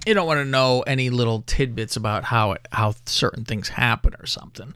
you 0.05 0.13
don't 0.13 0.27
want 0.27 0.39
to 0.39 0.45
know 0.45 0.81
any 0.81 1.09
little 1.09 1.41
tidbits 1.41 1.95
about 1.95 2.23
how 2.23 2.53
it 2.53 2.67
how 2.71 2.93
certain 3.05 3.45
things 3.45 3.69
happen 3.69 4.13
or 4.19 4.25
something. 4.25 4.73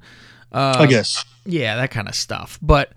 Uh, 0.51 0.77
I 0.79 0.85
guess. 0.87 1.23
Yeah, 1.45 1.75
that 1.77 1.91
kind 1.91 2.07
of 2.07 2.15
stuff. 2.15 2.59
But. 2.61 2.91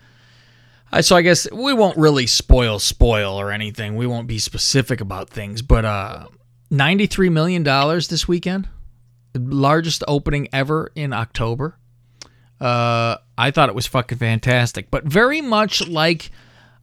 I 0.91 1.03
so 1.03 1.17
I 1.17 1.21
guess 1.21 1.47
we 1.53 1.75
won't 1.75 1.99
really 1.99 2.27
spoil 2.27 2.79
spoil 2.79 3.35
or 3.35 3.53
anything. 3.53 3.97
We 3.97 4.07
won't 4.07 4.27
be 4.27 4.39
specific 4.39 5.03
about 5.03 5.29
things, 5.29 5.61
but 5.61 5.85
uh, 5.85 6.29
ninety 6.71 7.07
three 7.07 7.29
million 7.29 7.63
dollars 7.63 8.09
this 8.09 8.27
weekend, 8.27 8.71
largest 9.35 10.03
opening 10.09 10.49
ever 10.53 10.91
in 10.95 11.13
October. 11.13 11.77
Uh, 12.61 13.17
I 13.37 13.51
thought 13.51 13.69
it 13.69 13.75
was 13.75 13.87
fucking 13.87 14.19
fantastic, 14.19 14.91
but 14.91 15.05
very 15.05 15.41
much 15.41 15.87
like 15.87 16.31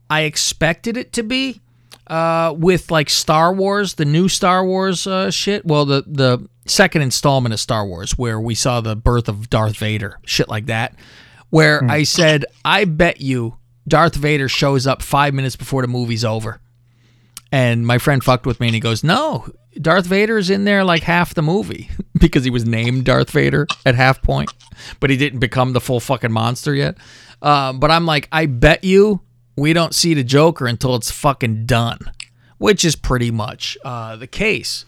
I 0.08 0.22
expected 0.22 0.96
it 0.96 1.12
to 1.14 1.22
be. 1.22 1.60
Uh, 2.06 2.54
with 2.56 2.92
like 2.92 3.10
Star 3.10 3.52
Wars, 3.52 3.94
the 3.94 4.04
new 4.04 4.28
Star 4.28 4.64
Wars 4.64 5.08
uh, 5.08 5.28
shit. 5.28 5.66
Well, 5.66 5.84
the 5.84 6.04
the 6.06 6.48
second 6.64 7.02
installment 7.02 7.52
of 7.52 7.58
Star 7.58 7.84
Wars, 7.84 8.16
where 8.16 8.38
we 8.38 8.54
saw 8.54 8.80
the 8.80 8.94
birth 8.94 9.28
of 9.28 9.50
Darth 9.50 9.76
Vader, 9.76 10.20
shit 10.24 10.48
like 10.48 10.66
that. 10.66 10.94
Where 11.50 11.82
I 11.84 12.04
said, 12.04 12.44
I 12.64 12.84
bet 12.84 13.20
you 13.20 13.56
Darth 13.88 14.14
Vader 14.14 14.48
shows 14.48 14.86
up 14.86 15.02
five 15.02 15.34
minutes 15.34 15.56
before 15.56 15.82
the 15.82 15.88
movie's 15.88 16.24
over. 16.24 16.60
And 17.52 17.86
my 17.86 17.98
friend 17.98 18.22
fucked 18.22 18.46
with 18.46 18.60
me 18.60 18.68
and 18.68 18.74
he 18.74 18.80
goes, 18.80 19.04
No, 19.04 19.48
Darth 19.80 20.06
Vader's 20.06 20.50
in 20.50 20.64
there 20.64 20.84
like 20.84 21.02
half 21.02 21.34
the 21.34 21.42
movie 21.42 21.90
because 22.18 22.44
he 22.44 22.50
was 22.50 22.64
named 22.64 23.04
Darth 23.04 23.30
Vader 23.30 23.66
at 23.84 23.94
half 23.94 24.22
point, 24.22 24.52
but 25.00 25.10
he 25.10 25.16
didn't 25.16 25.40
become 25.40 25.72
the 25.72 25.80
full 25.80 26.00
fucking 26.00 26.32
monster 26.32 26.74
yet. 26.74 26.96
Um, 27.42 27.80
but 27.80 27.90
I'm 27.90 28.06
like, 28.06 28.28
I 28.32 28.46
bet 28.46 28.84
you 28.84 29.20
we 29.56 29.72
don't 29.72 29.94
see 29.94 30.14
the 30.14 30.24
Joker 30.24 30.66
until 30.66 30.94
it's 30.96 31.10
fucking 31.10 31.66
done, 31.66 31.98
which 32.58 32.84
is 32.84 32.96
pretty 32.96 33.30
much 33.30 33.76
uh, 33.84 34.16
the 34.16 34.26
case. 34.26 34.84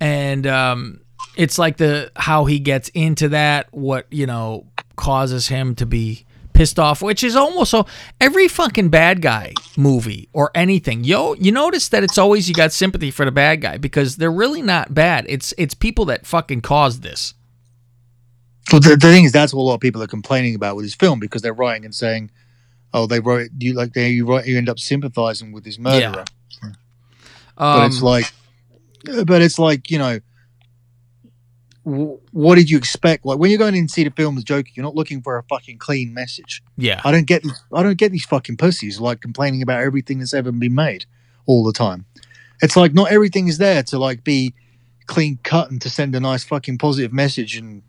And 0.00 0.46
um, 0.46 1.00
it's 1.36 1.58
like 1.58 1.76
the 1.76 2.10
how 2.16 2.44
he 2.44 2.58
gets 2.58 2.88
into 2.90 3.30
that, 3.30 3.72
what 3.72 4.06
you 4.10 4.26
know 4.26 4.66
causes 4.96 5.48
him 5.48 5.74
to 5.76 5.86
be 5.86 6.26
pissed 6.54 6.78
off, 6.78 7.02
which 7.02 7.22
is 7.22 7.36
almost 7.36 7.72
so 7.72 7.86
every 8.20 8.48
fucking 8.48 8.88
bad 8.88 9.20
guy 9.20 9.52
movie 9.76 10.28
or 10.32 10.50
anything. 10.54 11.04
Yo, 11.04 11.34
you 11.34 11.52
notice 11.52 11.88
that 11.90 12.02
it's 12.02 12.16
always 12.16 12.48
you 12.48 12.54
got 12.54 12.72
sympathy 12.72 13.10
for 13.10 13.24
the 13.26 13.32
bad 13.32 13.60
guy 13.60 13.76
because 13.76 14.16
they're 14.16 14.32
really 14.32 14.62
not 14.62 14.94
bad. 14.94 15.26
It's 15.28 15.52
it's 15.58 15.74
people 15.74 16.06
that 16.06 16.26
fucking 16.26 16.62
caused 16.62 17.02
this. 17.02 17.34
Well, 18.72 18.80
the, 18.80 18.90
the 18.90 19.08
thing 19.08 19.24
is, 19.24 19.32
that's 19.32 19.52
what 19.52 19.60
a 19.60 19.64
lot 19.64 19.74
of 19.74 19.80
people 19.80 20.02
are 20.02 20.06
complaining 20.06 20.54
about 20.54 20.76
with 20.76 20.86
this 20.86 20.94
film 20.94 21.20
because 21.20 21.42
they're 21.42 21.52
writing 21.52 21.84
and 21.84 21.94
saying, 21.94 22.30
"Oh, 22.94 23.06
they 23.06 23.20
wrote 23.20 23.50
you 23.58 23.74
like 23.74 23.92
they 23.92 24.08
you 24.08 24.26
write 24.26 24.46
you 24.46 24.56
end 24.56 24.70
up 24.70 24.78
sympathizing 24.78 25.52
with 25.52 25.64
this 25.64 25.78
murderer." 25.78 26.24
but 27.56 27.62
Um, 27.82 27.86
it's 27.86 28.00
like, 28.00 28.32
but 29.26 29.42
it's 29.42 29.58
like 29.58 29.90
you 29.90 29.98
know, 29.98 30.18
w- 31.84 32.18
what 32.32 32.56
did 32.56 32.70
you 32.70 32.76
expect? 32.76 33.24
Like 33.24 33.38
when 33.38 33.50
you're 33.50 33.58
going 33.58 33.74
in 33.74 33.86
to 33.86 33.92
see 33.92 34.04
the 34.04 34.10
film 34.10 34.36
as 34.36 34.44
Joker, 34.44 34.68
you're 34.74 34.84
not 34.84 34.94
looking 34.94 35.22
for 35.22 35.38
a 35.38 35.42
fucking 35.44 35.78
clean 35.78 36.14
message. 36.14 36.62
yeah, 36.76 37.00
I 37.04 37.12
don't 37.12 37.26
get, 37.26 37.42
these, 37.42 37.62
I 37.72 37.82
don't 37.82 37.98
get 37.98 38.12
these 38.12 38.24
fucking 38.24 38.56
pussies 38.56 39.00
like 39.00 39.20
complaining 39.20 39.62
about 39.62 39.80
everything 39.80 40.18
that's 40.18 40.34
ever 40.34 40.52
been 40.52 40.74
made 40.74 41.06
all 41.46 41.64
the 41.64 41.72
time. 41.72 42.06
It's 42.62 42.76
like 42.76 42.94
not 42.94 43.10
everything 43.10 43.48
is 43.48 43.58
there 43.58 43.82
to 43.84 43.98
like 43.98 44.24
be 44.24 44.54
clean 45.06 45.38
cut 45.42 45.70
and 45.70 45.80
to 45.82 45.90
send 45.90 46.14
a 46.14 46.20
nice 46.20 46.44
fucking 46.44 46.78
positive 46.78 47.12
message 47.12 47.56
and 47.56 47.82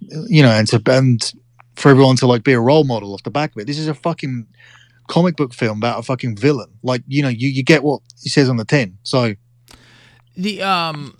you 0.00 0.42
know 0.42 0.50
and 0.50 0.66
to 0.68 0.80
and 0.86 1.32
for 1.76 1.90
everyone 1.90 2.16
to 2.16 2.26
like 2.26 2.42
be 2.42 2.52
a 2.52 2.60
role 2.60 2.84
model 2.84 3.14
off 3.14 3.22
the 3.22 3.30
back 3.30 3.52
of 3.52 3.58
it. 3.58 3.66
This 3.66 3.78
is 3.78 3.88
a 3.88 3.94
fucking 3.94 4.46
comic 5.08 5.36
book 5.36 5.54
film 5.54 5.78
about 5.78 5.98
a 5.98 6.02
fucking 6.02 6.36
villain. 6.36 6.70
Like 6.82 7.02
you 7.06 7.22
know 7.22 7.28
you 7.28 7.48
you 7.48 7.62
get 7.62 7.82
what 7.82 8.02
he 8.20 8.28
says 8.28 8.48
on 8.48 8.56
the 8.56 8.64
tin. 8.64 8.98
So 9.02 9.34
the 10.36 10.62
um 10.62 11.16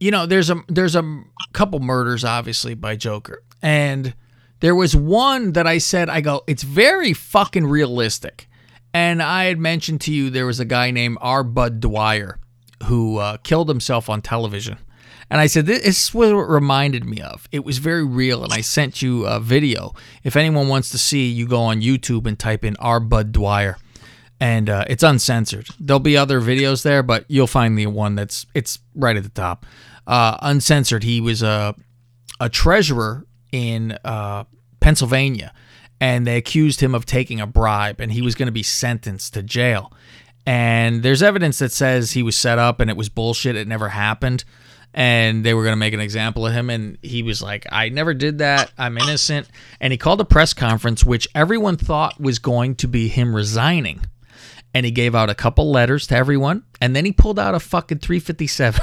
you 0.00 0.10
know 0.10 0.26
there's 0.26 0.50
a 0.50 0.62
there's 0.68 0.96
a 0.96 1.22
couple 1.52 1.80
murders 1.80 2.24
obviously 2.24 2.74
by 2.74 2.96
joker. 2.96 3.42
And 3.62 4.14
there 4.60 4.74
was 4.74 4.94
one 4.96 5.52
that 5.52 5.66
i 5.66 5.78
said 5.78 6.08
i 6.08 6.20
go 6.20 6.42
it's 6.46 6.62
very 6.62 7.12
fucking 7.12 7.66
realistic. 7.66 8.48
And 8.92 9.22
i 9.22 9.44
had 9.44 9.58
mentioned 9.58 10.00
to 10.02 10.12
you 10.12 10.30
there 10.30 10.46
was 10.46 10.60
a 10.60 10.64
guy 10.64 10.90
named 10.90 11.18
r. 11.20 11.42
Budd 11.42 11.80
Dwyer 11.80 12.38
who 12.84 13.16
uh, 13.16 13.38
killed 13.38 13.68
himself 13.68 14.08
on 14.10 14.22
television. 14.22 14.78
And 15.30 15.40
i 15.40 15.46
said 15.46 15.66
this 15.66 15.84
is 15.84 16.14
what 16.14 16.32
reminded 16.32 17.04
me 17.04 17.20
of. 17.20 17.48
It 17.50 17.64
was 17.64 17.78
very 17.78 18.04
real 18.04 18.44
and 18.44 18.52
i 18.52 18.60
sent 18.60 19.02
you 19.02 19.26
a 19.26 19.40
video. 19.40 19.94
If 20.24 20.36
anyone 20.36 20.68
wants 20.68 20.90
to 20.90 20.98
see 20.98 21.28
you 21.28 21.48
go 21.48 21.60
on 21.60 21.80
youtube 21.80 22.26
and 22.26 22.38
type 22.38 22.64
in 22.64 22.76
r. 22.78 23.00
Budd 23.00 23.32
Dwyer 23.32 23.78
and 24.40 24.68
uh, 24.68 24.84
it's 24.88 25.02
uncensored. 25.02 25.68
There'll 25.80 26.00
be 26.00 26.16
other 26.16 26.40
videos 26.40 26.82
there, 26.82 27.02
but 27.02 27.24
you'll 27.28 27.46
find 27.46 27.78
the 27.78 27.86
one 27.86 28.14
that's 28.14 28.46
it's 28.54 28.78
right 28.94 29.16
at 29.16 29.22
the 29.22 29.30
top. 29.30 29.66
Uh, 30.06 30.36
uncensored. 30.42 31.04
He 31.04 31.20
was 31.20 31.42
a 31.42 31.74
a 32.40 32.48
treasurer 32.48 33.26
in 33.52 33.98
uh, 34.04 34.44
Pennsylvania, 34.80 35.52
and 36.00 36.26
they 36.26 36.36
accused 36.36 36.80
him 36.80 36.94
of 36.94 37.06
taking 37.06 37.40
a 37.40 37.46
bribe, 37.46 38.00
and 38.00 38.12
he 38.12 38.22
was 38.22 38.34
going 38.34 38.46
to 38.46 38.52
be 38.52 38.62
sentenced 38.62 39.34
to 39.34 39.42
jail. 39.42 39.92
And 40.46 41.02
there's 41.02 41.22
evidence 41.22 41.58
that 41.58 41.72
says 41.72 42.12
he 42.12 42.22
was 42.22 42.36
set 42.36 42.58
up 42.58 42.78
and 42.78 42.88
it 42.88 42.96
was 42.96 43.08
bullshit. 43.08 43.56
It 43.56 43.66
never 43.66 43.88
happened. 43.88 44.44
And 44.94 45.44
they 45.44 45.52
were 45.52 45.62
going 45.62 45.72
to 45.72 45.76
make 45.76 45.92
an 45.92 46.00
example 46.00 46.46
of 46.46 46.52
him. 46.52 46.70
And 46.70 46.96
he 47.02 47.24
was 47.24 47.42
like, 47.42 47.66
I 47.70 47.88
never 47.88 48.14
did 48.14 48.38
that. 48.38 48.70
I'm 48.78 48.96
innocent. 48.96 49.48
And 49.80 49.92
he 49.92 49.98
called 49.98 50.20
a 50.20 50.24
press 50.24 50.54
conference, 50.54 51.04
which 51.04 51.26
everyone 51.34 51.76
thought 51.76 52.20
was 52.20 52.38
going 52.38 52.76
to 52.76 52.88
be 52.88 53.08
him 53.08 53.34
resigning 53.34 54.02
and 54.76 54.84
he 54.84 54.92
gave 54.92 55.14
out 55.14 55.30
a 55.30 55.34
couple 55.34 55.70
letters 55.70 56.06
to 56.06 56.14
everyone 56.14 56.62
and 56.82 56.94
then 56.94 57.06
he 57.06 57.10
pulled 57.10 57.38
out 57.38 57.54
a 57.54 57.58
fucking 57.58 57.98
357 57.98 58.82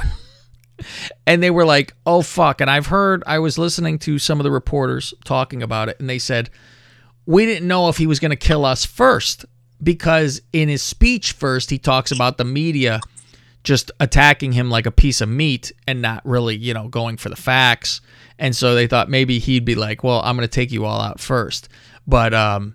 and 1.26 1.40
they 1.40 1.52
were 1.52 1.64
like 1.64 1.94
oh 2.04 2.20
fuck. 2.20 2.60
And 2.60 2.68
i've 2.68 2.88
heard 2.88 3.22
i 3.28 3.38
was 3.38 3.58
listening 3.58 4.00
to 4.00 4.18
some 4.18 4.40
of 4.40 4.44
the 4.44 4.50
reporters 4.50 5.14
talking 5.24 5.62
about 5.62 5.88
it 5.88 6.00
and 6.00 6.10
they 6.10 6.18
said 6.18 6.50
we 7.26 7.46
didn't 7.46 7.68
know 7.68 7.88
if 7.88 7.96
he 7.96 8.08
was 8.08 8.18
going 8.18 8.32
to 8.32 8.36
kill 8.36 8.64
us 8.64 8.84
first 8.84 9.46
because 9.80 10.42
in 10.52 10.68
his 10.68 10.82
speech 10.82 11.30
first 11.30 11.70
he 11.70 11.78
talks 11.78 12.10
about 12.10 12.38
the 12.38 12.44
media 12.44 12.98
just 13.62 13.92
attacking 14.00 14.50
him 14.50 14.70
like 14.70 14.86
a 14.86 14.90
piece 14.90 15.20
of 15.20 15.28
meat 15.28 15.70
and 15.86 16.02
not 16.02 16.26
really 16.26 16.56
you 16.56 16.74
know 16.74 16.88
going 16.88 17.16
for 17.16 17.28
the 17.28 17.36
facts. 17.36 18.00
And 18.36 18.54
so 18.54 18.74
they 18.74 18.88
thought 18.88 19.08
maybe 19.08 19.38
he'd 19.38 19.64
be 19.64 19.76
like 19.76 20.02
well 20.02 20.20
i'm 20.24 20.36
going 20.36 20.46
to 20.46 20.52
take 20.52 20.72
you 20.72 20.86
all 20.86 21.00
out 21.00 21.20
first. 21.20 21.68
But 22.04 22.34
um 22.34 22.74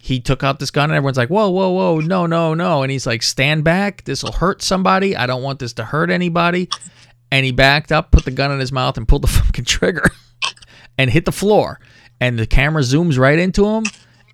he 0.00 0.20
took 0.20 0.44
out 0.44 0.58
this 0.58 0.70
gun 0.70 0.90
and 0.90 0.96
everyone's 0.96 1.16
like, 1.16 1.28
whoa, 1.28 1.50
whoa, 1.50 1.70
whoa, 1.70 1.98
no, 1.98 2.26
no, 2.26 2.54
no. 2.54 2.82
And 2.82 2.90
he's 2.90 3.06
like, 3.06 3.22
stand 3.22 3.64
back. 3.64 4.04
This 4.04 4.22
will 4.22 4.32
hurt 4.32 4.62
somebody. 4.62 5.16
I 5.16 5.26
don't 5.26 5.42
want 5.42 5.58
this 5.58 5.72
to 5.74 5.84
hurt 5.84 6.10
anybody. 6.10 6.68
And 7.30 7.44
he 7.44 7.52
backed 7.52 7.92
up, 7.92 8.10
put 8.10 8.24
the 8.24 8.30
gun 8.30 8.52
in 8.52 8.60
his 8.60 8.72
mouth, 8.72 8.96
and 8.96 9.06
pulled 9.06 9.22
the 9.22 9.26
fucking 9.28 9.64
trigger 9.64 10.04
and 10.96 11.10
hit 11.10 11.24
the 11.24 11.32
floor. 11.32 11.80
And 12.20 12.38
the 12.38 12.46
camera 12.46 12.82
zooms 12.82 13.18
right 13.18 13.38
into 13.38 13.66
him, 13.66 13.84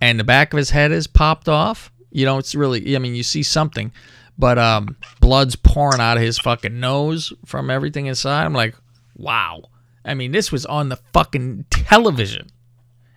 and 0.00 0.18
the 0.18 0.24
back 0.24 0.52
of 0.52 0.58
his 0.58 0.70
head 0.70 0.92
is 0.92 1.06
popped 1.06 1.48
off. 1.48 1.92
You 2.10 2.24
know, 2.24 2.38
it's 2.38 2.54
really, 2.54 2.94
I 2.94 2.98
mean, 2.98 3.14
you 3.14 3.22
see 3.22 3.42
something, 3.42 3.92
but 4.38 4.58
um, 4.58 4.96
blood's 5.20 5.56
pouring 5.56 6.00
out 6.00 6.16
of 6.16 6.22
his 6.22 6.38
fucking 6.38 6.78
nose 6.78 7.32
from 7.44 7.68
everything 7.68 8.06
inside. 8.06 8.44
I'm 8.44 8.54
like, 8.54 8.74
wow. 9.16 9.64
I 10.04 10.14
mean, 10.14 10.32
this 10.32 10.52
was 10.52 10.64
on 10.66 10.88
the 10.88 10.96
fucking 11.12 11.66
television 11.70 12.48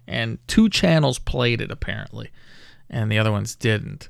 and 0.07 0.39
two 0.47 0.69
channels 0.69 1.19
played 1.19 1.61
it 1.61 1.71
apparently, 1.71 2.31
and 2.89 3.11
the 3.11 3.19
other 3.19 3.31
ones 3.31 3.55
didn't. 3.55 4.09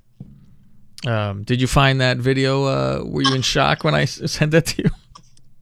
Um, 1.05 1.43
did 1.43 1.61
you 1.61 1.67
find 1.67 2.01
that 2.01 2.17
video? 2.17 2.63
Uh, 2.63 3.03
were 3.05 3.21
you 3.21 3.33
in 3.33 3.41
shock 3.41 3.83
when 3.83 3.95
I 3.95 4.05
sent 4.05 4.51
that 4.51 4.65
to 4.67 4.83
you? 4.83 4.89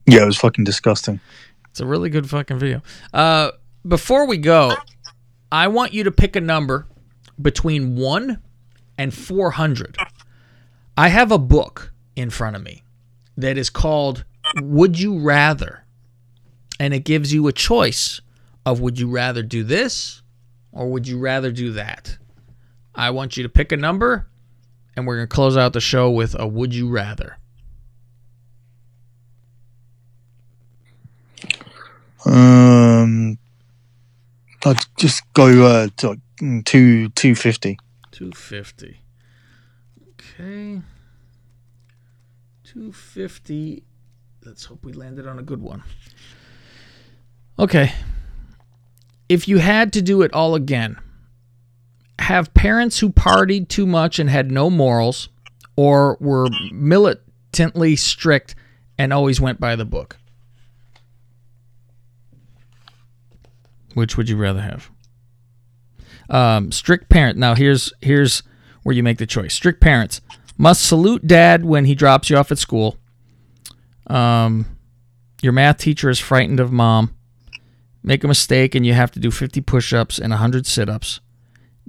Yeah, 0.06 0.22
it 0.22 0.26
was 0.26 0.38
fucking 0.38 0.64
disgusting. 0.64 1.20
It's 1.70 1.80
a 1.80 1.86
really 1.86 2.10
good 2.10 2.30
fucking 2.30 2.58
video. 2.58 2.80
Uh, 3.12 3.50
before 3.86 4.26
we 4.26 4.38
go, 4.38 4.74
I 5.50 5.68
want 5.68 5.92
you 5.92 6.04
to 6.04 6.10
pick 6.10 6.36
a 6.36 6.40
number 6.40 6.86
between 7.40 7.96
1 7.96 8.40
and 8.96 9.12
400. 9.12 9.96
I 10.96 11.08
have 11.08 11.30
a 11.30 11.38
book 11.38 11.92
in 12.14 12.30
front 12.30 12.56
of 12.56 12.62
me 12.62 12.82
that 13.36 13.58
is 13.58 13.68
called 13.68 14.24
Would 14.62 14.98
You 14.98 15.18
Rather? 15.18 15.84
And 16.80 16.94
it 16.94 17.04
gives 17.04 17.32
you 17.32 17.46
a 17.46 17.52
choice 17.52 18.20
of 18.64 18.80
would 18.80 18.98
you 18.98 19.10
rather 19.10 19.42
do 19.42 19.62
this 19.62 20.22
or 20.76 20.88
would 20.88 21.08
you 21.08 21.18
rather 21.18 21.50
do 21.50 21.72
that? 21.72 22.18
I 22.94 23.10
want 23.10 23.36
you 23.36 23.42
to 23.42 23.48
pick 23.48 23.72
a 23.72 23.76
number 23.76 24.28
and 24.94 25.06
we're 25.06 25.16
going 25.16 25.28
to 25.28 25.34
close 25.34 25.56
out 25.56 25.72
the 25.72 25.80
show 25.80 26.10
with 26.10 26.38
a 26.38 26.46
would 26.46 26.74
you 26.74 26.88
rather. 26.88 27.38
Um, 32.24 33.38
I'd 34.64 34.78
just 34.98 35.22
go 35.32 35.66
uh, 35.66 35.88
to 35.98 36.08
like, 36.10 36.18
mm, 36.40 36.64
two 36.64 37.08
two 37.10 37.34
fifty. 37.34 37.78
250. 38.10 39.00
Okay. 40.08 40.80
250. 42.64 43.82
Let's 44.44 44.64
hope 44.64 44.84
we 44.84 44.92
landed 44.92 45.26
on 45.26 45.38
a 45.38 45.42
good 45.42 45.60
one. 45.60 45.82
Okay. 47.58 47.92
If 49.28 49.48
you 49.48 49.58
had 49.58 49.92
to 49.94 50.02
do 50.02 50.22
it 50.22 50.32
all 50.32 50.54
again, 50.54 50.98
have 52.18 52.54
parents 52.54 52.98
who 52.98 53.10
partied 53.10 53.68
too 53.68 53.86
much 53.86 54.18
and 54.18 54.30
had 54.30 54.50
no 54.50 54.70
morals 54.70 55.28
or 55.76 56.16
were 56.20 56.48
militantly 56.72 57.96
strict 57.96 58.54
and 58.98 59.12
always 59.12 59.40
went 59.40 59.60
by 59.60 59.76
the 59.76 59.84
book? 59.84 60.16
Which 63.94 64.16
would 64.16 64.28
you 64.28 64.36
rather 64.36 64.60
have? 64.60 64.90
Um, 66.28 66.72
strict 66.72 67.08
parent. 67.08 67.38
Now 67.38 67.54
here's 67.54 67.92
here's 68.02 68.42
where 68.82 68.94
you 68.94 69.02
make 69.02 69.18
the 69.18 69.26
choice. 69.26 69.54
Strict 69.54 69.80
parents 69.80 70.20
must 70.58 70.84
salute 70.86 71.26
dad 71.26 71.64
when 71.64 71.84
he 71.84 71.94
drops 71.94 72.30
you 72.30 72.36
off 72.36 72.52
at 72.52 72.58
school. 72.58 72.98
Um, 74.06 74.66
your 75.42 75.52
math 75.52 75.78
teacher 75.78 76.10
is 76.10 76.18
frightened 76.18 76.60
of 76.60 76.72
mom. 76.72 77.15
Make 78.06 78.22
a 78.22 78.28
mistake 78.28 78.76
and 78.76 78.86
you 78.86 78.94
have 78.94 79.10
to 79.10 79.20
do 79.20 79.32
50 79.32 79.60
push-ups 79.62 80.20
and 80.20 80.30
100 80.30 80.64
sit-ups. 80.64 81.20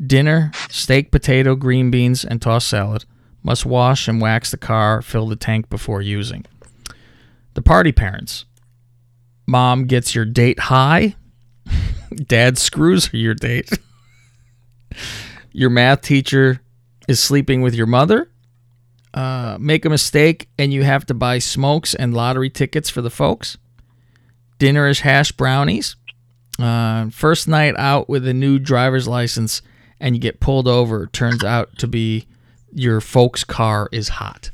Dinner: 0.04 0.52
steak, 0.70 1.12
potato, 1.12 1.56
green 1.56 1.92
beans, 1.92 2.26
and 2.26 2.42
tossed 2.42 2.68
salad. 2.68 3.06
Must 3.44 3.68
wash 3.68 4.08
and 4.08 4.20
wax 4.20 4.50
the 4.50 4.58
car, 4.58 5.04
fill 5.04 5.28
the 5.28 5.36
tank 5.36 5.70
before 5.70 6.02
using. 6.02 6.44
The 7.54 7.62
party 7.62 7.92
parents. 7.92 8.46
Mom 9.46 9.86
gets 9.86 10.16
your 10.16 10.26
date 10.26 10.60
high. 10.60 11.16
Dad 12.16 12.58
screws 12.58 13.10
your 13.14 13.36
date. 13.36 13.70
your 15.52 15.70
math 15.70 16.02
teacher 16.02 16.62
is 17.08 17.20
sleeping 17.20 17.62
with 17.62 17.76
your 17.76 17.88
mother. 17.88 18.30
Uh, 19.14 19.58
make 19.60 19.86
a 19.86 19.90
mistake 19.90 20.50
and 20.58 20.74
you 20.74 20.84
have 20.84 21.06
to 21.06 21.14
buy 21.14 21.38
smokes 21.38 21.94
and 21.94 22.16
lottery 22.16 22.50
tickets 22.50 22.90
for 22.90 23.04
the 23.04 23.10
folks. 23.12 23.58
Dinner 24.58 24.88
is 24.88 25.02
hash 25.02 25.32
brownies. 25.32 25.96
Uh, 26.60 27.10
first 27.10 27.48
night 27.48 27.76
out 27.78 28.10
with 28.10 28.28
a 28.28 28.34
new 28.34 28.58
driver's 28.60 29.08
license 29.08 29.62
and 30.00 30.16
you 30.16 30.22
get 30.22 30.40
pulled 30.40 30.68
over. 30.68 31.08
Turns 31.08 31.44
out 31.44 31.78
to 31.78 31.88
be 31.88 32.28
your 32.74 33.02
folks' 33.02 33.44
car 33.44 33.90
is 33.92 34.10
hot. 34.10 34.52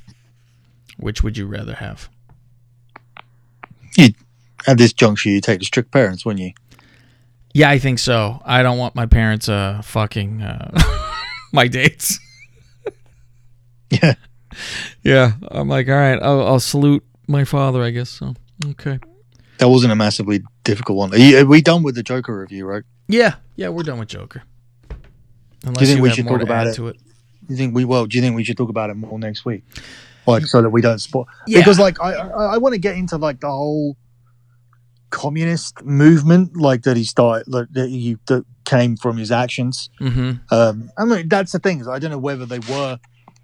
Which 0.97 1.24
would 1.24 1.38
you 1.38 1.47
rather 1.47 1.76
have? 1.76 2.10
You 3.97 4.10
at 4.68 4.78
this 4.78 4.93
juncture, 4.93 5.30
you 5.30 5.41
take 5.41 5.60
the 5.60 5.66
strict 5.66 5.91
parents, 5.91 6.26
wouldn't 6.26 6.43
you? 6.45 6.51
Yeah, 7.54 7.70
I 7.70 7.80
think 7.80 7.99
so. 7.99 8.41
I 8.45 8.64
don't 8.64 8.78
want 8.78 8.95
my 8.95 9.06
parents 9.06 9.47
uh 9.49 9.82
fucking 9.84 10.41
uh 10.41 11.14
my 11.54 11.68
dates. 11.68 12.20
Yeah. 14.01 14.16
Yeah, 15.04 15.34
I'm 15.51 15.68
like, 15.68 15.88
all 15.88 15.93
right, 15.93 16.20
I'll, 16.20 16.45
I'll 16.47 16.60
salute 16.60 17.04
my 17.28 17.43
father, 17.43 17.84
I 17.84 17.91
guess. 17.91 18.10
So 18.10 18.34
okay. 18.70 18.99
That 19.64 19.70
wasn't 19.70 19.93
a 19.93 19.95
massively 19.95 20.43
difficult 20.66 20.97
one. 20.97 21.14
Are, 21.14 21.18
you, 21.18 21.39
are 21.39 21.45
we 21.45 21.61
done 21.61 21.84
with 21.84 21.95
the 21.95 22.03
Joker 22.03 22.38
review, 22.38 22.66
right? 22.66 22.84
Yeah, 23.07 23.36
yeah, 23.55 23.70
we're 23.70 23.84
done 23.84 23.97
with 23.97 24.09
Joker. 24.09 24.43
Unless 25.64 25.88
think 25.88 26.01
we 26.01 26.09
should 26.09 26.28
talk 26.28 26.41
about 26.41 26.68
it? 26.68 26.78
it. 26.78 26.97
You 27.47 27.55
think 27.55 27.74
we 27.74 27.86
well? 27.86 28.05
Do 28.05 28.18
you 28.18 28.22
think 28.22 28.36
we 28.36 28.43
should 28.43 28.57
talk 28.57 28.68
about 28.68 28.89
it 28.89 28.95
more 28.95 29.18
next 29.18 29.45
week, 29.45 29.64
like 30.28 30.45
so 30.47 30.61
that 30.61 30.70
we 30.70 30.82
don't 30.82 30.99
spoil? 30.99 31.30
Yeah. 31.47 31.59
Because 31.59 31.80
like 31.80 31.97
I 32.01 32.11
I, 32.11 32.55
I 32.55 32.57
want 32.57 32.74
to 32.74 32.78
get 32.78 32.97
into 32.97 33.16
like 33.16 33.39
the 33.39 33.47
whole 33.47 33.95
communist 35.11 35.82
movement, 35.86 36.57
like 36.57 36.82
that 36.84 36.97
he 36.97 37.05
started, 37.05 37.47
like, 37.47 37.68
that 37.72 37.88
he 37.88 38.18
that 38.26 38.43
came 38.66 38.97
from 38.97 39.16
his 39.16 39.32
actions. 39.32 39.89
Mm-hmm. 40.01 40.53
Um, 40.53 40.91
I 40.97 41.05
mean 41.05 41.30
that's 41.30 41.53
the 41.53 41.59
thing. 41.59 41.88
I 41.88 41.99
don't 41.99 42.11
know 42.11 42.18
whether 42.18 42.45
they 42.45 42.59
were 42.59 42.99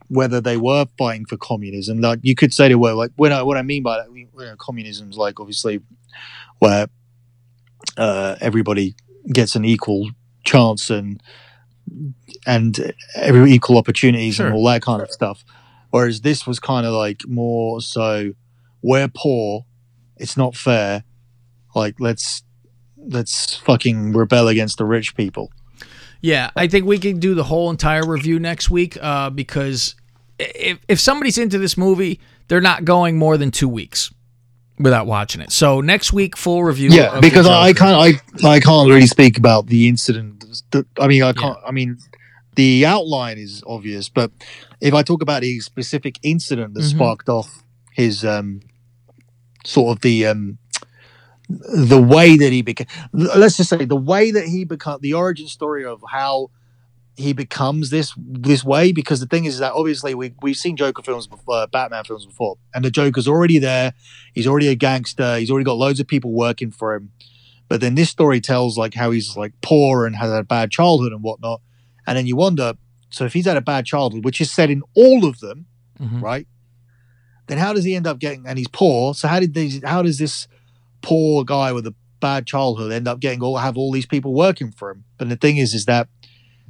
whether 0.09 0.41
they 0.41 0.57
were 0.57 0.85
fighting 0.97 1.25
for 1.27 1.37
communism. 1.37 2.01
Like 2.01 2.19
you 2.23 2.35
could 2.35 2.53
say 2.53 2.67
they 2.67 2.75
were. 2.75 2.91
Like 2.93 3.11
when 3.15 3.31
I 3.31 3.41
what 3.43 3.55
I 3.55 3.61
mean 3.61 3.83
by 3.83 3.99
that, 3.99 4.07
you 4.13 4.27
know, 4.35 4.55
communism's 4.57 5.15
like 5.15 5.39
obviously 5.39 5.79
where 6.59 6.87
uh, 7.97 8.35
everybody 8.41 8.95
gets 9.33 9.55
an 9.55 9.65
equal 9.65 10.09
chance 10.43 10.89
and 10.89 11.21
and 12.45 12.93
every 13.15 13.51
equal 13.51 13.77
opportunities 13.77 14.35
Sure. 14.35 14.47
and 14.47 14.55
all 14.55 14.65
that 14.65 14.81
kind 14.81 15.01
of 15.01 15.09
stuff. 15.11 15.43
Whereas 15.89 16.21
this 16.21 16.45
was 16.45 16.59
kind 16.59 16.85
of 16.85 16.93
like 16.93 17.21
more 17.27 17.81
so 17.81 18.31
we're 18.81 19.07
poor, 19.13 19.65
it's 20.17 20.37
not 20.37 20.55
fair. 20.55 21.03
Like 21.75 21.95
let's 21.99 22.43
let's 22.97 23.55
fucking 23.55 24.13
rebel 24.13 24.47
against 24.47 24.77
the 24.77 24.85
rich 24.85 25.15
people. 25.15 25.51
Yeah, 26.21 26.51
I 26.55 26.67
think 26.67 26.85
we 26.85 26.99
can 26.99 27.19
do 27.19 27.33
the 27.33 27.45
whole 27.45 27.69
entire 27.69 28.05
review 28.05 28.39
next 28.39 28.69
week 28.69 28.97
uh, 29.01 29.29
because 29.29 29.95
if 30.37 30.79
if 30.87 30.99
somebody's 30.99 31.37
into 31.37 31.57
this 31.57 31.77
movie, 31.77 32.19
they're 32.47 32.61
not 32.61 32.85
going 32.85 33.17
more 33.17 33.37
than 33.37 33.51
two 33.51 33.69
weeks 33.69 34.13
without 34.79 35.05
watching 35.05 35.41
it. 35.41 35.51
So 35.51 35.81
next 35.81 36.13
week, 36.13 36.37
full 36.37 36.63
review. 36.63 36.89
Yeah, 36.89 37.19
because 37.19 37.45
I, 37.45 37.73
can't 37.73 38.21
I 38.43 38.47
I 38.47 38.59
can't 38.59 38.89
really 38.89 39.07
speak 39.07 39.37
about 39.37 39.67
the 39.67 39.87
incident. 39.87 40.43
I 40.99 41.07
mean, 41.07 41.21
I 41.23 41.33
can't. 41.33 41.57
I 41.65 41.71
mean, 41.71 41.97
the 42.55 42.85
outline 42.85 43.37
is 43.37 43.63
obvious, 43.67 44.09
but 44.09 44.31
if 44.81 44.93
I 44.93 45.03
talk 45.03 45.21
about 45.21 45.41
the 45.41 45.59
specific 45.59 46.19
incident 46.23 46.73
that 46.73 46.81
Mhm. 46.83 46.89
sparked 46.95 47.29
off 47.29 47.63
his 47.93 48.23
um, 48.25 48.61
sort 49.65 49.97
of 49.97 50.01
the 50.01 50.25
um, 50.25 50.57
the 51.49 52.01
way 52.01 52.37
that 52.37 52.51
he 52.51 52.61
became, 52.61 52.87
let's 53.13 53.57
just 53.57 53.69
say 53.69 53.85
the 53.85 53.95
way 53.95 54.31
that 54.31 54.45
he 54.47 54.63
became 54.65 54.97
the 55.01 55.13
origin 55.13 55.47
story 55.47 55.85
of 55.85 56.03
how 56.09 56.49
he 57.19 57.33
becomes 57.33 57.89
this 57.89 58.13
this 58.17 58.63
way 58.63 58.91
because 58.93 59.19
the 59.19 59.25
thing 59.25 59.45
is 59.45 59.59
that 59.59 59.73
obviously 59.73 60.15
we 60.15 60.33
we've 60.41 60.55
seen 60.55 60.77
Joker 60.77 61.01
films 61.03 61.27
before, 61.27 61.55
uh, 61.55 61.67
Batman 61.67 62.03
films 62.05 62.25
before, 62.25 62.57
and 62.73 62.83
the 62.85 62.89
Joker's 62.91 63.27
already 63.27 63.59
there. 63.59 63.93
He's 64.33 64.47
already 64.47 64.69
a 64.69 64.75
gangster. 64.75 65.37
He's 65.37 65.51
already 65.51 65.65
got 65.65 65.73
loads 65.77 65.99
of 65.99 66.07
people 66.07 66.31
working 66.31 66.71
for 66.71 66.93
him. 66.95 67.11
But 67.67 67.81
then 67.81 67.95
this 67.95 68.09
story 68.09 68.39
tells 68.41 68.77
like 68.77 68.93
how 68.93 69.11
he's 69.11 69.35
like 69.35 69.53
poor 69.61 70.05
and 70.05 70.15
has 70.15 70.31
had 70.31 70.39
a 70.39 70.43
bad 70.43 70.71
childhood 70.71 71.11
and 71.11 71.21
whatnot. 71.21 71.61
And 72.07 72.17
then 72.17 72.25
you 72.25 72.35
wonder, 72.35 72.73
so 73.09 73.25
if 73.25 73.33
he's 73.33 73.45
had 73.45 73.57
a 73.57 73.61
bad 73.61 73.85
childhood, 73.85 74.23
which 74.25 74.39
is 74.41 74.49
said 74.49 74.69
in 74.71 74.81
all 74.95 75.25
of 75.25 75.39
them, 75.39 75.65
Mhm. 76.01 76.21
right? 76.21 76.47
Then 77.47 77.57
how 77.57 77.73
does 77.73 77.83
he 77.83 77.95
end 77.95 78.07
up 78.07 78.19
getting? 78.19 78.45
And 78.47 78.57
he's 78.57 78.67
poor. 78.69 79.13
So 79.13 79.27
how 79.27 79.39
did 79.39 79.53
these? 79.53 79.81
How 79.83 80.01
does 80.01 80.17
this 80.19 80.47
poor 81.01 81.43
guy 81.43 81.71
with 81.73 81.85
a 81.85 81.93
bad 82.21 82.45
childhood 82.47 82.91
end 82.91 83.07
up 83.07 83.19
getting 83.19 83.41
all 83.43 83.57
have 83.57 83.77
all 83.77 83.91
these 83.91 84.05
people 84.05 84.33
working 84.33 84.71
for 84.71 84.89
him? 84.91 85.03
But 85.17 85.29
the 85.29 85.35
thing 85.35 85.57
is, 85.57 85.73
is 85.73 85.85
that 85.85 86.07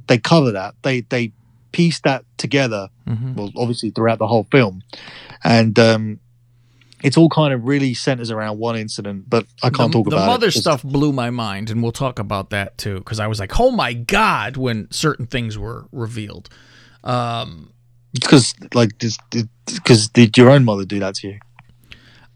they 0.06 0.18
cover 0.18 0.52
that. 0.52 0.74
They 0.82 1.02
they 1.02 1.32
piece 1.72 2.00
that 2.00 2.24
together. 2.36 2.88
Mhm. 3.08 3.34
Well, 3.34 3.52
obviously 3.56 3.90
throughout 3.90 4.18
the 4.18 4.26
whole 4.26 4.46
film, 4.50 4.82
and 5.44 5.78
um, 5.78 6.20
it's 7.02 7.16
all 7.16 7.28
kind 7.28 7.54
of 7.54 7.64
really 7.64 7.94
centers 7.94 8.30
around 8.30 8.58
one 8.58 8.76
incident. 8.76 9.28
But 9.28 9.46
I 9.62 9.70
can't 9.70 9.92
the, 9.92 9.98
talk 9.98 10.10
the 10.10 10.16
about 10.16 10.26
mother 10.26 10.48
it. 10.48 10.52
Stuff 10.52 10.82
blew 10.82 11.12
my 11.12 11.30
mind, 11.30 11.70
and 11.70 11.82
we'll 11.82 11.92
talk 11.92 12.18
about 12.18 12.50
that 12.50 12.78
too. 12.78 12.98
Because 12.98 13.20
I 13.20 13.26
was 13.26 13.38
like, 13.40 13.58
"Oh 13.58 13.70
my 13.70 13.92
god!" 13.92 14.56
when 14.56 14.90
certain 14.90 15.26
things 15.26 15.56
were 15.58 15.86
revealed. 15.92 16.48
Um, 17.02 17.72
because 18.12 18.54
like 18.74 18.90
because 18.98 20.08
did 20.08 20.36
your 20.36 20.50
own 20.50 20.64
mother 20.64 20.84
do 20.84 20.98
that 20.98 21.14
to 21.14 21.28
you 21.28 21.38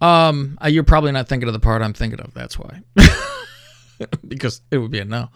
um, 0.05 0.59
uh, 0.62 0.69
you're 0.69 0.85
probably 0.85 1.12
not 1.12 1.29
thinking 1.29 1.49
of 1.49 1.55
the 1.55 1.61
part 1.61 1.81
I'm 1.81 1.95
thinking 1.95 2.21
of. 2.21 2.35
That's 2.35 2.59
why, 2.59 2.83
because 4.29 4.61
it 4.71 4.79
would 4.79 4.91
be 4.91 4.99
a 4.99 5.05
no. 5.05 5.31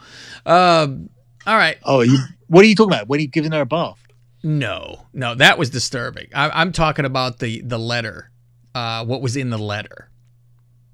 Um, 0.45 1.09
all 1.49 1.57
right, 1.57 1.79
oh 1.85 2.03
you 2.03 2.19
what 2.47 2.65
are 2.65 2.69
you 2.69 2.77
talking 2.77 2.93
about 2.95 3.09
when 3.09 3.19
he 3.19 3.27
giving 3.27 3.51
her 3.53 3.63
a 3.63 3.67
bath 3.67 4.05
no, 4.43 5.07
no, 5.13 5.35
that 5.35 5.59
was 5.59 5.69
disturbing. 5.71 6.29
I, 6.33 6.49
I'm 6.51 6.71
talking 6.73 7.05
about 7.05 7.39
the 7.41 7.61
the 7.63 7.79
letter. 7.79 8.31
Uh, 8.75 9.05
what 9.05 9.21
was 9.21 9.37
in 9.37 9.51
the 9.51 9.59
letter? 9.59 10.11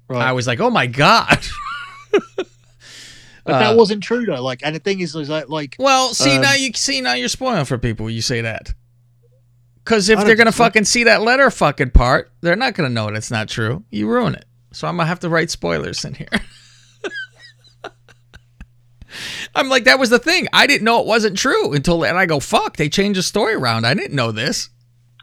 right 0.07 0.21
I 0.21 0.31
was 0.31 0.47
like, 0.47 0.59
"Oh 0.59 0.71
my 0.71 0.87
god." 0.87 1.45
but 3.45 3.59
that 3.59 3.75
wasn't 3.77 4.01
true 4.01 4.25
though 4.25 4.41
like 4.41 4.61
and 4.63 4.75
the 4.75 4.79
thing 4.79 4.99
is 4.99 5.15
is 5.15 5.29
like 5.29 5.49
like 5.49 5.75
Well, 5.77 6.13
see 6.13 6.35
Um, 6.37 6.41
now 6.41 6.53
you 6.53 6.71
see 6.73 7.01
now 7.01 7.13
you're 7.13 7.27
spoiling 7.27 7.65
for 7.65 7.77
people. 7.77 8.09
You 8.09 8.21
say 8.21 8.41
that 8.41 8.73
because 9.83 10.09
if 10.09 10.23
they're 10.25 10.35
gonna 10.35 10.51
fucking 10.51 10.85
see 10.85 11.03
that 11.03 11.21
letter 11.21 11.51
fucking 11.51 11.91
part, 11.91 12.31
they're 12.41 12.55
not 12.55 12.73
gonna 12.73 12.89
know 12.89 13.07
it. 13.09 13.15
It's 13.15 13.31
not 13.31 13.47
true. 13.47 13.83
You 13.91 14.07
ruin 14.07 14.33
it. 14.33 14.45
so 14.71 14.87
I'm 14.87 14.97
gonna 14.97 15.07
have 15.07 15.19
to 15.19 15.29
write 15.29 15.51
spoilers 15.51 16.03
in 16.03 16.15
here. 16.15 16.27
I'm 19.53 19.69
like, 19.69 19.85
that 19.85 19.99
was 19.99 20.09
the 20.09 20.19
thing. 20.19 20.47
I 20.53 20.67
didn't 20.67 20.83
know 20.83 20.99
it 21.01 21.05
wasn't 21.07 21.37
true 21.37 21.73
until, 21.73 22.03
and 22.03 22.17
I 22.17 22.25
go, 22.25 22.39
fuck, 22.39 22.77
they 22.77 22.89
changed 22.89 23.17
the 23.17 23.23
story 23.23 23.53
around. 23.53 23.85
I 23.85 23.93
didn't 23.93 24.15
know 24.15 24.31
this. 24.31 24.69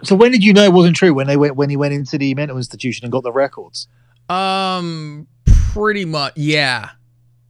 So 0.05 0.17
when 0.17 0.33
did 0.33 0.43
you 0.43 0.53
know 0.53 0.65
it 0.65 0.73
wasn't 0.73 0.97
true? 0.97 1.15
When 1.15 1.27
they 1.29 1.37
went 1.37 1.55
when 1.55 1.71
he 1.71 1.77
went 1.77 1.95
into 1.95 2.19
the 2.19 2.35
mental 2.35 2.57
institution 2.57 3.05
and 3.05 3.13
got 3.13 3.23
the 3.23 3.33
records. 3.33 3.87
Um, 4.29 5.29
pretty 5.73 6.05
much, 6.05 6.33
yeah, 6.37 6.91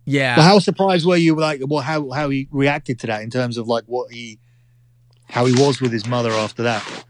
yeah. 0.05 0.37
But 0.37 0.43
how 0.43 0.59
surprised 0.59 1.07
were 1.07 1.17
you? 1.17 1.35
Like, 1.35 1.63
well, 1.67 1.81
how 1.81 2.11
how 2.11 2.29
he 2.29 2.49
reacted 2.51 2.99
to 3.01 3.07
that 3.07 3.23
in 3.23 3.31
terms 3.31 3.57
of 3.57 3.69
like 3.69 3.85
what 3.87 4.13
he, 4.13 4.39
how 5.29 5.47
he 5.47 5.55
was 5.55 5.81
with 5.81 5.93
his 5.93 6.07
mother 6.07 6.31
after 6.31 6.65
that. 6.65 7.05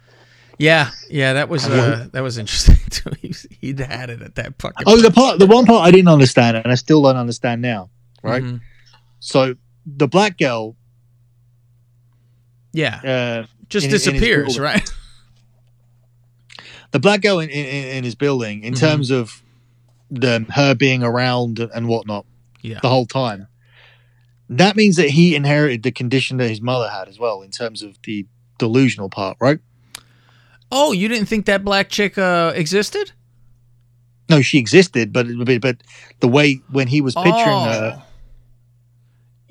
Yeah, 0.59 0.91
yeah, 1.11 1.33
that 1.33 1.49
was 1.49 1.67
uh, 1.69 2.07
that 2.13 2.23
was 2.23 2.39
interesting 2.39 2.77
too. 2.91 3.11
He, 3.21 3.35
he'd 3.61 3.81
had 3.81 4.11
it 4.11 4.23
at 4.23 4.37
that 4.37 4.55
fucking. 4.61 4.85
Oh, 4.87 5.01
the 5.01 5.11
part, 5.11 5.41
the 5.41 5.47
one 5.47 5.65
part 5.67 5.85
I 5.85 5.91
didn't 5.91 6.09
understand, 6.09 6.57
and 6.57 6.71
I 6.71 6.77
still 6.77 7.03
don't 7.03 7.17
understand 7.17 7.63
now. 7.63 7.91
Right. 8.23 8.45
Mhm. 8.45 8.61
So 9.25 9.55
the 9.87 10.09
black 10.09 10.37
girl, 10.37 10.75
Yeah, 12.73 12.97
uh, 12.97 13.47
just 13.69 13.85
in- 13.85 13.91
in 13.91 13.93
disappears, 13.93 14.47
building. 14.57 14.63
right? 14.63 14.91
the 16.91 16.99
black 16.99 17.23
girl 17.23 17.39
in, 17.39 17.49
in, 17.49 17.67
in 17.99 18.05
his 18.05 18.15
building, 18.17 18.65
in 18.65 18.75
Mhm. 18.75 18.79
terms 18.81 19.11
of 19.11 19.43
the 20.11 20.45
her 20.51 20.75
being 20.75 21.03
around 21.03 21.59
and 21.61 21.87
whatnot 21.89 22.27
Yeah. 22.63 22.81
the 22.83 22.89
whole 22.91 23.07
time, 23.07 23.47
that 24.51 24.75
means 24.77 24.97
that 24.97 25.11
he 25.11 25.35
inherited 25.37 25.85
the 25.85 25.93
condition 25.93 26.37
that 26.39 26.49
his 26.51 26.61
mother 26.61 26.91
had 26.91 27.09
as 27.09 27.19
well, 27.19 27.43
in 27.43 27.51
terms 27.51 27.83
of 27.83 27.97
the 28.05 28.27
delusional 28.59 29.09
part, 29.09 29.37
right? 29.41 29.61
Oh, 30.71 30.93
you 30.93 31.07
didn't 31.09 31.27
think 31.27 31.47
that 31.47 31.65
black 31.65 31.89
chick 31.89 32.19
uh, 32.19 32.53
existed? 32.57 33.13
No, 34.29 34.43
she 34.43 34.59
existed, 34.59 35.13
but 35.13 35.27
but, 35.61 35.77
the 36.21 36.29
way 36.29 36.61
when 36.71 36.89
he 36.89 37.01
was 37.01 37.15
picturing 37.15 37.65
her, 37.71 38.03
Oh. 38.03 38.03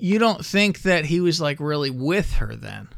You 0.01 0.17
don't 0.19 0.43
think 0.45 0.81
that 0.81 1.05
he 1.05 1.19
was 1.21 1.39
like 1.39 1.59
really 1.59 1.91
with 1.91 2.33
her 2.33 2.55
then? 2.55 2.89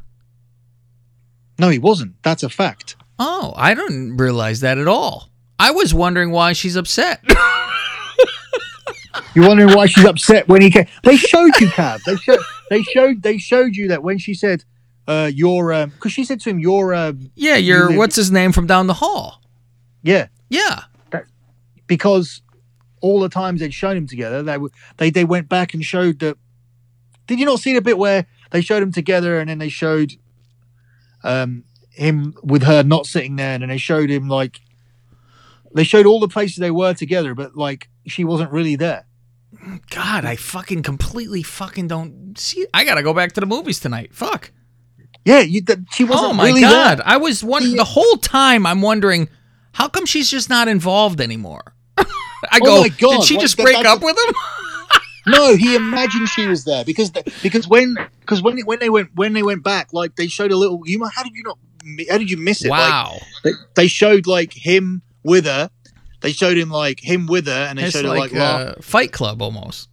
no, 1.59 1.69
he 1.69 1.77
wasn't. 1.79 2.15
That's 2.23 2.41
a 2.43 2.49
fact. 2.49 2.95
Oh, 3.19 3.53
I 3.55 3.73
didn't 3.75 4.17
realize 4.17 4.61
that 4.61 4.77
at 4.79 4.87
all. 4.87 5.29
I 5.59 5.71
was 5.71 5.93
wondering 5.93 6.31
why 6.31 6.53
she's 6.53 6.75
upset. 6.75 7.23
You're 9.35 9.47
wondering 9.47 9.75
why 9.75 9.85
she's 9.87 10.05
upset 10.05 10.47
when 10.47 10.61
he 10.61 10.69
came. 10.71 10.87
They 11.03 11.15
showed 11.17 11.59
you, 11.59 11.67
Cav. 11.67 12.03
They 12.03 12.15
showed. 12.15 12.39
They 12.69 12.81
showed. 12.83 13.21
They 13.23 13.37
showed 13.37 13.75
you 13.75 13.87
that 13.89 14.01
when 14.03 14.17
she 14.17 14.33
said, 14.33 14.63
uh, 15.07 15.29
"You're," 15.33 15.73
um, 15.73 15.89
because 15.89 16.11
she 16.11 16.23
said 16.23 16.39
to 16.41 16.49
him, 16.49 16.59
"You're," 16.59 16.93
um, 16.95 17.31
yeah, 17.35 17.55
you're 17.55 17.89
live- 17.89 17.97
what's 17.97 18.15
his 18.15 18.31
name 18.31 18.51
from 18.51 18.65
down 18.67 18.87
the 18.87 18.93
hall? 18.95 19.41
yeah, 20.01 20.27
Yeah. 20.49 20.81
because 21.87 22.41
all 23.01 23.19
the 23.19 23.29
times 23.29 23.59
they'd 23.59 23.73
shown 23.73 23.95
him 23.97 24.07
together, 24.07 24.41
they 24.43 24.57
were 24.57 24.71
they 24.97 25.09
they 25.11 25.25
went 25.25 25.49
back 25.49 25.73
and 25.73 25.83
showed 25.83 26.19
that. 26.19 26.37
Did 27.27 27.39
you 27.39 27.45
not 27.45 27.59
see 27.59 27.73
the 27.73 27.81
bit 27.81 27.97
where 27.97 28.25
they 28.51 28.61
showed 28.61 28.81
them 28.81 28.91
together 28.91 29.39
and 29.39 29.49
then 29.49 29.57
they 29.59 29.69
showed, 29.69 30.13
um, 31.23 31.63
him 31.91 32.33
with 32.43 32.63
her 32.63 32.83
not 32.83 33.05
sitting 33.05 33.35
there, 33.35 33.53
and 33.53 33.61
then 33.61 33.69
they 33.69 33.77
showed 33.77 34.09
him 34.09 34.27
like. 34.27 34.59
They 35.75 35.83
showed 35.83 36.05
all 36.05 36.19
the 36.19 36.27
places 36.27 36.57
they 36.57 36.69
were 36.71 36.93
together, 36.93 37.33
but 37.33 37.55
like 37.55 37.89
she 38.07 38.23
wasn't 38.23 38.51
really 38.51 38.75
there. 38.75 39.05
God, 39.89 40.25
I 40.25 40.35
fucking 40.35 40.83
completely 40.83 41.41
fucking 41.43 41.87
don't 41.87 42.37
see. 42.37 42.65
I 42.73 42.83
gotta 42.83 43.01
go 43.03 43.13
back 43.13 43.31
to 43.33 43.39
the 43.39 43.45
movies 43.45 43.79
tonight. 43.79 44.13
Fuck. 44.13 44.51
Yeah, 45.25 45.39
you, 45.39 45.61
she 45.91 46.03
wasn't 46.03 46.31
Oh 46.31 46.33
my 46.33 46.47
really 46.47 46.61
god, 46.61 46.97
there. 46.99 47.07
I 47.07 47.17
was 47.17 47.43
wondering 47.43 47.75
the 47.77 47.83
whole 47.85 48.17
time. 48.17 48.65
I'm 48.65 48.81
wondering 48.81 49.29
how 49.71 49.87
come 49.87 50.05
she's 50.05 50.29
just 50.29 50.49
not 50.49 50.67
involved 50.67 51.21
anymore. 51.21 51.73
I 51.97 52.05
Oh 52.61 52.87
go, 52.99 53.11
did 53.17 53.23
she 53.23 53.35
what- 53.35 53.41
just 53.41 53.57
break 53.57 53.77
up 53.85 54.01
with 54.03 54.17
him? 54.17 54.33
No, 55.25 55.55
he 55.55 55.75
imagined 55.75 56.27
she 56.29 56.47
was 56.47 56.65
there 56.65 56.83
because 56.83 57.11
the, 57.11 57.23
because 57.41 57.67
when 57.67 57.95
because 58.21 58.41
when 58.41 58.59
when 58.65 58.79
they 58.79 58.89
went 58.89 59.09
when 59.15 59.33
they 59.33 59.43
went 59.43 59.63
back, 59.63 59.93
like 59.93 60.15
they 60.15 60.27
showed 60.27 60.51
a 60.51 60.57
little. 60.57 60.81
You 60.85 60.99
know, 60.99 61.07
how 61.13 61.23
did 61.23 61.33
you 61.33 61.43
not? 61.43 61.57
How 62.09 62.17
did 62.17 62.29
you 62.29 62.37
miss 62.37 62.63
it? 62.63 62.69
Like, 62.69 62.79
wow, 62.79 63.19
they, 63.43 63.51
they 63.75 63.87
showed 63.87 64.27
like 64.27 64.53
him 64.53 65.01
with 65.23 65.45
her. 65.45 65.69
They 66.21 66.31
showed 66.31 66.57
him 66.57 66.69
like 66.69 66.99
him 67.01 67.25
with 67.27 67.47
her, 67.47 67.67
and 67.69 67.77
they 67.79 67.83
it's 67.83 67.93
showed 67.93 68.03
her 68.05 68.09
like 68.09 68.31
like 68.31 68.33
laugh. 68.33 68.77
uh, 68.77 68.81
Fight 68.81 69.11
Club 69.11 69.41
almost. 69.41 69.89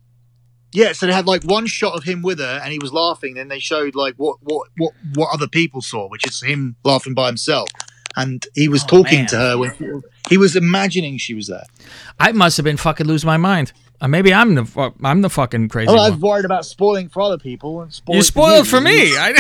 Yeah, 0.73 0.93
so 0.93 1.07
they 1.07 1.13
had 1.13 1.27
like 1.27 1.43
one 1.43 1.67
shot 1.67 1.95
of 1.97 2.05
him 2.05 2.23
with 2.23 2.39
her, 2.39 2.61
and 2.63 2.73
he 2.73 2.79
was 2.79 2.93
laughing. 2.93 3.35
Then 3.35 3.49
they 3.49 3.59
showed 3.59 3.95
like 3.97 4.15
what 4.17 4.37
what 4.41 4.69
what 4.77 4.93
what 5.15 5.35
other 5.35 5.49
people 5.49 5.81
saw, 5.81 6.09
which 6.09 6.27
is 6.27 6.41
him 6.43 6.77
laughing 6.85 7.15
by 7.15 7.27
himself. 7.27 7.69
And 8.17 8.45
he 8.55 8.69
was 8.69 8.83
Oh, 8.85 8.87
talking 8.89 9.21
man. 9.21 9.27
to 9.29 9.37
her 9.37 9.59
when 9.59 10.03
he 10.29 10.37
was 10.37 10.57
imagining 10.57 11.17
she 11.19 11.35
was 11.35 11.47
there. 11.47 11.65
I 12.19 12.33
must 12.33 12.57
have 12.57 12.65
been 12.65 12.77
fucking 12.77 13.07
lose 13.07 13.25
my 13.25 13.37
mind. 13.37 13.73
Uh, 14.01 14.09
maybe 14.09 14.33
I'm 14.33 14.55
the 14.55 14.65
fu- 14.65 14.95
I'm 15.05 15.21
the 15.23 15.29
fucking 15.31 15.69
crazy 15.69 15.91
Oh, 15.91 15.97
one. 15.97 16.11
I've 16.13 16.23
worried 16.23 16.45
about 16.47 16.65
spoiling 16.65 17.09
for 17.09 17.21
other 17.23 17.37
people 17.39 17.83
and 17.83 17.93
spoiling 17.93 18.17
You 18.19 18.23
spoiled 18.23 18.67
for 18.67 18.81
me. 18.81 19.17
I, 19.17 19.35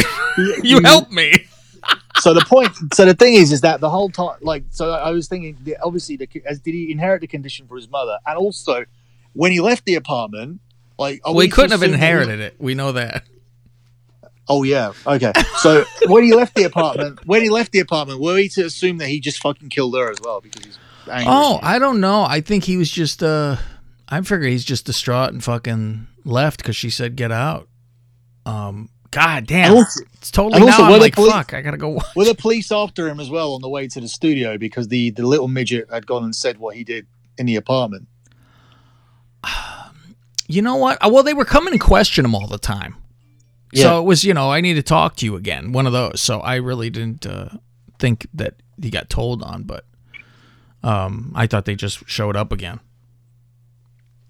you 0.63 0.81
helped 0.85 1.13
me. 1.13 1.47
so 2.21 2.35
the 2.35 2.45
point 2.45 2.71
so 2.93 3.07
the 3.07 3.15
thing 3.15 3.33
is 3.35 3.51
is 3.53 3.63
that 3.63 3.81
the 3.81 3.89
whole 3.89 4.11
time 4.11 4.37
like 4.43 4.63
so 4.69 4.91
i 4.93 5.11
was 5.11 5.27
thinking 5.29 5.57
the- 5.65 5.79
obviously 5.83 6.17
the, 6.19 6.29
as 6.45 6.61
did 6.61 6.73
he 6.75 6.93
inherit 6.93 7.23
the 7.23 7.27
condition 7.27 7.67
for 7.67 7.77
his 7.77 7.89
mother 7.89 8.19
and 8.27 8.37
also 8.37 8.85
when 9.33 9.51
he 9.51 9.61
left 9.61 9.87
the 9.87 9.95
apartment 9.95 10.61
like 10.99 11.23
are 11.25 11.33
We 11.33 11.49
couldn't 11.49 11.71
have 11.71 11.83
inherited 11.83 12.39
it. 12.41 12.57
We 12.59 12.75
know 12.75 12.93
that. 12.93 13.25
oh 14.51 14.63
yeah 14.65 14.93
okay 15.07 15.33
so 15.57 15.85
when 16.09 16.23
he 16.25 16.35
left 16.35 16.55
the 16.55 16.65
apartment 16.65 17.21
when 17.27 17.41
he 17.41 17.49
left 17.49 17.73
the 17.73 17.79
apartment 17.79 18.21
were 18.21 18.35
we 18.35 18.51
to 18.51 18.67
assume 18.67 18.99
that 18.99 19.09
he 19.09 19.19
just 19.21 19.41
fucking 19.41 19.71
killed 19.71 19.97
her 19.97 20.11
as 20.11 20.19
well 20.23 20.43
because 20.43 20.63
he's 20.67 20.79
angry 21.11 21.25
Oh, 21.35 21.59
I 21.63 21.79
don't 21.79 22.01
know. 22.01 22.23
I 22.25 22.43
think 22.43 22.65
he 22.65 22.77
was 22.77 22.91
just. 22.91 23.23
uh 23.23 23.57
I 24.11 24.21
figure 24.23 24.49
he's 24.49 24.65
just 24.65 24.87
distraught 24.87 25.33
and 25.33 25.43
fucking 25.43 26.07
left 26.25 26.59
because 26.59 26.77
she 26.77 26.91
said 26.91 27.17
get 27.17 27.33
out. 27.33 27.69
Um. 28.47 28.91
God 29.13 29.47
damn. 29.47 29.75
Also- 29.75 30.05
it's 30.15 30.31
totally 30.31 30.61
now. 30.61 30.67
also, 30.67 30.83
I'm 30.85 31.01
like, 31.01 31.17
fuck. 31.17 31.53
I 31.53 31.63
gotta 31.63 31.77
go. 31.77 31.89
watch. 31.89 32.07
were 32.15 32.25
the 32.25 32.35
police 32.35 32.71
after 32.71 33.09
him 33.09 33.19
as 33.19 33.29
well 33.29 33.55
on 33.55 33.61
the 33.61 33.69
way 33.69 33.89
to 33.89 34.01
the 34.01 34.07
studio 34.09 34.57
because 34.59 34.89
the 34.89 35.11
the 35.11 35.27
little 35.27 35.49
midget 35.49 35.89
had 35.91 36.07
gone 36.07 36.23
and 36.23 36.37
said 36.37 36.59
what 36.59 36.77
he 36.77 36.85
did 36.85 37.07
in 37.39 37.47
the 37.47 37.57
apartment 37.57 38.07
You 40.49 40.63
know 40.63 40.77
what? 40.77 40.99
Uh, 41.05 41.11
Well, 41.13 41.23
they 41.23 41.35
were 41.35 41.45
coming 41.45 41.73
and 41.73 41.81
question 41.81 42.25
him 42.25 42.35
all 42.35 42.47
the 42.47 42.59
time. 42.59 42.97
Yeah. 43.73 43.85
So 43.85 44.01
it 44.01 44.05
was, 44.05 44.25
you 44.25 44.35
know, 44.35 44.51
I 44.51 44.61
need 44.61 44.75
to 44.75 44.83
talk 44.83 45.15
to 45.17 45.25
you 45.25 45.37
again. 45.37 45.71
One 45.73 45.87
of 45.87 45.93
those. 45.93 46.21
So 46.21 46.41
I 46.41 46.57
really 46.57 46.91
didn't 46.91 47.25
uh, 47.25 47.51
think 48.01 48.27
that 48.35 48.55
he 48.83 48.91
got 48.91 49.09
told 49.09 49.43
on, 49.45 49.63
but 49.63 49.85
um, 50.83 51.33
I 51.37 51.47
thought 51.47 51.67
they 51.67 51.77
just 51.77 52.09
showed 52.09 52.35
up 52.37 52.51
again. 52.51 52.81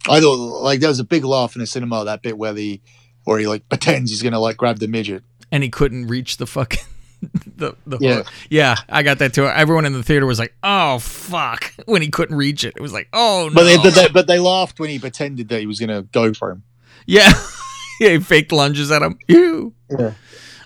I 0.08 0.20
thought 0.20 0.62
like 0.62 0.80
there 0.80 0.88
was 0.88 1.00
a 1.00 1.04
big 1.04 1.24
laugh 1.24 1.54
in 1.54 1.60
the 1.60 1.66
cinema 1.66 2.04
that 2.04 2.22
bit 2.22 2.38
where 2.38 2.52
the 2.52 2.80
where 3.24 3.38
he 3.38 3.46
like 3.46 3.68
pretends 3.68 4.10
he's 4.10 4.22
gonna 4.22 4.40
like 4.40 4.56
grab 4.56 4.78
the 4.78 4.88
midget. 4.88 5.22
And 5.52 5.62
he 5.62 5.68
couldn't 5.68 6.06
reach 6.06 6.36
the 6.36 6.46
fucking 6.46 6.80
the 7.56 7.74
the 7.86 7.98
Yeah. 8.00 8.22
Yeah, 8.48 8.76
I 8.88 9.02
got 9.02 9.18
that 9.18 9.34
too. 9.34 9.46
Everyone 9.46 9.84
in 9.84 9.92
the 9.92 10.02
theater 10.02 10.26
was 10.26 10.38
like, 10.38 10.54
"Oh 10.62 10.98
fuck!" 10.98 11.72
when 11.86 12.02
he 12.02 12.08
couldn't 12.08 12.36
reach 12.36 12.64
it. 12.64 12.74
It 12.76 12.80
was 12.80 12.92
like, 12.92 13.08
"Oh 13.12 13.48
no!" 13.52 13.54
But 13.54 13.64
they, 13.64 13.76
but 13.76 13.94
they 13.94 14.08
but 14.08 14.26
they 14.26 14.38
laughed 14.38 14.80
when 14.80 14.90
he 14.90 14.98
pretended 14.98 15.48
that 15.48 15.60
he 15.60 15.66
was 15.66 15.78
gonna 15.78 16.02
go 16.02 16.32
for 16.32 16.50
him. 16.50 16.62
yeah, 17.06 17.32
yeah. 18.00 18.10
He 18.10 18.18
faked 18.20 18.52
lunges 18.52 18.90
at 18.90 19.02
him. 19.02 19.18
You. 19.28 19.74
Yeah. 19.90 20.14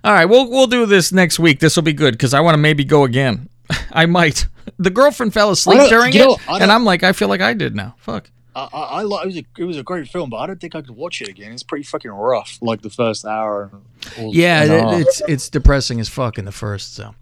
All 0.05 0.13
right, 0.13 0.27
we'll 0.27 0.49
we'll 0.51 0.67
do 0.67 0.87
this 0.87 1.13
next 1.13 1.39
week. 1.39 1.61
This 1.61 1.77
will 1.77 1.83
be 1.83 1.95
good 1.95 2.13
because 2.13 2.35
I 2.35 2.41
want 2.41 2.55
to 2.55 2.59
maybe 2.59 2.85
go 2.85 3.05
again. 3.05 3.49
I 3.91 4.07
might. 4.07 4.47
The 4.79 4.91
girlfriend 4.91 5.33
fell 5.33 5.51
asleep 5.51 5.89
during 5.89 6.13
you 6.13 6.21
know, 6.21 6.35
it, 6.35 6.41
and 6.49 6.71
I'm 6.71 6.85
like, 6.85 7.03
I 7.03 7.13
feel 7.13 7.29
like 7.29 7.41
I 7.41 7.55
did 7.55 7.75
now. 7.75 7.95
Fuck. 7.99 8.31
I, 8.57 8.69
I, 8.73 8.81
I 8.83 9.03
like 9.03 9.25
it 9.25 9.27
was 9.27 9.37
a 9.37 9.45
it 9.59 9.65
was 9.65 9.77
a 9.77 9.83
great 9.83 10.09
film, 10.09 10.31
but 10.31 10.37
I 10.39 10.47
don't 10.47 10.61
think 10.61 10.75
I 10.75 10.81
could 10.83 10.97
watch 10.97 11.21
it 11.21 11.29
again. 11.29 11.53
It's 11.53 11.63
pretty 11.63 11.85
fucking 11.85 12.11
rough, 12.11 12.59
like 12.63 12.83
the 12.83 12.91
first 12.91 13.25
hour. 13.25 13.71
Yeah, 14.19 14.65
it- 14.65 15.01
it's 15.01 15.23
it's 15.29 15.49
depressing 15.49 16.01
as 16.01 16.09
fuck 16.09 16.39
in 16.39 16.45
the 16.45 16.53
first. 16.53 16.95
So, 16.95 17.15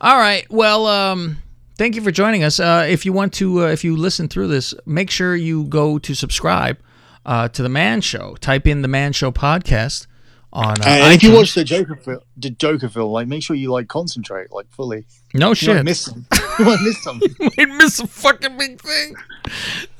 all 0.00 0.16
right. 0.18 0.44
Well, 0.50 0.86
um, 0.86 1.38
thank 1.76 1.94
you 1.94 2.02
for 2.02 2.10
joining 2.10 2.42
us. 2.42 2.58
Uh, 2.60 2.86
if 2.88 3.04
you 3.06 3.12
want 3.12 3.32
to, 3.34 3.64
uh, 3.64 3.68
if 3.68 3.84
you 3.84 3.96
listen 3.96 4.28
through 4.28 4.48
this, 4.48 4.74
make 4.86 5.10
sure 5.10 5.36
you 5.36 5.64
go 5.64 5.98
to 5.98 6.14
subscribe 6.14 6.78
uh, 7.24 7.48
to 7.48 7.62
the 7.62 7.68
Man 7.68 8.00
Show. 8.00 8.34
Type 8.40 8.66
in 8.66 8.82
the 8.82 8.88
Man 8.88 9.12
Show 9.12 9.30
podcast 9.30 10.06
on. 10.52 10.80
Uh, 10.80 10.84
and 10.86 11.14
if 11.14 11.22
you 11.22 11.32
watch 11.32 11.54
the 11.54 11.64
Joker 11.64 11.96
film, 11.96 12.20
the 12.36 12.50
Joker 12.50 12.88
film, 12.88 13.10
like 13.12 13.28
make 13.28 13.42
sure 13.42 13.54
you 13.56 13.70
like 13.70 13.88
concentrate, 13.88 14.52
like 14.52 14.70
fully. 14.70 15.04
no 15.34 15.50
You 15.50 15.54
shit, 15.54 15.76
might 15.76 15.84
miss 15.84 16.00
some. 16.00 16.26
You 16.58 16.64
might 16.66 16.80
miss 16.82 17.02
something. 17.02 17.34
we 17.56 17.66
miss 17.66 18.00
a 18.00 18.06
fucking 18.06 18.58
big 18.58 18.80
thing. 18.80 19.14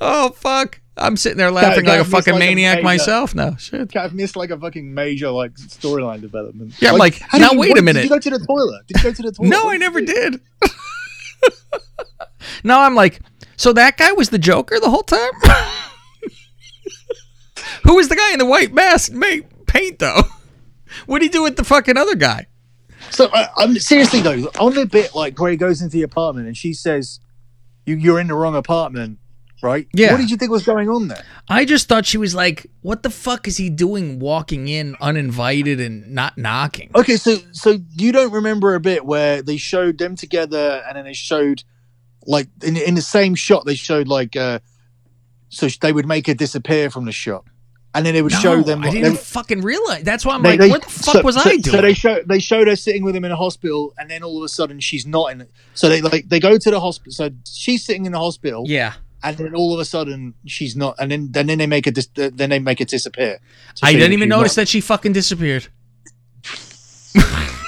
Oh 0.01 0.31
fuck! 0.31 0.81
I'm 0.97 1.17
sitting 1.17 1.39
there 1.39 1.51
laughing 1.51 1.87
like 1.87 2.01
a 2.01 2.05
fucking 2.05 2.35
like 2.35 2.43
a 2.43 2.47
maniac 2.47 2.75
major- 2.77 2.85
myself 2.85 3.35
now. 3.35 3.57
Shit. 3.57 3.97
I've 3.97 4.13
missed 4.15 4.37
like 4.37 4.51
a 4.51 4.59
fucking 4.59 4.93
major 4.93 5.31
like 5.31 5.53
storyline 5.55 6.21
development. 6.21 6.75
Yeah, 6.81 6.93
I'm 6.93 6.99
like, 6.99 7.19
how 7.21 7.39
now 7.39 7.49
did 7.51 7.55
you- 7.55 7.61
wait 7.61 7.79
a 7.79 7.83
minute. 7.83 8.03
Did 8.03 8.11
you 8.11 8.17
go 8.17 8.19
to 8.19 8.31
the 8.39 8.45
toilet? 8.47 8.87
Did 8.89 8.97
you 8.99 9.03
go 9.05 9.13
to 9.13 9.23
the 9.23 9.33
toilet? 9.37 9.49
No, 9.49 9.65
What 9.67 9.75
I 9.75 9.77
never 9.79 10.01
do? 10.01 10.07
did. 10.07 10.41
now 12.65 12.83
I'm 12.83 12.95
like, 12.95 13.21
so 13.57 13.73
that 13.73 13.97
guy 13.97 14.13
was 14.13 14.29
the 14.31 14.39
Joker 14.39 14.79
the 14.81 14.91
whole 14.91 15.03
time? 15.03 15.31
Who 17.85 17.95
was 17.97 18.09
the 18.09 18.17
guy 18.17 18.33
in 18.33 18.39
the 18.39 18.47
white 18.47 18.73
mask 18.75 19.13
made 19.13 19.47
paint 19.67 19.99
though? 20.01 20.23
What'd 21.07 21.23
he 21.23 21.29
do 21.29 21.43
with 21.43 21.57
the 21.57 21.65
fucking 21.65 21.97
other 21.97 22.17
guy? 22.17 22.47
So 23.11 23.27
uh, 23.27 23.49
I'm 23.57 23.77
seriously 23.79 24.21
though, 24.21 24.51
on 24.59 24.75
the 24.75 24.87
bit 24.87 25.15
like 25.15 25.39
where 25.39 25.51
he 25.51 25.57
goes 25.57 25.81
into 25.83 25.97
the 25.97 26.03
apartment 26.03 26.47
and 26.47 26.57
she 26.57 26.73
says, 26.73 27.21
"You 27.87 27.97
you're 27.97 28.21
in 28.21 28.29
the 28.29 28.35
wrong 28.35 28.55
apartment. 28.55 29.19
right? 29.63 29.87
Yeah. 29.93 30.13
What 30.13 30.19
did 30.19 30.31
you 30.31 30.37
think 30.37 30.51
was 30.51 30.65
going 30.65 30.89
on 30.89 31.09
there? 31.09 31.23
I 31.49 31.65
just 31.65 31.89
thought 31.89 32.07
she 32.07 32.19
was 32.19 32.35
like, 32.35 32.67
"What 32.83 33.03
the 33.03 33.11
fuck 33.11 33.49
is 33.49 33.57
he 33.57 33.69
doing, 33.71 34.19
walking 34.19 34.69
in 34.69 34.97
uninvited 35.01 35.81
and 35.81 36.11
not 36.15 36.37
knocking?" 36.39 36.91
Okay, 36.95 37.17
so 37.17 37.37
so 37.53 37.79
you 37.91 38.13
don't 38.13 38.33
remember 38.33 38.75
a 38.75 38.81
bit 38.81 39.05
where 39.05 39.43
they 39.43 39.57
showed 39.57 39.99
them 39.99 40.15
together, 40.17 40.83
and 40.87 40.97
then 40.97 41.05
they 41.05 41.15
showed 41.15 41.63
like 42.27 42.49
in 42.63 42.77
in 42.77 42.95
the 42.95 43.03
same 43.03 43.35
shot 43.35 43.65
they 43.65 43.75
showed 43.75 44.07
like 44.07 44.37
uh 44.37 44.59
so 45.49 45.67
they 45.81 45.93
would 45.93 46.07
make 46.07 46.27
her 46.27 46.35
disappear 46.35 46.91
from 46.91 47.07
the 47.07 47.13
shot, 47.13 47.45
and 47.95 48.07
then 48.07 48.15
they 48.15 48.23
would 48.23 48.33
show 48.33 48.57
No, 48.57 48.63
them. 48.63 48.83
I 48.85 48.91
didn't 48.91 49.15
they- 49.15 49.19
fucking 49.19 49.63
realize. 49.63 50.05
That's 50.05 50.25
why 50.25 50.35
I'm 50.37 50.43
they- 50.43 50.51
like, 50.51 50.61
they- 50.61 50.69
"What 50.71 50.83
the 50.83 50.91
fuck 50.91 51.15
so- 51.17 51.23
was 51.23 51.35
so- 51.35 51.41
I 51.51 51.57
doing?" 51.57 51.63
So 51.77 51.81
they 51.83 51.95
show 51.95 52.21
they 52.27 52.39
showed 52.39 52.69
her 52.69 52.77
sitting 52.77 53.03
with 53.03 53.17
him 53.17 53.25
in 53.25 53.33
a 53.33 53.37
hospital, 53.37 53.93
and 53.99 54.11
then 54.11 54.23
all 54.23 54.39
of 54.39 54.45
a 54.45 54.49
sudden 54.49 54.79
she's 54.81 55.07
not 55.07 55.33
in. 55.33 55.41
it. 55.43 55.51
So 55.75 55.89
they 55.89 56.01
like 56.01 56.29
they 56.29 56.39
go 56.41 56.57
to 56.59 56.71
the 56.71 56.81
hospital. 56.81 57.13
So 57.13 57.31
she's 57.51 57.85
sitting 57.85 58.07
in 58.07 58.13
the 58.13 58.19
hospital, 58.19 58.65
yeah, 58.67 58.93
and 59.23 59.37
then 59.37 59.55
all 59.55 59.75
of 59.75 59.81
a 59.81 59.85
sudden 59.85 60.35
she's 60.47 60.77
not, 60.77 60.95
and 60.99 61.11
then 61.11 61.31
and 61.35 61.49
then 61.49 61.59
they 61.59 61.67
make 61.67 61.87
it 61.87 61.95
dis- 61.95 62.09
then 62.15 62.51
they 62.51 62.59
make 62.59 62.81
it 62.81 62.89
disappear. 62.89 63.39
I 63.83 63.93
didn't 63.93 64.13
even 64.13 64.29
notice 64.29 64.57
not- 64.57 64.63
that 64.63 64.69
she 64.69 64.81
fucking 64.81 65.13
disappeared. 65.13 65.67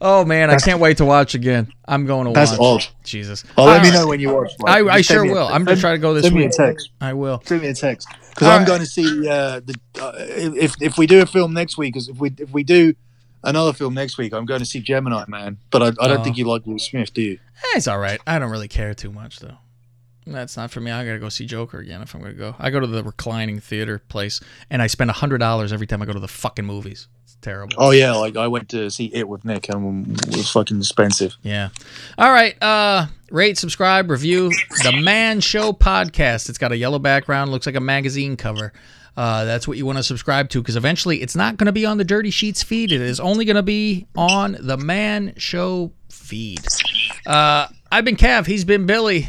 oh 0.00 0.24
man, 0.24 0.50
I 0.50 0.56
can't 0.56 0.80
wait 0.80 0.96
to 0.98 1.04
watch 1.04 1.34
again. 1.34 1.72
I'm 1.86 2.06
going 2.06 2.26
to 2.26 2.32
That's 2.32 2.56
watch. 2.58 2.88
odd. 2.88 3.04
Jesus. 3.04 3.44
Oh, 3.56 3.64
let 3.64 3.78
All 3.78 3.82
me 3.84 3.90
know 3.90 4.06
when 4.08 4.20
you 4.20 4.32
watch. 4.34 4.52
I. 4.66 4.80
I 4.82 5.00
sure 5.00 5.24
will. 5.24 5.46
I'm 5.46 5.52
send- 5.60 5.66
gonna 5.66 5.80
try 5.80 5.92
to 5.92 5.98
go 5.98 6.14
this 6.14 6.24
Send 6.24 6.34
me 6.34 6.42
a 6.42 6.46
week. 6.46 6.54
text. 6.56 6.90
I 7.00 7.12
will. 7.14 7.42
Send 7.44 7.62
me 7.62 7.68
a 7.68 7.74
text 7.74 8.08
because 8.30 8.48
I'm 8.48 8.60
right. 8.60 8.66
going 8.66 8.80
to 8.80 8.86
see 8.86 9.28
uh, 9.28 9.60
the 9.60 9.74
uh, 10.00 10.12
if 10.18 10.80
if 10.80 10.98
we 10.98 11.06
do 11.06 11.20
a 11.22 11.26
film 11.26 11.52
next 11.54 11.76
week. 11.78 11.94
Because 11.94 12.08
if 12.08 12.16
we 12.18 12.32
if 12.38 12.50
we 12.52 12.62
do 12.62 12.94
another 13.42 13.72
film 13.72 13.94
next 13.94 14.18
week, 14.18 14.32
I'm 14.34 14.44
going 14.46 14.60
to 14.60 14.66
see 14.66 14.80
Gemini 14.80 15.24
Man. 15.28 15.58
But 15.70 15.82
I, 15.82 15.86
I 15.88 16.08
don't 16.08 16.20
Oh. 16.20 16.24
think 16.24 16.36
you 16.36 16.44
like 16.46 16.66
Will 16.66 16.78
Smith, 16.78 17.12
do 17.14 17.22
you? 17.22 17.38
Eh, 17.62 17.76
it's 17.76 17.88
all 17.88 17.98
right. 17.98 18.20
I 18.26 18.38
don't 18.38 18.50
really 18.50 18.68
care 18.68 18.94
too 18.94 19.10
much 19.10 19.40
though. 19.40 19.56
That's 20.26 20.56
not 20.56 20.70
for 20.70 20.80
me. 20.80 20.90
I 20.90 21.04
gotta 21.04 21.18
go 21.18 21.28
see 21.28 21.46
Joker 21.46 21.78
again 21.78 22.02
if 22.02 22.14
I'm 22.14 22.20
gonna 22.20 22.34
go. 22.34 22.54
I 22.58 22.70
go 22.70 22.80
to 22.80 22.86
the 22.86 23.02
reclining 23.02 23.60
theater 23.60 23.98
place 23.98 24.40
and 24.68 24.82
I 24.82 24.86
spend 24.86 25.10
hundred 25.10 25.38
dollars 25.38 25.72
every 25.72 25.86
time 25.86 26.02
I 26.02 26.06
go 26.06 26.12
to 26.12 26.20
the 26.20 26.28
fucking 26.28 26.64
movies. 26.64 27.08
It's 27.24 27.36
terrible. 27.40 27.74
Oh 27.78 27.90
yeah, 27.90 28.12
like 28.12 28.36
I 28.36 28.46
went 28.46 28.68
to 28.70 28.90
see 28.90 29.06
it 29.06 29.28
with 29.28 29.44
Nick, 29.44 29.68
and 29.68 30.20
it 30.28 30.36
was 30.36 30.50
fucking 30.50 30.78
expensive. 30.78 31.36
Yeah. 31.42 31.70
All 32.18 32.30
right. 32.30 32.60
Uh 32.62 33.06
rate, 33.30 33.56
subscribe, 33.58 34.10
review 34.10 34.50
the 34.82 35.00
Man 35.02 35.40
Show 35.40 35.72
podcast. 35.72 36.48
It's 36.48 36.58
got 36.58 36.72
a 36.72 36.76
yellow 36.76 36.98
background, 36.98 37.50
looks 37.50 37.66
like 37.66 37.76
a 37.76 37.80
magazine 37.80 38.36
cover. 38.36 38.72
Uh, 39.16 39.44
that's 39.44 39.66
what 39.66 39.76
you 39.76 39.84
want 39.84 39.98
to 39.98 40.04
subscribe 40.04 40.48
to 40.50 40.62
because 40.62 40.76
eventually 40.76 41.20
it's 41.20 41.36
not 41.36 41.56
going 41.56 41.66
to 41.66 41.72
be 41.72 41.84
on 41.84 41.98
the 41.98 42.04
Dirty 42.04 42.30
Sheets 42.30 42.62
feed. 42.62 42.92
It 42.92 43.00
is 43.00 43.20
only 43.20 43.44
going 43.44 43.56
to 43.56 43.62
be 43.62 44.06
on 44.16 44.56
the 44.60 44.76
Man 44.76 45.34
Show 45.36 45.92
feed. 46.08 46.60
Uh, 47.26 47.66
I've 47.90 48.04
been 48.04 48.16
Cav. 48.16 48.46
He's 48.46 48.64
been 48.64 48.86
Billi. 48.86 49.28